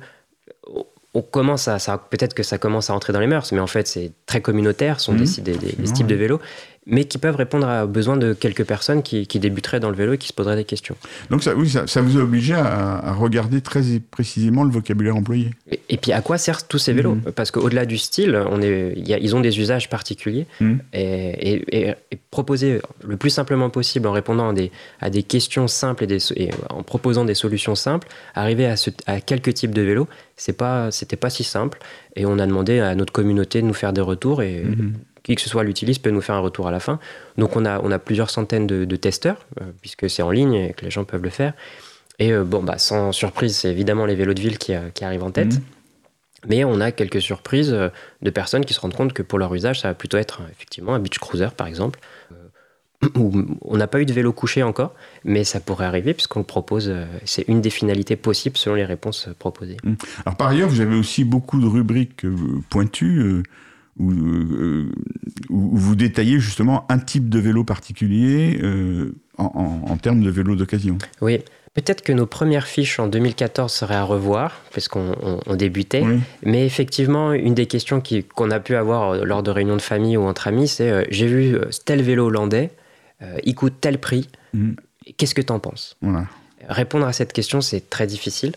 on- 1.14 1.22
commence 1.22 1.66
à, 1.68 1.78
ça, 1.80 1.98
peut-être 1.98 2.34
que 2.34 2.42
ça 2.44 2.56
commence 2.58 2.88
à 2.90 2.94
entrer 2.94 3.12
dans 3.12 3.18
les 3.18 3.26
mœurs, 3.26 3.50
mais 3.52 3.58
en 3.60 3.66
fait 3.66 3.88
c'est 3.88 4.12
très 4.26 4.40
communautaire, 4.40 5.00
ce 5.00 5.06
sont 5.06 5.12
Mhm. 5.12 5.18
des, 5.42 5.92
types 5.92 6.06
de 6.06 6.14
vélos, 6.14 6.38
mais 6.86 7.04
qui 7.04 7.18
peuvent 7.18 7.36
répondre 7.36 7.66
aux 7.84 7.86
besoins 7.86 8.16
de 8.16 8.32
quelques 8.32 8.64
personnes 8.64 9.02
qui, 9.02 9.26
qui 9.26 9.38
débuteraient 9.38 9.80
dans 9.80 9.90
le 9.90 9.96
vélo 9.96 10.14
et 10.14 10.18
qui 10.18 10.28
se 10.28 10.32
poseraient 10.32 10.56
des 10.56 10.64
questions. 10.64 10.96
Donc 11.28 11.42
ça, 11.42 11.54
oui, 11.54 11.68
ça, 11.68 11.86
ça 11.86 12.00
vous 12.00 12.18
a 12.18 12.22
obligé 12.22 12.54
à, 12.54 12.96
à 12.98 13.12
regarder 13.12 13.60
très 13.60 13.82
précisément 14.10 14.64
le 14.64 14.70
vocabulaire 14.70 15.14
employé. 15.14 15.50
Et, 15.70 15.78
et 15.90 15.96
puis 15.98 16.12
à 16.12 16.22
quoi 16.22 16.38
servent 16.38 16.64
tous 16.66 16.78
ces 16.78 16.92
vélos? 16.94 17.16
Mhm. 17.16 17.32
Parce 17.32 17.50
qu'au-delà 17.50 17.84
du 17.84 17.98
style, 17.98 18.34
on 18.50 18.62
est, 18.62 18.94
il 18.96 19.06
y 19.06 19.12
a- 19.14 19.18
ils 19.18 19.36
ont 19.36 19.40
des 19.40 19.58
usages 19.60 19.88
particuliers. 19.90 20.46
Mhm. 20.60 20.80
Et, 20.94 21.52
et- 21.52 21.76
et- 21.90 21.94
et 22.12 22.18
proposer 22.30 22.80
le 23.04 23.16
plus 23.16 23.30
simplement 23.30 23.68
possible 23.70 24.06
en 24.08 24.12
répondant 24.12 24.48
à 24.48 24.52
des, 24.54 24.72
à 25.00 25.10
des 25.10 25.22
questions 25.22 25.68
simples 25.68 26.04
et, 26.04 26.06
des 26.06 26.32
et 26.36 26.50
en 26.70 26.82
proposant 26.82 27.24
des 27.26 27.34
solutions 27.34 27.74
simples, 27.74 28.08
arriver 28.34 28.66
à, 28.66 28.76
ce- 28.76 28.90
à 29.06 29.20
quelques 29.20 29.52
types 29.54 29.74
de 29.74 29.82
vélos, 29.82 30.08
c'est 30.36 30.54
pas, 30.56 30.90
c'était 30.90 31.16
pas 31.16 31.28
si 31.30 31.44
simple. 31.44 31.78
Et 32.16 32.24
on 32.24 32.38
a 32.38 32.46
demandé 32.46 32.80
à 32.80 32.94
notre 32.94 33.12
communauté 33.12 33.60
de 33.60 33.66
nous 33.66 33.74
faire 33.74 33.92
des 33.92 34.00
retours 34.00 34.42
et 34.42 34.62
Mhm. 34.64 34.94
Qui 35.30 35.36
que 35.36 35.42
ce 35.42 35.48
soit 35.48 35.62
l'utilise 35.62 35.98
peut 35.98 36.10
nous 36.10 36.20
faire 36.20 36.34
un 36.34 36.40
retour 36.40 36.66
à 36.66 36.70
la 36.70 36.80
fin. 36.80 36.98
Donc 37.38 37.56
on 37.56 37.64
a, 37.64 37.80
on 37.80 37.90
a 37.90 37.98
plusieurs 37.98 38.30
centaines 38.30 38.66
de, 38.66 38.84
de 38.84 38.96
testeurs, 38.96 39.46
euh, 39.60 39.64
puisque 39.80 40.10
c'est 40.10 40.22
en 40.22 40.30
ligne 40.30 40.54
et 40.54 40.72
que 40.72 40.84
les 40.84 40.90
gens 40.90 41.04
peuvent 41.04 41.22
le 41.22 41.30
faire. 41.30 41.52
Et 42.18 42.32
euh, 42.32 42.44
bon, 42.44 42.62
bah, 42.62 42.78
sans 42.78 43.12
surprise, 43.12 43.56
c'est 43.56 43.70
évidemment 43.70 44.06
les 44.06 44.16
vélos 44.16 44.34
de 44.34 44.40
ville 44.40 44.58
qui, 44.58 44.74
euh, 44.74 44.90
qui 44.92 45.04
arrivent 45.04 45.22
en 45.22 45.30
tête. 45.30 45.54
Mhm. 45.54 45.62
Mais 46.48 46.64
on 46.64 46.80
a 46.80 46.90
quelques 46.90 47.20
surprises 47.20 47.70
de 47.70 48.30
personnes 48.30 48.64
qui 48.64 48.72
se 48.72 48.80
rendent 48.80 48.94
compte 48.94 49.12
que 49.12 49.22
pour 49.22 49.38
leur 49.38 49.54
usage, 49.54 49.80
ça 49.80 49.88
va 49.88 49.94
plutôt 49.94 50.16
être 50.16 50.40
effectivement 50.50 50.94
un 50.94 50.98
beach 50.98 51.18
cruiser, 51.18 51.48
par 51.54 51.66
exemple. 51.66 52.00
Où 53.14 53.32
on 53.62 53.76
n'a 53.76 53.86
pas 53.86 54.00
eu 54.00 54.06
de 54.06 54.12
vélo 54.12 54.32
couché 54.32 54.62
encore, 54.62 54.94
mais 55.24 55.44
ça 55.44 55.60
pourrait 55.60 55.84
arriver 55.84 56.12
puisqu'on 56.14 56.40
le 56.40 56.46
propose. 56.46 56.92
c'est 57.24 57.46
une 57.48 57.60
des 57.60 57.68
finalités 57.68 58.16
possibles 58.16 58.56
selon 58.56 58.74
les 58.74 58.86
réponses 58.86 59.28
proposées. 59.38 59.76
Alors 60.24 60.36
par 60.36 60.48
ailleurs, 60.48 60.70
vous 60.70 60.80
avez 60.80 60.96
aussi 60.96 61.24
beaucoup 61.24 61.60
de 61.60 61.66
rubriques 61.66 62.24
pointues 62.70 63.42
où, 64.00 64.10
euh, 64.12 64.90
où 65.50 65.76
vous 65.76 65.94
détaillez 65.94 66.40
justement 66.40 66.86
un 66.88 66.98
type 66.98 67.28
de 67.28 67.38
vélo 67.38 67.64
particulier 67.64 68.58
euh, 68.62 69.14
en, 69.38 69.44
en- 69.86 69.90
en 69.92 69.96
termes 69.96 70.22
de 70.22 70.30
vélo 70.30 70.56
d'occasion. 70.56 70.98
Oui, 71.20 71.38
peut-être 71.74 72.02
que 72.02 72.12
nos 72.12 72.26
premières 72.26 72.66
fiches 72.66 72.98
en 72.98 73.06
2014 73.08 73.72
seraient 73.72 73.94
à 73.94 74.04
revoir, 74.04 74.60
parce 74.72 74.88
qu'on 74.88 75.12
on- 75.22 75.40
on 75.46 75.54
débutait. 75.56 76.02
Oui. 76.02 76.18
Mais 76.44 76.64
effectivement, 76.66 77.32
une 77.32 77.54
des 77.54 77.66
questions 77.66 78.02
qu'on 78.34 78.50
a 78.50 78.60
pu 78.60 78.74
avoir 78.74 79.10
euh, 79.10 79.24
lors 79.24 79.42
de 79.42 79.50
réunions 79.50 79.76
de 79.76 79.82
famille 79.82 80.16
ou 80.16 80.22
entre 80.22 80.48
amis, 80.48 80.68
c'est 80.68 80.90
euh, 80.90 81.04
j'ai 81.10 81.26
vu 81.26 81.54
euh, 81.56 81.66
tel 81.84 82.02
vélo 82.02 82.26
hollandais, 82.26 82.70
euh, 83.22 83.36
il 83.44 83.54
coûte 83.54 83.74
tel 83.80 83.98
prix, 83.98 84.28
Mhm. 84.54 84.76
qu'est-ce 85.16 85.34
que 85.34 85.42
t'en 85.42 85.58
penses? 85.58 85.96
Voilà. 86.00 86.26
Répondre 86.68 87.06
à 87.06 87.12
cette 87.12 87.32
question, 87.32 87.60
c'est 87.60 87.88
très 87.90 88.06
difficile. 88.06 88.52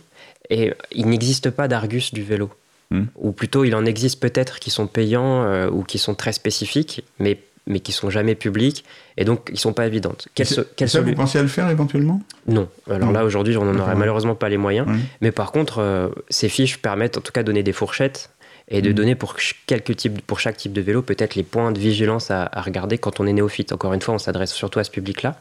Et 0.50 0.74
il 0.94 1.08
n'existe 1.08 1.50
pas 1.50 1.68
d'argus 1.70 2.14
du 2.14 2.22
vélo. 2.22 2.50
Hmm. 2.92 3.06
Ou 3.16 3.32
plutôt, 3.32 3.64
il 3.64 3.74
en 3.76 3.86
existe 3.86 4.20
peut-être 4.20 4.60
qui 4.60 4.70
sont 4.70 4.88
payants 4.88 5.44
euh, 5.44 5.70
ou 5.70 5.84
qui 5.84 5.98
sont 5.98 6.14
très 6.16 6.32
spécifiques, 6.34 7.04
mais, 7.20 7.40
mais 7.66 7.80
qui 7.80 7.92
sont 7.92 8.10
jamais 8.10 8.36
publics, 8.36 8.84
et 9.18 9.26
donc 9.26 9.50
ils 9.52 9.58
sont 9.60 9.74
pas 9.74 9.88
évidentes. 9.88 10.28
Quelle, 10.36 10.46
so- 10.48 10.64
quelle 10.76 10.90
ça, 10.90 11.02
vous 11.02 11.14
pensez 11.14 11.40
à 11.40 11.42
le 11.42 11.48
faire 11.48 11.70
éventuellement? 11.70 12.22
Non. 12.48 12.70
Alors 12.90 13.08
Non. 13.08 13.12
là, 13.14 13.24
aujourd'hui, 13.26 13.58
on 13.58 13.66
n'en 13.66 13.80
aurait 13.80 13.96
malheureusement 13.96 14.36
pas 14.36 14.50
les 14.50 14.58
moyens. 14.58 14.86
Oui. 14.90 15.00
Mais 15.22 15.32
par 15.32 15.52
contre, 15.52 15.80
euh, 15.80 16.10
ces 16.30 16.50
fiches 16.50 16.78
permettent 16.78 17.18
en 17.18 17.22
tout 17.22 17.32
cas 17.32 17.42
de 17.42 17.48
donner 17.48 17.64
des 17.64 17.74
fourchettes 17.74 18.30
et 18.68 18.82
de 18.82 18.90
Mhm. 18.90 18.96
donner 18.96 19.16
pour, 19.16 19.36
quelques 19.66 19.96
types, 19.96 20.22
pour 20.22 20.40
chaque 20.40 20.58
type 20.58 20.74
de 20.74 20.82
vélo 20.82 21.02
peut-être 21.02 21.36
les 21.36 21.44
points 21.44 21.72
de 21.72 21.80
vigilance 21.80 22.30
à, 22.32 22.48
à 22.52 22.62
regarder 22.62 22.98
quand 22.98 23.20
on 23.20 23.26
est 23.26 23.34
néophyte. 23.34 23.72
Encore 23.74 23.94
une 23.94 24.02
fois, 24.02 24.14
on 24.14 24.20
s'adresse 24.20 24.54
surtout 24.54 24.80
à 24.80 24.84
ce 24.84 24.92
public-là. 24.92 25.40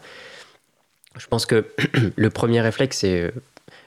Je 1.19 1.27
pense 1.27 1.45
que 1.47 1.67
le 2.17 2.31
premier 2.31 2.61
réflexe, 2.61 2.99
c'est 2.99 3.21
euh, 3.21 3.31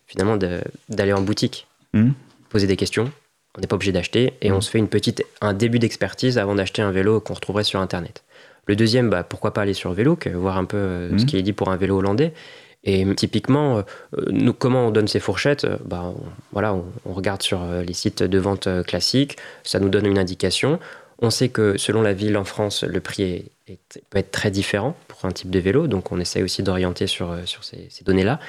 finalement 0.08 0.38
d'aller 0.38 1.14
en 1.14 1.22
boutique, 1.22 1.68
Mhm. 1.94 2.14
poser 2.50 2.68
des 2.68 2.76
questions. 2.78 3.12
On 3.58 3.62
n'est 3.62 3.68
pas 3.68 3.76
obligé 3.76 3.92
d'acheter 3.92 4.34
et 4.42 4.52
on 4.52 4.60
se 4.62 4.70
fait 4.70 4.80
une 4.80 4.90
petite, 4.90 5.24
un 5.42 5.54
début 5.54 5.80
d'expertise 5.80 6.38
avant 6.38 6.56
d'acheter 6.56 6.82
un 6.82 6.92
vélo 6.92 7.22
qu'on 7.22 7.34
retrouverait 7.36 7.64
sur 7.64 7.80
Internet. 7.80 8.24
Le 8.68 8.76
deuxième, 8.76 9.10
bah, 9.10 9.24
pourquoi 9.24 9.54
pas 9.54 9.62
aller 9.62 9.74
sur 9.74 9.94
Velook, 9.94 10.28
voir 10.28 10.58
un 10.58 10.66
peu 10.66 10.78
euh, 10.78 11.10
ce 11.10 11.14
Mhm. 11.24 11.26
qui 11.26 11.38
est 11.38 11.42
dit 11.42 11.54
pour 11.54 11.70
un 11.70 11.78
vélo 11.78 11.98
hollandais. 11.98 12.34
Et 12.84 13.06
typiquement, 13.16 13.78
euh, 13.78 13.82
nous, 14.30 14.54
comment 14.54 14.88
on 14.88 14.92
donne 14.92 15.08
ces 15.08 15.20
fourchettes 15.20 15.64
Euh, 15.66 15.78
bah, 15.86 16.04
on, 16.04 16.18
voilà, 16.52 16.74
on, 16.74 16.86
on 17.06 17.14
regarde 17.14 17.42
sur 17.42 17.64
les 17.66 17.94
sites 17.94 18.24
de 18.24 18.38
vente 18.40 18.68
classiques, 18.86 19.38
ça 19.64 19.80
nous 19.80 19.90
donne 19.90 20.06
une 20.06 20.18
indication. 20.20 20.80
On 21.20 21.30
sait 21.30 21.48
que 21.50 21.78
selon 21.78 22.02
la 22.02 22.12
ville 22.14 22.36
en 22.38 22.44
France, 22.44 22.84
le 22.84 23.00
prix 23.00 23.24
est- 23.24 23.46
est- 23.68 24.02
peut 24.10 24.18
être 24.20 24.32
très 24.32 24.52
différent 24.52 24.98
pour 25.08 25.24
un 25.26 25.32
type 25.32 25.50
de 25.50 25.60
vélo, 25.60 25.88
donc 25.88 26.12
on 26.12 26.20
essaie 26.20 26.44
aussi 26.44 26.62
d'orienter 26.62 27.08
sur, 27.08 27.34
sur 27.46 27.64
ces, 27.64 27.88
ces 27.90 28.04
données-là. 28.04 28.40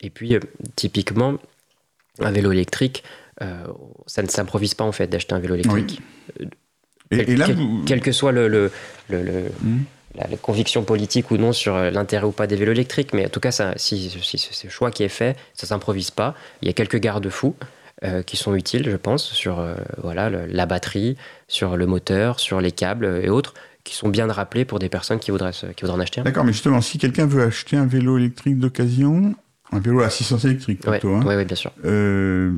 Et 0.00 0.08
puis, 0.10 0.36
typiquement, 0.76 1.34
un 2.20 2.30
vélo 2.30 2.52
électrique, 2.52 3.04
ça 4.06 4.22
ne 4.22 4.28
s'improvise 4.28 4.74
pas 4.74 4.84
en 4.84 4.92
fait 4.92 5.06
d'acheter 5.06 5.34
un 5.34 5.40
vélo 5.40 5.54
électrique. 5.54 6.00
Et, 7.10 7.18
Quel- 7.18 7.30
et 7.30 7.36
là, 7.36 7.46
quel- 7.46 7.56
vous... 7.56 7.84
Que 8.02 8.12
soit 8.12 8.32
le, 8.32 8.48
le- 8.48 8.70
le- 9.08 9.22
le- 9.22 9.44
Mhm. 9.62 9.84
la, 10.16 10.26
la 10.28 10.36
conviction 10.36 10.82
politique 10.82 11.30
ou 11.30 11.36
non 11.36 11.52
sur 11.52 11.76
euh, 11.76 11.90
l'intérêt 11.90 12.26
ou 12.26 12.32
pas 12.32 12.46
des 12.46 12.56
vélos 12.56 12.72
électriques, 12.72 13.12
mais 13.12 13.26
en 13.26 13.28
tout 13.28 13.38
cas, 13.40 13.52
ça, 13.52 13.74
si, 13.76 14.10
si 14.22 14.38
ce 14.38 14.68
choix 14.68 14.90
qui 14.90 15.02
est 15.04 15.08
fait, 15.08 15.36
ça 15.54 15.66
s'improvise 15.66 16.10
pas. 16.10 16.34
Il 16.62 16.66
y 16.66 16.70
a 16.70 16.72
quelques 16.72 16.98
garde-fous 16.98 17.54
euh, 18.04 18.22
qui 18.22 18.36
sont 18.36 18.54
utiles, 18.54 18.88
je 18.90 18.96
pense, 18.96 19.24
sur 19.32 19.60
euh, 19.60 19.74
voilà, 20.02 20.30
le- 20.30 20.46
la 20.46 20.66
batterie, 20.66 21.16
sur 21.48 21.76
le 21.76 21.86
moteur, 21.86 22.40
sur 22.40 22.60
les 22.60 22.72
câbles 22.72 23.04
euh, 23.04 23.22
et 23.22 23.28
autres, 23.30 23.54
qui 23.84 23.94
sont 23.94 24.08
bien 24.08 24.26
rappelés 24.26 24.64
pour 24.64 24.80
des 24.80 24.88
personnes 24.88 25.20
qui 25.20 25.30
voudraient, 25.30 25.52
qui 25.52 25.82
voudraient 25.82 25.96
en 25.96 26.00
acheter 26.00 26.20
un. 26.20 26.24
D'accord, 26.24 26.44
mais 26.44 26.52
justement, 26.52 26.80
si 26.80 26.98
quelqu'un 26.98 27.26
veut 27.26 27.42
acheter 27.44 27.76
un 27.76 27.86
vélo 27.86 28.18
électrique 28.18 28.58
d'occasion, 28.58 29.34
un 29.70 29.78
vélo 29.78 30.00
à 30.00 30.06
assistance 30.06 30.44
électrique 30.44 30.80
Ouais, 30.88 30.98
plutôt, 30.98 31.14
hein, 31.14 31.24
ouais, 31.24 31.36
ouais, 31.36 31.44
bien 31.44 31.54
sûr. 31.56 31.70
euh, 31.84 32.52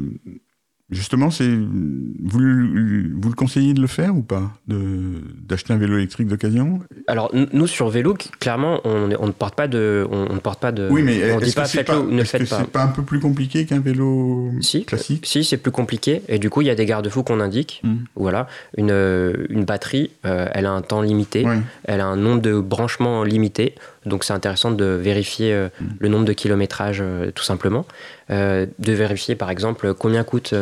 justement, 0.91 1.31
c'est 1.31 1.49
vous, 1.49 2.39
le- 2.39 3.13
vous 3.15 3.29
le 3.29 3.35
conseillez 3.35 3.75
de 3.75 3.81
le 3.81 3.87
faire 3.87 4.17
ou 4.17 4.23
pas, 4.23 4.53
d'acheter 4.67 5.73
un 5.73 5.77
vélo 5.79 5.97
électrique 5.97 6.29
d'occasion? 6.29 6.81
Alors 7.07 7.31
nous 7.53 7.67
sur 7.67 7.89
vélo, 7.89 8.15
clairement, 8.41 8.81
on, 8.85 9.11
on 9.19 9.27
ne 9.27 9.33
porte 9.33 9.55
pas 9.55 9.69
de, 9.69 10.07
on, 10.11 10.33
ne 10.35 10.39
porte 10.41 10.61
pas 10.61 10.73
de, 10.73 10.89
Oui, 10.91 11.03
mais 11.03 11.33
on 11.33 11.41
dit 11.41 11.53
pas 11.53 11.65
faites-le 11.67 11.99
ou 11.99 12.11
ne 12.11 12.23
que 12.23 12.29
faites 12.29 12.49
pas. 12.49 12.59
c'est 12.61 12.71
pas 12.71 12.83
un 12.85 12.89
peu 12.89 13.03
plus 13.03 13.21
compliqué 13.21 13.67
qu'un 13.67 13.81
vélo 13.81 14.51
Si, 14.61 14.85
classique? 14.85 15.25
Si, 15.27 15.45
c'est 15.45 15.57
plus 15.59 15.73
compliqué. 15.73 16.23
Et 16.29 16.39
du 16.39 16.51
coup, 16.51 16.61
il 16.63 16.67
y 16.67 16.71
a 16.71 16.75
des 16.75 16.87
garde-fous 16.87 17.23
qu'on 17.23 17.41
indique. 17.41 17.81
Mm. 17.85 17.95
Voilà, 18.17 18.47
une, 18.77 18.91
euh, 18.91 19.47
une 19.51 19.65
batterie, 19.65 20.11
euh, 20.27 20.47
elle 20.53 20.67
a 20.67 20.73
un 20.73 20.83
temps 20.83 21.03
limité, 21.03 21.47
elle 21.85 22.01
a 22.01 22.07
un 22.07 22.17
nombre 22.17 22.41
de 22.43 22.59
branchements 22.61 23.25
limité. 23.25 23.75
Donc, 24.07 24.25
c'est 24.25 24.33
intéressant 24.33 24.71
de 24.71 24.85
vérifier 24.85 25.53
euh, 25.53 25.69
Mm. 25.81 25.85
le 26.01 26.09
nombre 26.09 26.25
de 26.25 26.33
kilométrages, 26.33 27.01
euh, 27.01 27.31
tout 27.33 27.45
simplement. 27.45 27.87
Euh, 28.31 28.67
de 28.79 28.93
vérifier, 28.93 29.35
par 29.35 29.51
exemple, 29.51 29.95
combien 29.95 30.25
coûte 30.25 30.55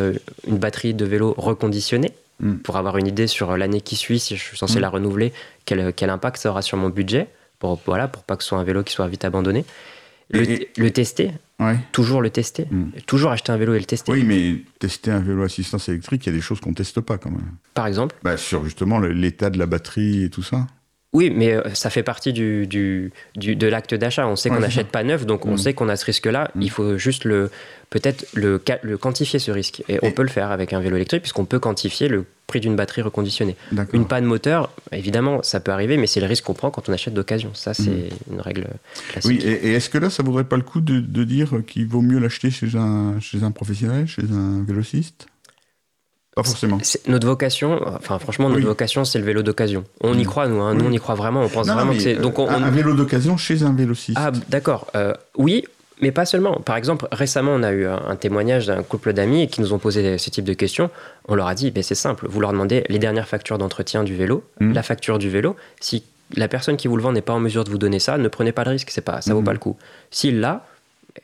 une 0.46 0.58
batterie 0.58 0.94
de 0.94 1.04
vélo 1.04 1.34
reconditionnée. 1.36 2.12
Mm. 2.40 2.54
Pour 2.56 2.76
avoir 2.76 2.98
une 2.98 3.06
idée 3.06 3.26
sur 3.26 3.56
l'année 3.56 3.80
qui 3.80 3.96
suit, 3.96 4.18
si 4.18 4.36
je 4.36 4.42
suis 4.42 4.58
censé 4.58 4.78
Mm. 4.78 4.82
la 4.82 4.88
renouveler, 4.90 5.32
quel, 5.64 5.92
quel 5.94 6.10
impact 6.10 6.36
ça 6.38 6.50
aura 6.50 6.62
sur 6.62 6.76
mon 6.76 6.88
budget, 6.90 7.28
pour, 7.58 7.80
voilà, 7.86 8.08
pour 8.08 8.22
pas 8.24 8.36
que 8.36 8.42
ce 8.42 8.50
soit 8.50 8.58
un 8.58 8.64
vélo 8.64 8.82
qui 8.82 8.92
soit 8.92 9.08
vite 9.08 9.24
abandonné. 9.24 9.64
Le, 10.30 10.42
Et- 10.42 10.68
le 10.76 10.90
tester, 10.90 11.30
Ouais. 11.60 11.76
toujours 11.92 12.20
le 12.20 12.30
tester. 12.30 12.66
Toujours 13.06 13.30
acheter 13.30 13.52
un 13.52 13.56
vélo 13.56 13.74
et 13.74 13.78
le 13.78 13.84
tester. 13.84 14.10
Oui, 14.10 14.24
mais 14.24 14.56
tester 14.80 15.12
un 15.12 15.20
vélo 15.20 15.44
assistance 15.44 15.88
électrique, 15.88 16.26
il 16.26 16.30
y 16.30 16.32
a 16.32 16.36
des 16.36 16.42
choses 16.42 16.60
qu'on 16.60 16.74
teste 16.74 17.00
pas 17.00 17.16
quand 17.16 17.30
même. 17.30 17.52
Par 17.74 17.86
exemple, 17.86 18.16
Bah, 18.24 18.36
sur 18.36 18.64
justement 18.64 18.98
l'état 18.98 19.50
de 19.50 19.58
la 19.58 19.66
batterie 19.66 20.24
et 20.24 20.28
tout 20.30 20.42
ça. 20.42 20.66
Oui, 21.16 21.30
mais 21.34 21.52
euh, 21.54 21.62
ça 21.74 21.88
fait 21.88 22.02
partie 22.02 22.32
du, 22.34 22.66
du, 22.66 23.10
du- 23.36 23.56
de 23.56 23.66
l'acte 23.66 23.94
d'achat. 23.94 24.26
On 24.28 24.36
sait 24.36 24.50
qu'on 24.50 24.60
n'achète 24.60 24.88
pas 24.88 25.02
neuf, 25.02 25.24
donc 25.24 25.46
on 25.46 25.52
Mm. 25.54 25.58
sait 25.58 25.72
qu'on 25.74 25.88
a 25.88 25.96
ce 25.96 26.04
risque-là. 26.04 26.50
Mm. 26.54 26.62
Il 26.62 26.70
faut 26.70 26.98
juste 26.98 27.24
le 27.24 27.50
peut-être 27.88 28.26
le, 28.34 28.58
quantifier 28.98 29.38
ce 29.38 29.50
risque. 29.50 29.82
Et, 29.88 29.98
on 30.02 30.10
peut 30.10 30.22
le 30.22 30.28
faire 30.28 30.50
avec 30.50 30.72
un 30.72 30.80
vélo 30.80 30.96
électrique 30.96 31.22
puisqu'on 31.22 31.44
peut 31.46 31.58
quantifier 31.58 32.08
le 32.08 32.24
prix 32.46 32.60
d'une 32.60 32.76
batterie 32.76 33.00
reconditionnée. 33.02 33.56
Une 33.92 34.06
panne 34.06 34.24
moteur, 34.24 34.70
évidemment, 34.92 35.42
ça 35.42 35.58
peut 35.60 35.72
arriver, 35.72 35.96
mais 35.96 36.06
c'est 36.06 36.20
le 36.20 36.26
risque 36.26 36.44
qu'on 36.44 36.54
prend 36.54 36.70
quand 36.70 36.88
on 36.88 36.92
achète 36.92 37.14
d'occasion. 37.14 37.50
Ça, 37.54 37.72
c'est 37.74 38.10
une 38.30 38.40
règle 38.40 38.66
classique. 39.10 39.30
Mm. 39.30 39.34
Oui, 39.34 39.40
et, 39.42 39.68
et 39.68 39.72
est-ce 39.74 39.88
que 39.88 39.98
là, 39.98 40.10
ça 40.10 40.22
vaudrait 40.22 40.44
pas 40.44 40.56
le 40.56 40.62
coup 40.64 40.80
de, 40.80 41.00
de 41.00 41.24
dire 41.24 41.48
qu'il 41.66 41.86
vaut 41.86 42.02
mieux 42.02 42.18
l'acheter 42.18 42.50
chez 42.50 42.68
un, 42.76 43.18
chez 43.20 43.42
un 43.42 43.52
professionnel, 43.52 44.06
chez 44.06 44.22
un 44.30 44.62
vélociste? 44.66 45.26
Pas 46.36 46.42
forcément. 46.44 46.78
C'est- 46.82 47.08
Notre 47.08 47.26
vocation, 47.26 47.80
enfin 47.86 48.18
franchement, 48.20 48.48
notre 48.48 48.60
Oui. 48.60 48.66
vocation, 48.66 49.04
c'est 49.06 49.18
le 49.18 49.24
vélo 49.24 49.42
d'occasion. 49.42 49.82
On 50.02 50.16
y 50.16 50.22
croit, 50.24 50.46
nous. 50.48 50.60
hein. 50.60 50.74
Nous, 50.74 50.82
Oui. 50.82 50.86
on 50.90 50.92
y 50.92 50.98
croit 50.98 51.14
vraiment. 51.16 51.40
On 51.42 51.48
pense 51.48 51.66
Non, 51.66 51.74
vraiment 51.74 51.92
que 51.94 51.98
c'est. 51.98 52.14
Donc, 52.16 52.38
on, 52.38 52.48
un, 52.48 52.60
on- 52.60 52.64
un 52.64 52.70
vélo 52.70 52.94
d'occasion 52.94 53.36
chez 53.38 53.62
un 53.64 53.72
vélociste. 53.72 54.18
Ah, 54.20 54.30
d'accord. 54.50 54.86
Euh, 54.94 55.14
oui, 55.38 55.64
mais 56.02 56.12
pas 56.12 56.26
seulement. 56.26 56.60
Par 56.60 56.76
exemple, 56.76 57.08
récemment, 57.10 57.52
on 57.54 57.62
a 57.62 57.72
eu 57.72 57.86
un, 57.86 58.16
témoignage 58.16 58.66
d'un 58.66 58.82
couple 58.82 59.14
d'amis 59.14 59.48
qui 59.48 59.62
nous 59.62 59.72
ont 59.72 59.78
posé 59.78 60.18
ce 60.18 60.28
type 60.28 60.44
de 60.44 60.52
questions. 60.52 60.90
On 61.26 61.34
leur 61.36 61.46
a 61.46 61.54
dit, 61.54 61.72
c'est 61.80 61.94
simple, 61.94 62.26
vous 62.28 62.38
leur 62.40 62.52
demandez 62.52 62.84
les 62.90 62.98
dernières 62.98 63.28
factures 63.28 63.56
d'entretien 63.56 64.04
du 64.04 64.14
vélo, 64.14 64.44
Mhm. 64.60 64.74
la 64.74 64.82
facture 64.82 65.18
du 65.18 65.30
vélo. 65.30 65.56
Si 65.80 66.04
la 66.36 66.48
personne 66.48 66.76
qui 66.76 66.86
vous 66.86 66.98
le 66.98 67.02
vend 67.02 67.12
n'est 67.12 67.22
pas 67.22 67.32
en 67.32 67.40
mesure 67.40 67.64
de 67.64 67.70
vous 67.70 67.78
donner 67.78 67.98
ça, 67.98 68.18
ne 68.18 68.28
prenez 68.28 68.52
pas 68.52 68.64
le 68.64 68.72
risque, 68.72 68.90
c'est 68.90 69.00
pas, 69.00 69.22
ça 69.22 69.32
vaut 69.32 69.40
Mhm. 69.40 69.46
pas 69.46 69.52
le 69.54 69.58
coup. 69.58 69.76
S'il 70.10 70.40
l'a, 70.40 70.66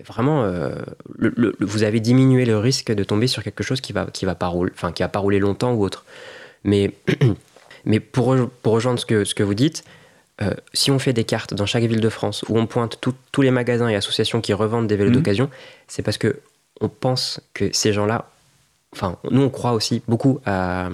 vraiment, 0.06 0.44
euh, 0.44 0.74
le- 1.16 1.32
le- 1.36 1.56
vous 1.60 1.82
avez 1.82 2.00
diminué 2.00 2.44
le 2.44 2.58
risque 2.58 2.92
de 2.92 3.04
tomber 3.04 3.26
sur 3.26 3.42
quelque 3.42 3.62
chose 3.62 3.80
qui 3.80 3.92
va, 3.92 4.06
qui 4.06 4.24
va 4.24 4.34
pas 4.34 4.46
rouler, 4.48 4.72
enfin, 4.74 4.92
qui 4.92 5.02
va 5.02 5.08
pas 5.08 5.18
rouler 5.18 5.38
longtemps 5.38 5.72
ou 5.74 5.84
autre. 5.84 6.04
Mais, 6.64 6.92
mais 7.84 8.00
pour, 8.00 8.36
pour 8.62 8.72
rejoindre 8.74 8.98
ce 9.00 9.06
que, 9.06 9.24
ce 9.24 9.34
que 9.34 9.42
vous 9.42 9.54
dites, 9.54 9.84
euh, 10.40 10.50
si 10.72 10.90
on 10.90 10.98
fait 10.98 11.12
des 11.12 11.24
cartes 11.24 11.54
dans 11.54 11.66
chaque 11.66 11.84
ville 11.84 12.00
de 12.00 12.08
France 12.08 12.44
où 12.48 12.58
on 12.58 12.66
pointe 12.66 12.98
tout- 13.00 13.14
tous 13.32 13.42
les 13.42 13.50
magasins 13.50 13.88
et 13.88 13.96
associations 13.96 14.40
qui 14.40 14.52
revendent 14.52 14.86
des 14.86 14.96
vélos 14.96 15.10
Mhm. 15.10 15.16
d'occasion, 15.16 15.50
c'est 15.88 16.02
parce 16.02 16.18
que 16.18 16.40
on 16.80 16.88
pense 16.88 17.40
que 17.54 17.70
ces 17.72 17.92
gens-là, 17.92 18.30
enfin, 18.92 19.18
nous 19.30 19.42
on 19.42 19.50
croit 19.50 19.72
aussi 19.72 20.02
beaucoup 20.08 20.40
à, 20.46 20.88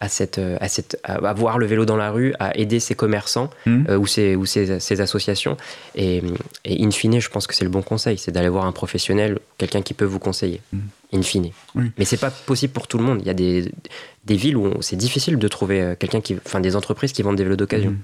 à, 0.00 0.08
cette, 0.08 0.38
à, 0.60 0.68
cette, 0.68 0.98
à 1.04 1.32
voir 1.34 1.58
le 1.58 1.66
vélo 1.66 1.84
dans 1.84 1.96
la 1.96 2.10
rue, 2.10 2.34
à 2.38 2.56
aider 2.58 2.80
ces 2.80 2.94
commerçants 2.94 3.48
Mhm. 3.66 3.86
euh, 3.88 3.96
ou, 3.96 4.06
ces, 4.06 4.36
ou 4.36 4.44
ces, 4.46 4.80
ces 4.80 5.00
associations. 5.00 5.56
Et, 5.94 6.22
et 6.64 6.84
in 6.84 6.90
fine, 6.90 7.20
je 7.20 7.28
pense 7.30 7.46
que 7.46 7.54
c'est 7.54 7.64
le 7.64 7.70
bon 7.70 7.82
conseil, 7.82 8.18
c'est 8.18 8.32
d'aller 8.32 8.48
voir 8.48 8.66
un 8.66 8.72
professionnel, 8.72 9.38
quelqu'un 9.58 9.82
qui 9.82 9.94
peut 9.94 10.04
vous 10.04 10.18
conseiller, 10.18 10.60
Mhm. 10.72 10.80
in 11.14 11.22
fine. 11.22 11.50
Oui. 11.74 11.90
Mais 11.98 12.04
c'est 12.04 12.16
pas 12.20 12.30
possible 12.30 12.72
pour 12.72 12.86
tout 12.88 12.98
le 12.98 13.04
monde. 13.04 13.20
Il 13.22 13.26
y 13.26 13.30
a 13.30 13.34
des, 13.34 13.72
des 14.24 14.36
villes 14.36 14.56
où 14.56 14.82
c'est 14.82 14.96
difficile 14.96 15.38
de 15.38 15.48
trouver 15.48 15.80
euh, 15.80 15.94
quelqu'un 15.98 16.20
qui, 16.20 16.36
enfin, 16.44 16.60
des 16.60 16.74
entreprises 16.76 17.12
qui 17.12 17.22
vendent 17.22 17.36
des 17.36 17.44
vélos 17.44 17.56
d'occasion. 17.56 17.90
Mhm. 17.92 17.98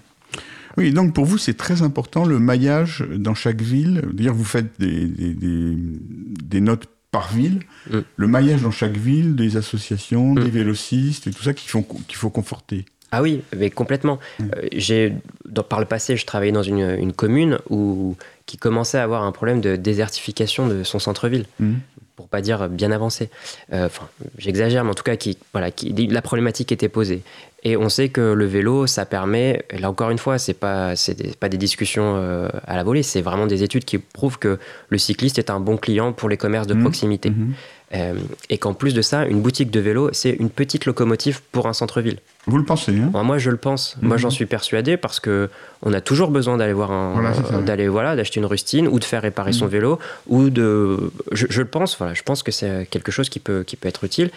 Oui, 0.76 0.92
donc 0.92 1.12
pour 1.12 1.24
vous, 1.24 1.36
c'est 1.36 1.54
très 1.56 1.82
important 1.82 2.24
le 2.24 2.38
maillage 2.38 3.04
dans 3.16 3.34
chaque 3.34 3.60
ville. 3.60 4.02
D'ailleurs, 4.12 4.34
vous 4.36 4.44
faites 4.44 4.68
des, 4.78 5.06
des, 5.06 5.34
des- 5.34 5.76
des 5.76 6.60
notes 6.60 6.86
par 7.10 7.32
ville. 7.32 7.60
Mm. 7.90 7.98
Le 8.16 8.26
maillage 8.26 8.62
dans 8.62 8.70
chaque 8.70 8.96
ville, 8.96 9.34
des 9.36 9.56
associations, 9.56 10.34
Mm. 10.34 10.44
des 10.44 10.50
vélocistes 10.50 11.26
et 11.26 11.30
tout 11.30 11.42
ça 11.42 11.54
qu'il 11.54 11.68
faut, 11.70 11.82
qu'il 11.82 12.16
faut 12.16 12.30
conforter. 12.30 12.84
Ah 13.12 13.22
oui, 13.22 13.42
mais 13.56 13.70
complètement. 13.70 14.18
Mm. 14.38 14.44
Euh, 14.56 14.68
j'ai, 14.72 15.12
dans- 15.44 15.64
par 15.64 15.80
le 15.80 15.86
passé, 15.86 16.16
je 16.16 16.24
travaillais 16.26 16.52
dans 16.52 16.62
une, 16.62 16.96
une 16.98 17.12
commune 17.12 17.58
où, 17.68 18.16
qui 18.46 18.56
commençait 18.56 18.98
à 18.98 19.02
avoir 19.02 19.24
un 19.24 19.32
problème 19.32 19.60
de 19.60 19.74
désertification 19.76 20.68
de 20.68 20.84
son 20.84 20.98
centre-ville, 20.98 21.46
Mm. 21.58 21.74
Pour 22.20 22.28
pas 22.28 22.40
dire 22.42 22.68
bien 22.68 22.92
avancé. 22.92 23.30
Euh, 23.72 23.86
Enfin, 23.86 24.06
j'exagère, 24.38 24.84
mais 24.84 24.90
en 24.90 24.94
tout 24.94 25.02
cas, 25.02 25.16
qui, 25.16 25.38
voilà, 25.52 25.70
qui, 25.70 25.90
la 26.08 26.22
problématique 26.22 26.70
était 26.70 26.88
posée. 26.90 27.22
Et 27.62 27.76
on 27.76 27.88
sait 27.88 28.08
que 28.10 28.20
le 28.32 28.44
vélo, 28.46 28.86
ça 28.86 29.04
permet, 29.06 29.64
et 29.70 29.78
là 29.78 29.90
encore 29.90 30.10
une 30.10 30.18
fois, 30.18 30.38
c'est 30.38 30.54
pas, 30.54 30.96
c'est 30.96 31.14
des- 31.14 31.32
pas 31.34 31.48
des 31.48 31.58
discussions 31.58 32.14
euh, 32.16 32.48
à 32.66 32.76
la 32.76 32.82
volée, 32.84 33.02
c'est 33.02 33.20
vraiment 33.22 33.46
des 33.46 33.62
études 33.62 33.84
qui 33.84 33.98
prouvent 33.98 34.38
que 34.38 34.58
le 34.88 34.98
cycliste 34.98 35.38
est 35.38 35.50
un 35.50 35.60
bon 35.60 35.76
client 35.76 36.12
pour 36.12 36.28
les 36.28 36.36
commerces 36.38 36.66
de 36.66 36.74
Mhm. 36.74 36.80
proximité. 36.82 37.30
Mhm. 37.30 37.52
Euh, 37.92 38.14
et 38.50 38.56
qu'en 38.58 38.72
plus 38.72 38.94
de 38.94 39.02
ça, 39.02 39.26
une 39.26 39.40
boutique 39.42 39.72
de 39.72 39.80
vélo, 39.80 40.10
c'est 40.12 40.30
une 40.30 40.48
petite 40.48 40.86
locomotive 40.86 41.40
pour 41.50 41.66
un 41.66 41.72
centre-ville. 41.72 42.18
Vous 42.46 42.56
le 42.56 42.64
pensez, 42.64 42.92
hein 42.96 43.10
Moi, 43.12 43.24
moi, 43.24 43.38
je 43.38 43.50
le 43.50 43.56
pense. 43.56 43.96
Moi, 44.00 44.14
Mhm. 44.16 44.20
j'en 44.22 44.30
suis 44.30 44.46
persuadé 44.46 44.96
parce 44.96 45.18
que 45.18 45.48
on 45.82 45.92
a 45.92 46.00
toujours 46.00 46.30
besoin 46.30 46.56
d'aller 46.56 46.72
voir 46.72 46.92
un, 46.92 47.14
Voilà, 47.14 47.60
d'aller 47.62 47.88
voilà, 47.88 48.14
d'acheter 48.14 48.38
une 48.38 48.46
rustine 48.46 48.86
ou 48.86 49.00
de 49.00 49.04
faire 49.04 49.22
réparer 49.22 49.52
son 49.52 49.64
Mhm. 49.64 49.70
vélo 49.72 49.98
ou 50.28 50.50
de. 50.50 51.10
Je, 51.32 51.46
je 51.50 51.60
le 51.62 51.66
pense. 51.66 51.98
Voilà, 51.98 52.14
je 52.14 52.22
pense 52.22 52.44
que 52.44 52.52
c'est 52.52 52.86
quelque 52.90 53.10
chose 53.10 53.28
qui 53.28 53.40
peut 53.40 53.64
qui 53.66 53.74
peut 53.74 53.88
être 53.88 54.04
utile 54.04 54.30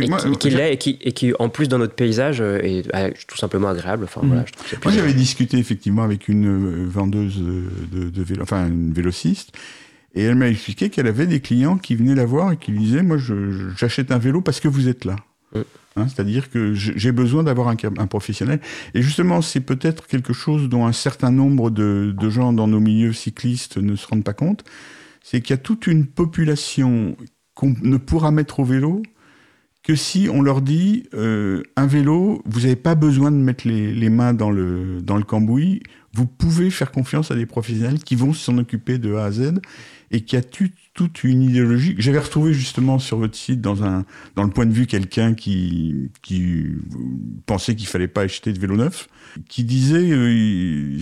et 0.00 0.06
moi, 0.06 0.18
qui, 0.18 0.30
qui 0.36 0.50
j'a- 0.50 0.58
l'est 0.58 0.74
et 0.74 0.76
qui, 0.76 0.98
et 1.02 1.12
qui 1.12 1.32
en 1.38 1.48
plus 1.48 1.66
dans 1.68 1.78
notre 1.78 1.94
paysage 1.94 2.40
euh, 2.40 2.58
est 2.62 2.94
euh, 2.94 3.10
tout 3.26 3.36
simplement 3.36 3.68
agréable. 3.68 4.04
Enfin 4.04 4.20
Mhm. 4.22 4.28
voilà, 4.28 4.44
je 4.46 4.76
Moi, 4.84 4.92
j'avais 4.94 5.14
discuté 5.14 5.58
effectivement 5.58 6.02
avec 6.04 6.28
une 6.28 6.46
euh, 6.46 6.86
vendeuse 6.88 7.36
de, 7.38 8.10
de 8.10 8.22
vélo, 8.22 8.42
enfin 8.42 8.66
une 8.68 8.92
vélociste, 8.92 9.52
et 10.18 10.24
elle 10.24 10.34
m'a 10.34 10.48
expliqué 10.48 10.90
qu'elle 10.90 11.06
avait 11.06 11.26
des 11.26 11.40
clients 11.40 11.78
qui 11.78 11.94
venaient 11.94 12.14
la 12.14 12.26
voir 12.26 12.52
et 12.52 12.56
qui 12.56 12.72
lui 12.72 12.80
disaient 12.80 13.02
Moi, 13.02 13.18
j'achète 13.76 14.10
un 14.10 14.18
vélo 14.18 14.40
parce 14.40 14.60
que 14.60 14.68
vous 14.68 14.88
êtes 14.88 15.04
là. 15.04 15.16
Mm. 15.54 15.60
Hein, 15.96 16.06
C'est-à-dire 16.08 16.50
que 16.50 16.74
j'ai 16.74 16.92
j'ai 16.96 17.12
besoin 17.12 17.42
d'avoir 17.42 17.68
un, 17.68 17.76
un 17.98 18.06
professionnel. 18.06 18.60
Et 18.94 19.02
justement, 19.02 19.42
c'est 19.42 19.60
peut-être 19.60 20.06
quelque 20.06 20.32
chose 20.32 20.68
dont 20.68 20.86
un 20.86 20.92
certain 20.92 21.30
nombre 21.30 21.70
de, 21.70 22.14
de 22.16 22.30
gens 22.30 22.52
dans 22.52 22.68
nos 22.68 22.80
milieux 22.80 23.12
cyclistes 23.12 23.78
ne 23.78 23.96
se 23.96 24.06
rendent 24.06 24.24
pas 24.24 24.34
compte 24.34 24.64
c'est 25.30 25.42
qu'il 25.42 25.50
y 25.50 25.58
a 25.58 25.62
toute 25.62 25.86
une 25.86 26.06
population 26.06 27.14
qu'on 27.54 27.74
ne 27.82 27.98
pourra 27.98 28.30
mettre 28.30 28.60
au 28.60 28.64
vélo 28.64 29.02
que 29.82 29.94
si 29.94 30.28
on 30.32 30.40
leur 30.40 30.62
dit 30.62 31.04
euh, 31.12 31.62
un 31.76 31.86
vélo, 31.86 32.40
vous 32.46 32.60
n'avez 32.60 32.76
pas 32.76 32.94
besoin 32.94 33.30
de 33.30 33.36
mettre 33.36 33.68
les, 33.68 33.92
les 33.92 34.08
mains 34.08 34.32
dans 34.32 34.50
le, 34.50 35.02
dans 35.02 35.18
le 35.18 35.24
cambouis, 35.24 35.82
vous 36.14 36.26
pouvez 36.26 36.70
faire 36.70 36.90
confiance 36.90 37.30
à 37.30 37.34
des 37.34 37.44
professionnels 37.44 37.98
qui 37.98 38.14
vont 38.14 38.32
s'en 38.32 38.56
occuper 38.56 38.96
de 38.96 39.14
A 39.14 39.24
à 39.24 39.30
Z 39.30 39.60
et 40.10 40.22
qui 40.22 40.36
a 40.36 40.42
tu- 40.42 40.74
toute 40.94 41.22
une 41.24 41.42
idéologie. 41.42 41.94
J'avais 41.98 42.18
retrouvé 42.18 42.52
justement 42.52 42.98
sur 42.98 43.18
votre 43.18 43.36
site 43.36 43.60
dans, 43.60 43.84
un, 43.84 44.04
dans 44.34 44.42
le 44.42 44.50
point 44.50 44.66
de 44.66 44.72
vue 44.72 44.86
quelqu'un 44.86 45.34
qui, 45.34 46.10
qui 46.22 46.64
pensait 47.46 47.76
qu'il 47.76 47.86
fallait 47.86 48.08
pas 48.08 48.22
acheter 48.22 48.52
de 48.52 48.58
vélo 48.58 48.76
neuf, 48.76 49.08
qui 49.48 49.64
disait 49.64 50.10
euh, 50.10 50.98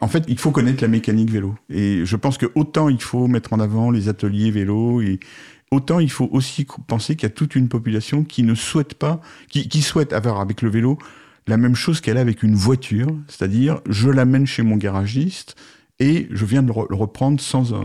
en 0.00 0.08
fait, 0.08 0.24
il 0.26 0.38
faut 0.38 0.50
connaître 0.50 0.82
la 0.82 0.88
mécanique 0.88 1.30
vélo. 1.30 1.54
Et 1.70 2.04
je 2.04 2.16
pense 2.16 2.36
que 2.38 2.46
autant 2.56 2.88
il 2.88 3.00
faut 3.00 3.28
mettre 3.28 3.52
en 3.52 3.60
avant 3.60 3.90
les 3.90 4.08
ateliers 4.08 4.50
vélo, 4.50 5.00
et 5.00 5.20
autant 5.70 6.00
il 6.00 6.10
faut 6.10 6.28
aussi 6.32 6.66
penser 6.88 7.14
qu'il 7.14 7.28
y 7.28 7.32
a 7.32 7.34
toute 7.34 7.54
une 7.54 7.68
population 7.68 8.24
qui 8.24 8.42
ne 8.42 8.54
souhaite 8.54 8.94
pas, 8.94 9.20
qui, 9.48 9.68
qui 9.68 9.82
souhaite 9.82 10.12
avoir 10.12 10.40
avec 10.40 10.62
le 10.62 10.70
vélo 10.70 10.98
la 11.46 11.56
même 11.56 11.74
chose 11.74 12.00
qu'elle 12.00 12.18
a 12.18 12.20
avec 12.20 12.42
une 12.42 12.54
voiture, 12.54 13.08
c'est-à-dire 13.28 13.80
je 13.88 14.08
l'amène 14.08 14.46
chez 14.46 14.62
mon 14.62 14.76
garagiste 14.76 15.56
et 16.02 16.26
je 16.30 16.44
viens 16.44 16.62
de 16.62 16.68
le 16.68 16.72
re- 16.74 16.86
le 16.90 16.96
reprendre 16.96 17.40
sans, 17.40 17.72
euh, 17.72 17.76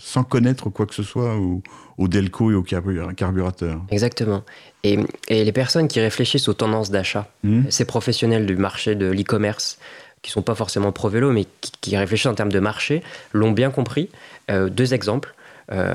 sans 0.00 0.24
connaître 0.24 0.70
quoi 0.70 0.86
que 0.86 0.94
ce 0.94 1.02
soit 1.02 1.36
au, 1.36 1.62
au 1.98 2.08
Delco 2.08 2.50
et 2.50 2.54
au 2.54 2.62
carbu- 2.62 3.14
carburateur. 3.14 3.80
Exactement. 3.90 4.42
Et, 4.82 4.98
et 5.28 5.44
les 5.44 5.52
personnes 5.52 5.88
qui 5.88 6.00
réfléchissent 6.00 6.48
aux 6.48 6.54
tendances 6.54 6.90
d'achat, 6.90 7.28
Hmm. 7.42 7.62
ces 7.68 7.84
professionnels 7.84 8.46
du 8.46 8.56
marché 8.56 8.94
de 8.94 9.06
l'e-commerce, 9.06 9.78
qui 10.22 10.30
sont 10.30 10.42
pas 10.42 10.54
forcément 10.54 10.90
pro-vélo, 10.92 11.30
mais 11.32 11.44
qui, 11.60 11.72
qui 11.80 11.96
réfléchissent 11.96 12.26
en 12.26 12.34
termes 12.34 12.52
de 12.52 12.60
marché, 12.60 13.02
l'ont 13.32 13.52
bien 13.52 13.70
compris. 13.70 14.08
Euh, 14.50 14.68
deux 14.68 14.94
exemples. 14.94 15.34
Euh, 15.72 15.94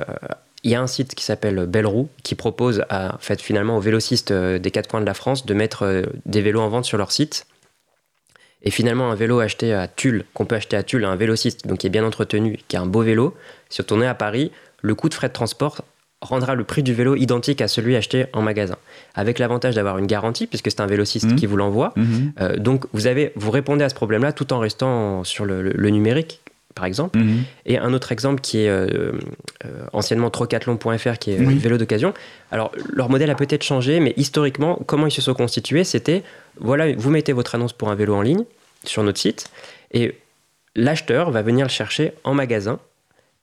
il 0.63 0.69
y 0.71 0.75
a 0.75 0.81
un 0.81 0.87
site 0.87 1.15
qui 1.15 1.23
s'appelle 1.23 1.65
Bellroue 1.65 2.07
qui 2.23 2.35
propose 2.35 2.83
à, 2.89 3.15
en 3.15 3.19
fait, 3.19 3.41
finalement 3.41 3.77
aux 3.77 3.81
vélocistes 3.81 4.31
des 4.31 4.71
quatre 4.71 4.87
coins 4.87 5.01
de 5.01 5.05
la 5.07 5.15
France 5.15 5.45
de 5.45 5.53
mettre 5.55 6.03
des 6.27 6.41
vélos 6.41 6.61
en 6.61 6.69
vente 6.69 6.85
sur 6.85 6.97
leur 6.99 7.11
site. 7.11 7.47
Et 8.63 8.71
finalement, 8.71 9.11
un 9.11 9.15
vélo 9.15 9.39
acheté 9.39 9.73
à 9.73 9.87
Tulle, 9.87 10.25
qu'on 10.33 10.45
peut 10.45 10.55
acheter 10.55 10.77
à 10.77 10.83
Tulle, 10.83 11.05
à 11.05 11.09
un 11.09 11.15
vélociste, 11.15 11.65
donc 11.67 11.79
qui 11.79 11.87
est 11.87 11.91
bien 11.91 12.03
entretenu, 12.05 12.59
qui 12.67 12.77
a 12.77 12.81
un 12.81 12.85
beau 12.85 13.01
vélo, 13.01 13.35
si 13.69 13.81
on 13.81 13.83
tournait 13.83 14.07
à 14.07 14.13
Paris, 14.13 14.51
le 14.81 14.93
coût 14.95 15.09
de 15.09 15.13
frais 15.13 15.27
de 15.29 15.33
transport 15.33 15.81
rendra 16.21 16.53
le 16.53 16.63
prix 16.63 16.83
du 16.83 16.93
vélo 16.93 17.15
identique 17.15 17.61
à 17.61 17.67
celui 17.67 17.95
acheté 17.95 18.27
en 18.33 18.43
magasin. 18.43 18.75
Avec 19.15 19.39
l'avantage 19.39 19.73
d'avoir 19.73 19.97
une 19.97 20.05
garantie, 20.05 20.45
puisque 20.45 20.69
c'est 20.69 20.79
un 20.81 20.85
vélociste 20.85 21.25
Mhm. 21.31 21.35
qui 21.35 21.47
vous 21.47 21.57
l'envoie. 21.57 21.93
Mhm. 21.95 22.33
Euh, 22.39 22.57
donc 22.57 22.85
vous, 22.93 23.07
avez, 23.07 23.31
vous 23.35 23.49
répondez 23.49 23.83
à 23.83 23.89
ce 23.89 23.95
problème-là 23.95 24.31
tout 24.31 24.53
en 24.53 24.59
restant 24.59 25.23
sur 25.23 25.45
le, 25.45 25.63
le- 25.63 25.73
le 25.75 25.89
numérique, 25.89 26.41
par 26.75 26.85
exemple. 26.85 27.19
Mhm. 27.19 27.43
Et 27.65 27.77
un 27.77 27.93
autre 27.93 28.11
exemple 28.11 28.41
qui 28.41 28.59
est 28.59 28.69
euh, 28.69 29.11
euh, 29.65 29.83
anciennement 29.93 30.29
trocathlon.fr, 30.29 31.17
qui 31.19 31.31
est 31.31 31.39
euh, 31.39 31.45
Oui. 31.45 31.57
vélo 31.57 31.77
d'occasion. 31.77 32.13
Alors, 32.51 32.71
leur 32.93 33.09
modèle 33.09 33.29
a 33.29 33.35
peut-être 33.35 33.63
changé, 33.63 33.99
mais 33.99 34.13
historiquement, 34.17 34.79
comment 34.85 35.07
ils 35.07 35.11
se 35.11 35.21
sont 35.21 35.33
constitués 35.33 35.83
C'était, 35.83 36.23
voilà, 36.59 36.93
vous 36.95 37.09
mettez 37.09 37.33
votre 37.33 37.55
annonce 37.55 37.73
pour 37.73 37.89
un 37.89 37.95
vélo 37.95 38.15
en 38.15 38.21
ligne 38.21 38.43
sur 38.85 39.03
notre 39.03 39.19
site, 39.19 39.45
et 39.93 40.15
l'acheteur 40.75 41.31
va 41.31 41.41
venir 41.41 41.65
le 41.65 41.71
chercher 41.71 42.13
en 42.23 42.33
magasin, 42.33 42.79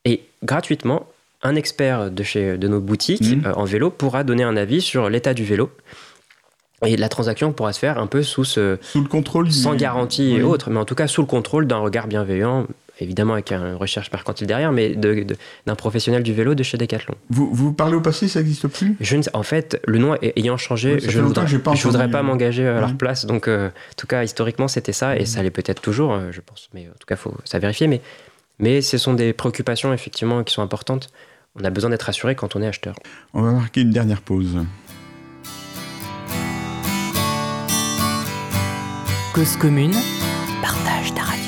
et 0.05 0.23
gratuitement, 0.43 1.07
un 1.43 1.55
expert 1.55 2.11
de, 2.11 2.23
chez, 2.25 2.57
de 2.59 2.67
nos 2.69 2.81
boutiques 2.81 3.23
Mhm. 3.23 3.43
euh, 3.47 3.53
en 3.55 3.65
vélo 3.65 3.91
pourra 3.91 4.25
donner 4.25 4.43
un 4.43 4.57
avis 4.57 4.81
sur 4.81 5.09
l'état 5.11 5.35
du 5.35 5.45
vélo. 5.45 5.71
Et 6.87 6.97
la 6.97 7.09
transaction 7.09 7.53
pourra 7.53 7.73
se 7.73 7.81
faire 7.81 7.99
un 7.99 8.07
peu 8.07 8.23
sous 8.23 8.45
ce, 8.45 8.79
Sous 8.83 9.01
le 9.03 9.09
contrôle 9.09 9.51
sans 9.51 9.73
du- 9.73 9.79
garantie 9.79 10.35
et 10.35 10.43
autres, 10.43 10.71
mais 10.71 10.79
en 10.79 10.85
tout 10.85 10.95
cas 10.95 11.09
sous 11.09 11.21
le 11.23 11.27
contrôle 11.27 11.67
d'un 11.67 11.79
regard 11.79 12.07
bienveillant, 12.07 12.67
évidemment 13.01 13.35
avec 13.35 13.51
une 13.53 13.75
recherche 13.75 14.11
mercantile 14.13 14.47
derrière, 14.47 14.73
mais 14.73 14.95
de- 14.95 15.23
de- 15.25 15.37
d'un 15.67 15.75
professionnel 15.75 16.23
du 16.23 16.33
vélo 16.33 16.55
de 16.55 16.63
chez 16.63 16.79
Decathlon. 16.79 17.15
Vous, 17.31 17.49
vous 17.53 17.73
parlez 17.73 17.95
au 17.97 18.01
passé, 18.01 18.29
ça 18.29 18.41
n'existe 18.41 18.69
plus? 18.69 18.97
Je 19.01 19.17
ne 19.17 19.23
sais- 19.23 19.31
en 19.35 19.43
fait, 19.43 19.81
le 19.87 19.99
nom 19.99 20.15
ay- 20.23 20.33
ayant 20.37 20.57
changé, 20.57 20.95
Oui, 20.95 21.01
je 21.09 21.19
ne 21.21 21.25
voudrais, 21.27 21.45
pas 21.59 21.75
je 21.75 21.83
voudrais 21.85 22.03
entendu. 22.05 22.13
pas 22.13 22.23
m'engager 22.23 22.67
à 22.67 22.81
leur 22.81 22.95
place. 22.97 23.27
Donc, 23.27 23.49
euh, 23.49 23.69
en 23.69 23.95
tout 23.97 24.07
cas, 24.07 24.25
historiquement, 24.25 24.69
c'était 24.69 24.93
ça, 24.93 25.17
et 25.17 25.27
ça 25.27 25.43
l'est 25.43 25.51
peut-être 25.51 25.81
toujours, 25.83 26.13
euh, 26.13 26.31
je 26.33 26.41
pense. 26.41 26.69
Mais 26.75 26.83
en 26.89 26.99
tout 26.99 27.07
cas, 27.07 27.17
faut 27.17 27.35
ça 27.45 27.59
vérifier. 27.59 27.87
Mais, 27.87 28.01
mais 28.59 28.83
ce 28.83 28.99
sont 28.99 29.15
des 29.15 29.33
préoccupations, 29.33 29.93
effectivement, 29.93 30.43
qui 30.45 30.55
sont 30.55 30.63
importantes. 30.63 31.11
On 31.61 31.65
a 31.65 31.71
besoin 31.71 31.91
d'être 31.91 32.09
assuré 32.09 32.35
quand 32.35 32.57
on 32.57 32.63
est 32.63 32.67
acheteur. 32.67 32.95
On 33.35 33.43
va 33.43 33.53
marquer 33.53 33.81
une 33.83 33.91
dernière 33.91 34.21
pause. 34.23 34.59
Cause 39.35 39.57
commune, 39.57 39.95
partage 40.63 41.15
ta 41.15 41.23
radio. 41.23 41.48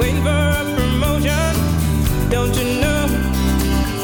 waiting 0.00 0.22
for 0.22 0.30
a 0.30 0.64
promotion. 0.76 1.52
Don't 2.30 2.54
you 2.56 2.80
know? 2.80 3.04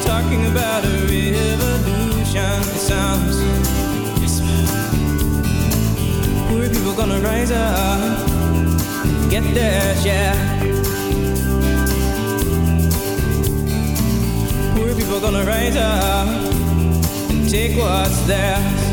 Talking 0.05 0.43
about 0.53 0.85
a 0.85 0.95
revolution. 1.09 2.63
Sounds 2.91 3.37
poor 6.49 6.69
people 6.69 6.95
gonna 6.95 7.21
rise 7.21 7.51
up, 7.51 8.29
get. 9.31 9.45
Poor 14.75 14.95
people 14.95 15.21
gonna 15.21 15.45
rise 15.45 15.77
up 15.77 16.29
and 17.31 17.49
take 17.51 17.77
what's 17.79 18.21
theirs. 18.27 18.86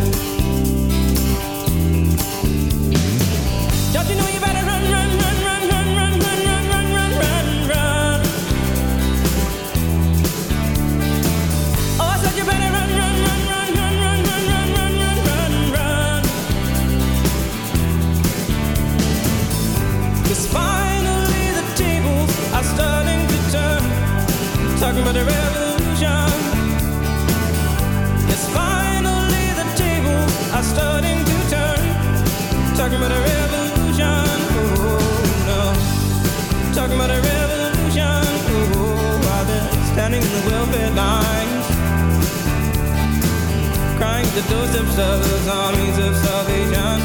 Of 45.44 45.48
armies 45.48 45.98
of 45.98 46.16
salvation. 46.16 47.00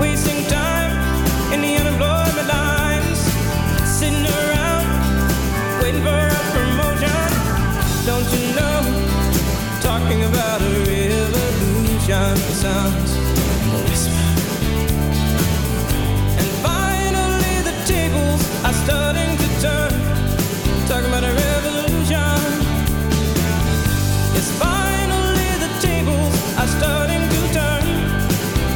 Wasting 0.00 0.44
time 0.46 1.52
in 1.52 1.60
the 1.60 1.76
unemployment 1.76 2.13
Don't 8.06 8.30
you 8.34 8.54
know? 8.54 8.80
Talking 9.80 10.24
about 10.24 10.60
a 10.60 10.68
revolution 10.84 12.36
sounds 12.52 13.12
a 13.16 13.78
whisper. 13.88 14.28
And 16.36 16.48
finally 16.60 17.56
the 17.64 17.72
tables 17.86 18.42
are 18.62 18.74
starting 18.84 19.38
to 19.38 19.48
turn. 19.64 19.92
Talking 20.86 21.08
about 21.08 21.24
a 21.24 21.32
revolution. 21.32 22.40
Yes, 24.36 24.48
finally 24.60 25.50
the 25.64 25.72
tables 25.80 26.34
are 26.60 26.68
starting 26.76 27.22
to 27.32 27.40
turn. 27.56 27.84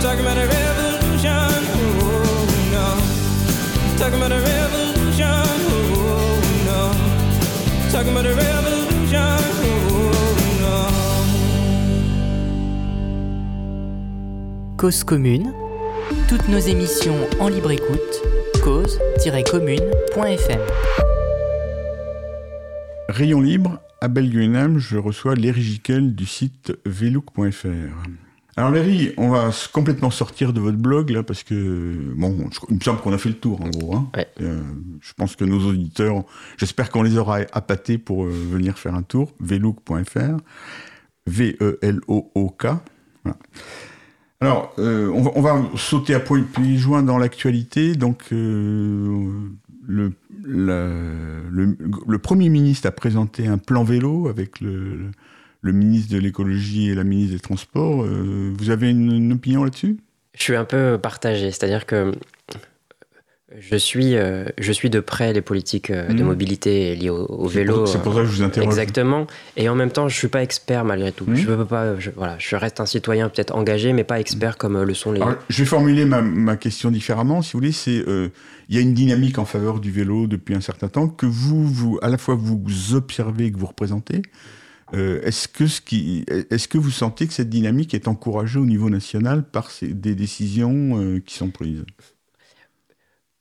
Talking 0.00 0.24
about 0.24 0.38
a 0.38 0.46
revolution. 0.48 1.60
Oh 1.84 2.48
no. 2.72 2.88
Talking 3.98 4.20
about 4.20 4.32
a 4.32 4.40
revolution. 4.40 5.46
Oh 5.76 6.40
no. 6.64 6.80
Talking 7.92 8.12
about 8.12 8.24
a 8.24 8.34
revolution. 8.34 8.77
Cause 14.76 15.02
commune, 15.02 15.52
toutes 16.28 16.48
nos 16.48 16.58
émissions 16.58 17.16
en 17.40 17.48
libre 17.48 17.72
écoute, 17.72 18.22
cause-commune.fm. 18.62 20.60
Rayon 23.08 23.40
libre 23.40 23.80
Abel 24.00 24.30
Guenam, 24.30 24.78
je 24.78 24.96
reçois 24.96 25.34
l'Erigical 25.34 26.14
du 26.14 26.26
site 26.26 26.72
velook.fr. 26.86 28.27
Alors 28.58 28.72
Léry, 28.72 29.12
on 29.18 29.28
va 29.28 29.50
complètement 29.72 30.10
sortir 30.10 30.52
de 30.52 30.58
votre 30.60 30.78
blog 30.78 31.10
là 31.10 31.22
parce 31.22 31.44
que 31.44 32.12
bon, 32.16 32.48
je- 32.50 32.58
il 32.70 32.74
me 32.74 32.80
semble 32.80 33.00
qu'on 33.00 33.12
a 33.12 33.18
fait 33.18 33.28
le 33.28 33.36
tour 33.36 33.60
en 33.62 33.68
gros. 33.68 33.94
hein. 33.94 34.10
Ouais. 34.16 34.26
Euh, 34.40 34.60
je 35.00 35.12
pense 35.14 35.36
que 35.36 35.44
nos 35.44 35.60
auditeurs, 35.68 36.24
j'espère 36.56 36.90
qu'on 36.90 37.02
les 37.02 37.16
aura 37.18 37.38
appâtés 37.52 37.98
pour 37.98 38.24
euh, 38.24 38.30
venir 38.30 38.76
faire 38.76 38.96
un 38.96 39.02
tour. 39.02 39.32
velook.fr, 39.38 40.38
V-E-L-O-O-K. 41.28 42.66
Voilà. 43.24 43.38
Alors, 44.40 44.74
euh, 44.78 45.08
on, 45.14 45.22
va, 45.22 45.30
on 45.36 45.40
va 45.42 45.62
sauter 45.76 46.14
à 46.14 46.20
point 46.20 46.42
puis 46.52 46.78
joint 46.78 47.02
dans 47.04 47.18
l'actualité. 47.18 47.94
Donc, 47.94 48.24
le, 48.30 49.50
la- 50.44 50.88
le, 51.50 51.76
le 52.08 52.18
Premier 52.18 52.48
ministre 52.48 52.88
a 52.88 52.90
présenté 52.92 53.46
un 53.46 53.58
plan 53.58 53.84
vélo 53.84 54.28
avec 54.28 54.60
le, 54.60 54.96
le 54.96 55.10
ministre 55.62 56.12
de 56.14 56.18
l'écologie 56.18 56.90
et 56.90 56.94
la 56.94 57.04
ministre 57.04 57.34
des 57.34 57.40
Transports. 57.40 58.04
Euh, 58.04 58.52
vous 58.56 58.70
avez 58.70 58.90
une, 58.90 59.12
une 59.12 59.32
opinion 59.32 59.64
là-dessus? 59.64 59.96
Je 60.36 60.42
suis 60.42 60.56
un 60.56 60.64
peu 60.64 60.98
partagé, 61.02 61.50
c'est-à-dire 61.50 61.84
que 61.84 62.12
je 63.58 63.76
suis, 63.76 64.14
euh, 64.14 64.44
je 64.58 64.72
suis 64.72 64.90
de 64.90 65.00
près 65.00 65.32
les 65.32 65.40
politiques 65.40 65.90
euh, 65.90 66.06
de 66.08 66.20
Mhm. 66.22 66.26
mobilité 66.26 66.94
liées 66.94 67.08
au, 67.08 67.46
vélo. 67.46 67.86
C'est 67.86 68.02
pour 68.02 68.12
ça 68.12 68.20
que 68.20 68.26
je 68.26 68.32
vous 68.32 68.42
interroge. 68.42 68.68
Exactement. 68.68 69.26
Et 69.56 69.70
en 69.70 69.74
même 69.74 69.90
temps, 69.90 70.06
je 70.06 70.14
suis 70.16 70.28
pas 70.28 70.42
expert 70.42 70.84
malgré 70.84 71.12
tout. 71.12 71.24
Mhm. 71.26 71.36
Je 71.36 71.46
veux 71.50 71.64
pas. 71.64 71.98
Je, 71.98 72.10
voilà, 72.14 72.36
je 72.38 72.56
reste 72.56 72.78
un 72.78 72.86
citoyen 72.86 73.30
peut-être 73.30 73.54
engagé, 73.54 73.94
mais 73.94 74.04
pas 74.04 74.20
expert 74.20 74.58
comme 74.58 74.80
le 74.82 74.94
sont 74.94 75.12
les. 75.12 75.22
Alors, 75.22 75.36
je 75.48 75.62
vais 75.62 75.68
formuler 75.68 76.04
ma, 76.04 76.20
ma 76.20 76.56
question 76.56 76.90
différemment, 76.90 77.40
si 77.40 77.54
vous 77.54 77.60
voulez. 77.60 77.72
C'est 77.72 78.04
il 78.70 78.76
y 78.76 78.78
a 78.78 78.82
une 78.82 78.92
dynamique 78.92 79.38
en 79.38 79.46
faveur 79.46 79.80
du 79.80 79.90
vélo 79.90 80.26
depuis 80.26 80.54
un 80.54 80.60
certain 80.60 80.88
temps 80.88 81.08
que 81.08 81.24
vous, 81.24 81.66
vous 81.66 81.98
à 82.02 82.08
la 82.10 82.18
fois 82.18 82.34
vous 82.34 82.62
observez 82.94 83.46
et 83.46 83.50
que 83.52 83.58
vous 83.58 83.66
représentez. 83.66 84.20
Euh, 84.94 85.20
est-ce 85.22 85.48
que 85.48 85.66
ce 85.66 85.80
qui, 85.80 86.24
est-ce 86.50 86.66
que 86.68 86.78
vous 86.78 86.90
sentez 86.90 87.26
que 87.26 87.32
cette 87.34 87.50
dynamique 87.50 87.92
est 87.94 88.08
encouragée 88.08 88.58
au 88.58 88.64
niveau 88.66 88.88
national 88.90 89.42
par 89.44 89.70
ces- 89.70 89.88
des 89.92 90.14
décisions 90.14 90.98
euh, 91.00 91.20
qui 91.20 91.34
sont 91.34 91.50
prises? 91.50 91.84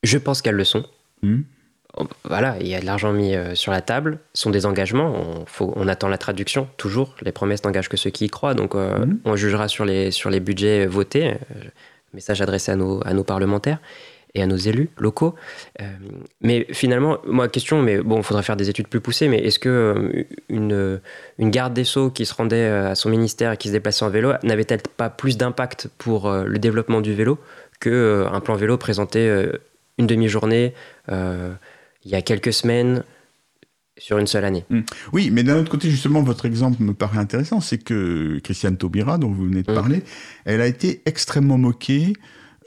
Je 0.03 0.17
pense 0.17 0.41
qu'elles 0.41 0.55
le 0.55 0.63
sont. 0.63 0.85
Hmm? 1.23 1.41
Voilà, 2.25 2.57
il 2.59 2.67
y 2.67 2.75
a 2.75 2.79
de 2.79 2.85
l'argent 2.85 3.11
mis 3.11 3.33
euh, 3.35 3.55
sur 3.55 3.71
la 3.71 3.81
table, 3.81 4.19
ce 4.33 4.43
sont 4.43 4.51
des 4.51 4.67
engagements, 4.67 5.15
on, 5.15 5.45
faut, 5.47 5.73
on 5.75 5.87
attend 5.87 6.09
la 6.09 6.19
traduction, 6.19 6.67
toujours. 6.77 7.15
Les 7.23 7.31
promesses 7.31 7.63
n'engagent 7.63 7.89
que 7.89 7.97
ceux 7.97 8.11
qui 8.11 8.25
y 8.25 8.29
croient, 8.29 8.53
donc 8.53 8.75
Mhm. 8.75 9.19
on 9.25 9.35
jugera 9.35 9.67
sur 9.67 9.83
les, 9.85 10.11
sur 10.11 10.29
les 10.29 10.39
budgets 10.39 10.85
votés. 10.85 11.33
Message 12.13 12.41
adressé 12.41 12.71
à 12.71 12.75
nos, 12.75 13.01
à 13.07 13.13
nos 13.13 13.23
parlementaires 13.23 13.79
et 14.37 14.43
à 14.43 14.47
nos 14.47 14.57
élus 14.57 14.89
locaux. 14.97 15.35
Euh, 15.81 15.85
mais 16.41 16.67
finalement, 16.71 17.17
moi, 17.25 17.47
question, 17.47 17.81
mais 17.81 17.99
bon, 17.99 18.17
il 18.17 18.23
faudrait 18.23 18.43
faire 18.43 18.57
des 18.57 18.69
études 18.69 18.87
plus 18.87 19.01
poussées, 19.01 19.27
mais 19.27 19.39
est-ce 19.39 19.59
que 19.59 19.69
euh, 19.69 20.23
une, 20.49 20.99
une 21.39 21.49
garde 21.49 21.73
des 21.73 21.83
Sceaux 21.83 22.09
qui 22.09 22.25
se 22.25 22.33
rendait 22.33 22.55
euh, 22.55 22.91
à 22.91 22.95
son 22.95 23.09
ministère 23.09 23.51
et 23.51 23.57
qui 23.57 23.67
se 23.69 23.73
déplaçait 23.73 24.05
en 24.05 24.09
vélo 24.09 24.33
n'avait-elle 24.43 24.81
pas 24.81 25.09
plus 25.09 25.37
d'impact 25.37 25.89
pour 25.97 26.31
le 26.31 26.59
développement 26.59 27.01
du 27.01 27.13
vélo 27.13 27.39
qu'un 27.79 28.39
plan 28.41 28.55
vélo 28.55 28.77
présenté 28.77 29.49
une 29.97 30.07
demi-journée 30.07 30.73
euh, 31.09 31.53
il 32.05 32.11
y 32.11 32.15
a 32.15 32.21
quelques 32.21 32.53
semaines 32.53 33.03
sur 33.97 34.17
une 34.19 34.27
seule 34.27 34.45
année? 34.45 34.63
Oui, 35.11 35.29
mais 35.31 35.43
d'un 35.43 35.57
autre 35.59 35.71
côté, 35.71 35.89
justement, 35.89 36.21
votre 36.21 36.45
exemple 36.45 36.81
me 36.83 36.93
paraît 36.93 37.17
intéressant, 37.17 37.61
c'est 37.61 37.79
que 37.79 38.39
Christiane 38.43 38.77
Taubira, 38.77 39.17
dont 39.17 39.31
vous 39.31 39.45
venez 39.45 39.63
de 39.63 39.71
Mm. 39.71 39.75
parler, 39.75 40.03
elle 40.45 40.61
a 40.61 40.67
été 40.67 41.01
extrêmement 41.05 41.57
moquée 41.57 42.13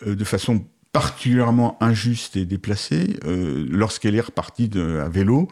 euh, 0.06 0.16
de 0.16 0.24
façon 0.24 0.64
particulièrement 0.92 1.76
injuste 1.80 2.36
et 2.36 2.44
déplacée 2.46 3.18
euh, 3.24 3.66
lorsqu'elle 3.70 4.14
est 4.14 4.20
repartie 4.20 4.70
à 4.76 5.08
vélo. 5.08 5.48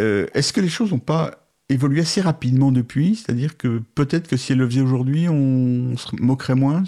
Euh, 0.00 0.26
Est-ce 0.34 0.52
que 0.52 0.60
les 0.60 0.68
choses 0.68 0.90
n'ont 0.90 0.98
pas 0.98 1.46
évolué 1.68 2.00
assez 2.00 2.20
rapidement 2.20 2.72
depuis? 2.72 3.16
C'est-à-dire 3.16 3.56
que 3.56 3.80
peut-être 3.94 4.28
que 4.28 4.36
si 4.36 4.52
elle 4.52 4.58
le 4.58 4.68
faisait 4.68 4.80
aujourd'hui, 4.80 5.28
on 5.28 5.96
se 5.96 6.16
moquerait 6.20 6.54
moins? 6.54 6.82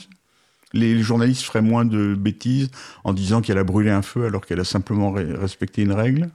Les, 0.73 1.01
journalistes 1.03 1.43
feraient 1.43 1.63
moins 1.63 1.85
de 1.85 2.15
bêtises 2.15 2.71
en 3.05 3.13
disant 3.13 3.43
qu'elle 3.43 3.59
a 3.59 3.65
brûlé 3.65 3.91
un 3.91 4.03
feu 4.03 4.25
alors 4.25 4.45
qu'elle 4.47 4.61
a 4.61 4.65
simplement 4.65 5.13
re- 5.15 5.35
respecté 5.37 5.83
une 5.83 5.93
règle? 5.93 6.31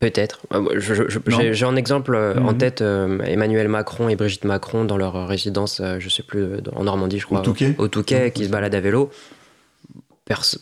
Peut-être. 0.00 0.40
Euh, 0.54 0.64
je- 0.80 0.94
je-. 1.08 1.52
J'ai 1.52 1.64
en 1.66 1.76
exemple 1.76 2.14
euh, 2.14 2.34
en 2.38 2.52
Mhm. 2.52 2.58
tête 2.58 2.80
euh, 2.80 3.20
Emmanuel 3.20 3.68
Macron 3.68 4.08
et 4.08 4.16
Brigitte 4.16 4.44
Macron 4.44 4.84
dans 4.84 4.96
leur 4.96 5.28
résidence, 5.28 5.80
je 5.98 6.08
sais 6.08 6.22
plus, 6.22 6.46
en 6.74 6.84
Normandie, 6.84 7.18
je 7.18 7.26
crois. 7.26 7.40
Au 7.40 7.42
Touquet 7.42 7.74
Au 7.78 7.86
Touquet, 7.88 8.26
Mhm. 8.26 8.30
qui 8.32 8.44
se 8.46 8.50
baladent 8.50 8.74
à 8.74 8.80
vélo. 8.80 9.10
Perso- 10.24 10.58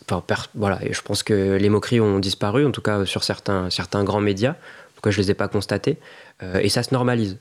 voilà, 0.55 0.79
et 0.83 0.93
je 0.95 1.03
pense 1.03 1.23
que 1.23 1.57
les 1.57 1.69
moqueries 1.69 2.01
ont 2.01 2.19
disparu, 2.19 2.65
en 2.65 2.71
tout 2.71 2.81
cas 2.81 3.05
sur 3.05 3.23
certains, 3.23 3.69
certains 3.71 4.03
grands 4.03 4.21
médias. 4.21 4.55
Cas, 5.03 5.11
je 5.13 5.19
les 5.21 5.31
ai 5.31 5.35
pas 5.35 5.47
constatés. 5.47 5.99
Euh, 6.43 6.59
et 6.61 6.69
ça 6.69 6.83
se 6.83 6.93
normalise. 6.93 7.37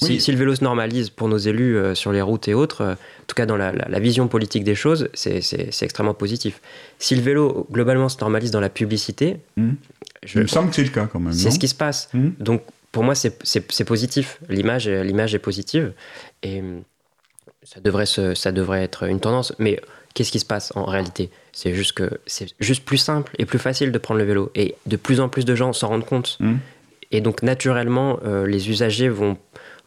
Si, 0.00 0.12
Oui. 0.12 0.20
si 0.20 0.30
le 0.30 0.38
vélo 0.38 0.54
se 0.54 0.62
normalise 0.62 1.10
pour 1.10 1.28
nos 1.28 1.38
élus 1.38 1.76
euh, 1.76 1.94
sur 1.94 2.12
les 2.12 2.22
routes 2.22 2.46
et 2.46 2.54
autres, 2.54 2.82
euh, 2.82 2.92
en 2.92 3.24
tout 3.26 3.34
cas 3.34 3.46
dans 3.46 3.56
la, 3.56 3.72
la- 3.72 3.88
la 3.88 3.98
vision 3.98 4.28
politique 4.28 4.62
des 4.64 4.76
choses, 4.76 5.08
c'est 5.14 5.40
extrêmement 5.82 6.14
positif. 6.14 6.60
Si 7.00 7.16
le 7.16 7.20
vélo 7.22 7.66
globalement 7.72 8.08
se 8.08 8.16
normalise 8.20 8.52
dans 8.52 8.60
la 8.60 8.68
publicité, 8.70 9.38
je- 10.24 10.38
Il 10.38 10.42
me 10.42 10.46
semble 10.46 10.70
que 10.70 10.76
c'est 10.76 10.84
le 10.84 10.90
cas 10.90 11.06
quand 11.12 11.18
même. 11.20 11.32
c'est 11.32 11.50
ce 11.50 11.58
qui 11.58 11.66
se 11.68 11.74
passe. 11.74 12.08
Mhm. 12.14 12.34
Donc 12.38 12.62
pour 12.92 13.02
moi, 13.02 13.14
c'est- 13.14 13.84
positif. 13.84 14.38
L'image 14.48 14.86
est- 14.86 15.02
l'image 15.04 15.34
est 15.34 15.38
positive. 15.40 15.92
Et 16.44 16.60
hum, 16.60 16.82
ça 17.64 17.80
devrait, 17.80 18.06
se, 18.06 18.34
ça 18.34 18.52
devrait 18.52 18.82
être 18.84 19.02
une 19.04 19.18
tendance. 19.20 19.52
Mais 19.58 19.80
qu'est-ce 20.14 20.30
qui 20.30 20.38
se 20.40 20.46
passe 20.46 20.72
en 20.76 20.84
réalité? 20.84 21.28
C'est 21.52 21.74
juste 21.74 21.92
que 21.92 22.08
c'est 22.26 22.54
juste 22.60 22.84
plus 22.84 22.98
simple 22.98 23.34
et 23.38 23.46
plus 23.46 23.58
facile 23.58 23.90
de 23.90 23.98
prendre 23.98 24.20
le 24.20 24.26
vélo. 24.26 24.50
Et 24.54 24.76
de 24.86 24.96
plus 24.96 25.18
en 25.20 25.28
plus 25.28 25.44
de 25.44 25.54
gens 25.56 25.72
s'en 25.72 25.88
rendent 25.88 26.06
compte. 26.06 26.36
Mhm. 26.40 26.58
Et 27.10 27.20
donc 27.20 27.42
naturellement, 27.42 28.20
euh, 28.24 28.46
les 28.46 28.70
usagers 28.70 29.08
vont, 29.08 29.36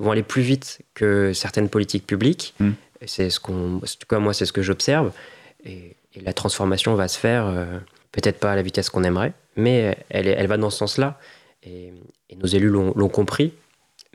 vont 0.02 0.12
aller 0.12 0.24
plus 0.24 0.42
vite 0.42 0.80
que 0.94 1.34
certaines 1.34 1.70
politiques 1.70 2.06
publiques. 2.08 2.54
Et 3.02 3.08
C'est 3.08 3.30
ce 3.30 3.40
qu'on, 3.40 3.78
en 3.78 3.80
tout 3.80 4.08
cas 4.10 4.20
moi, 4.20 4.34
c'est 4.34 4.46
ce 4.46 4.54
que 4.54 4.62
j'observe. 4.62 5.12
Et, 5.66 5.96
et 6.16 6.22
la 6.22 6.34
transformation 6.34 6.96
va 6.96 7.08
se 7.08 7.18
faire, 7.18 7.46
euh, 7.48 7.66
peut-être 8.12 8.40
pas 8.40 8.52
à 8.52 8.56
la 8.56 8.62
vitesse 8.62 8.90
qu'on 8.90 9.04
aimerait, 9.04 9.34
mais 9.56 9.98
elle, 10.10 10.28
elle 10.28 10.48
va 10.48 10.58
dans 10.58 10.70
ce 10.70 10.78
sens-là. 10.80 11.20
Et, 11.64 11.94
et 12.30 12.36
nos 12.36 12.48
élus 12.48 12.70
l'ont 12.70 13.10
compris, 13.10 13.54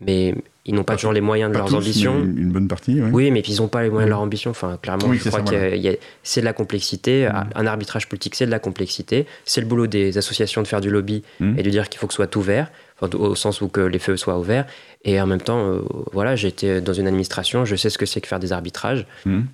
mais 0.03 0.35
ils 0.65 0.75
n'ont 0.75 0.83
pas, 0.83 0.95
Pas 0.95 0.97
toujours 0.97 1.13
les 1.13 1.21
moyens 1.21 1.53
de 1.53 1.57
leurs 1.59 1.69
tous, 1.69 1.77
ambitions. 1.77 2.21
Une 2.23 2.51
bonne 2.51 2.67
partie, 2.69 3.01
oui. 3.01 3.11
Oui, 3.13 3.31
mais 3.31 3.41
ils 3.41 3.57
n'ont 3.59 3.69
pas 3.69 3.83
les 3.85 3.89
moyens 3.89 4.07
de 4.09 4.11
Mm. 4.11 4.17
leur 4.17 4.21
ambition. 4.21 4.51
Enfin, 4.51 4.79
clairement, 4.83 5.07
Oui, 5.07 5.19
je 5.23 5.29
crois 5.29 5.41
que 5.43 5.51
voilà. 5.79 5.97
c'est 6.25 6.41
de 6.41 6.45
la 6.45 6.53
complexité. 6.53 7.29
Mm. 7.29 7.51
Un 7.55 7.67
arbitrage 7.67 8.09
politique, 8.09 8.35
c'est 8.35 8.47
de 8.47 8.51
la 8.51 8.59
complexité. 8.59 9.27
C'est 9.45 9.61
le 9.61 9.67
boulot 9.69 9.87
des 9.87 10.19
associations 10.19 10.63
de 10.63 10.67
faire 10.67 10.81
du 10.81 10.91
lobby 10.91 11.23
Mm. 11.41 11.59
et 11.59 11.63
de 11.63 11.71
dire 11.71 11.89
qu'il 11.89 12.01
faut 12.01 12.09
que 12.09 12.13
ce 12.13 12.17
soit 12.17 12.27
tout 12.27 12.43
vert, 12.43 12.71
enfin, 13.01 13.17
au 13.17 13.35
sens 13.35 13.61
où 13.61 13.69
que 13.69 13.81
les 13.81 13.99
feux 13.99 14.17
soient 14.17 14.39
ouverts. 14.39 14.67
Et 15.05 15.21
en 15.21 15.27
même 15.27 15.41
temps, 15.41 15.71
euh, 15.71 15.83
voilà, 16.13 16.35
été 16.35 16.81
dans 16.81 16.93
une 16.93 17.07
administration, 17.07 17.65
je 17.65 17.77
sais 17.77 17.91
ce 17.91 17.99
que 17.99 18.07
c'est 18.07 18.21
que 18.21 18.29
faire 18.29 18.41
des 18.41 18.53
arbitrages. 18.53 19.07
Mhm. 19.25 19.47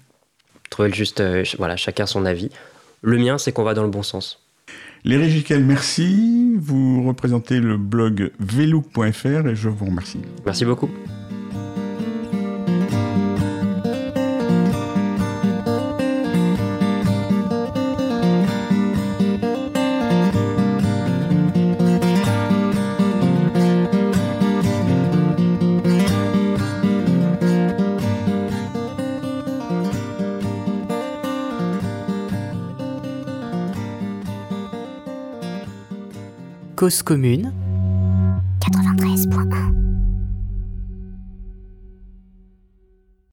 Trouver 0.70 0.88
le 0.88 0.94
juste, 0.94 1.20
euh, 1.20 1.44
voilà, 1.58 1.76
chacun 1.76 2.06
son 2.06 2.24
avis. 2.24 2.50
Le 3.02 3.18
mien, 3.18 3.36
c'est 3.38 3.52
qu'on 3.52 3.64
va 3.64 3.74
dans 3.74 3.82
le 3.82 3.90
bon 3.90 4.02
sens. 4.02 4.38
Les 5.04 5.16
Régicales, 5.16 5.64
merci. 5.64 6.56
Vous 6.58 7.06
représentez 7.06 7.58
le 7.58 7.76
blog 7.76 8.30
velook.fr 8.38 9.48
et 9.48 9.56
je 9.56 9.68
vous 9.68 9.86
remercie. 9.86 10.20
Merci 10.46 10.64
beaucoup. 10.64 10.90
Cause 36.82 37.00
commune. 37.04 37.52
93.1 38.58 39.71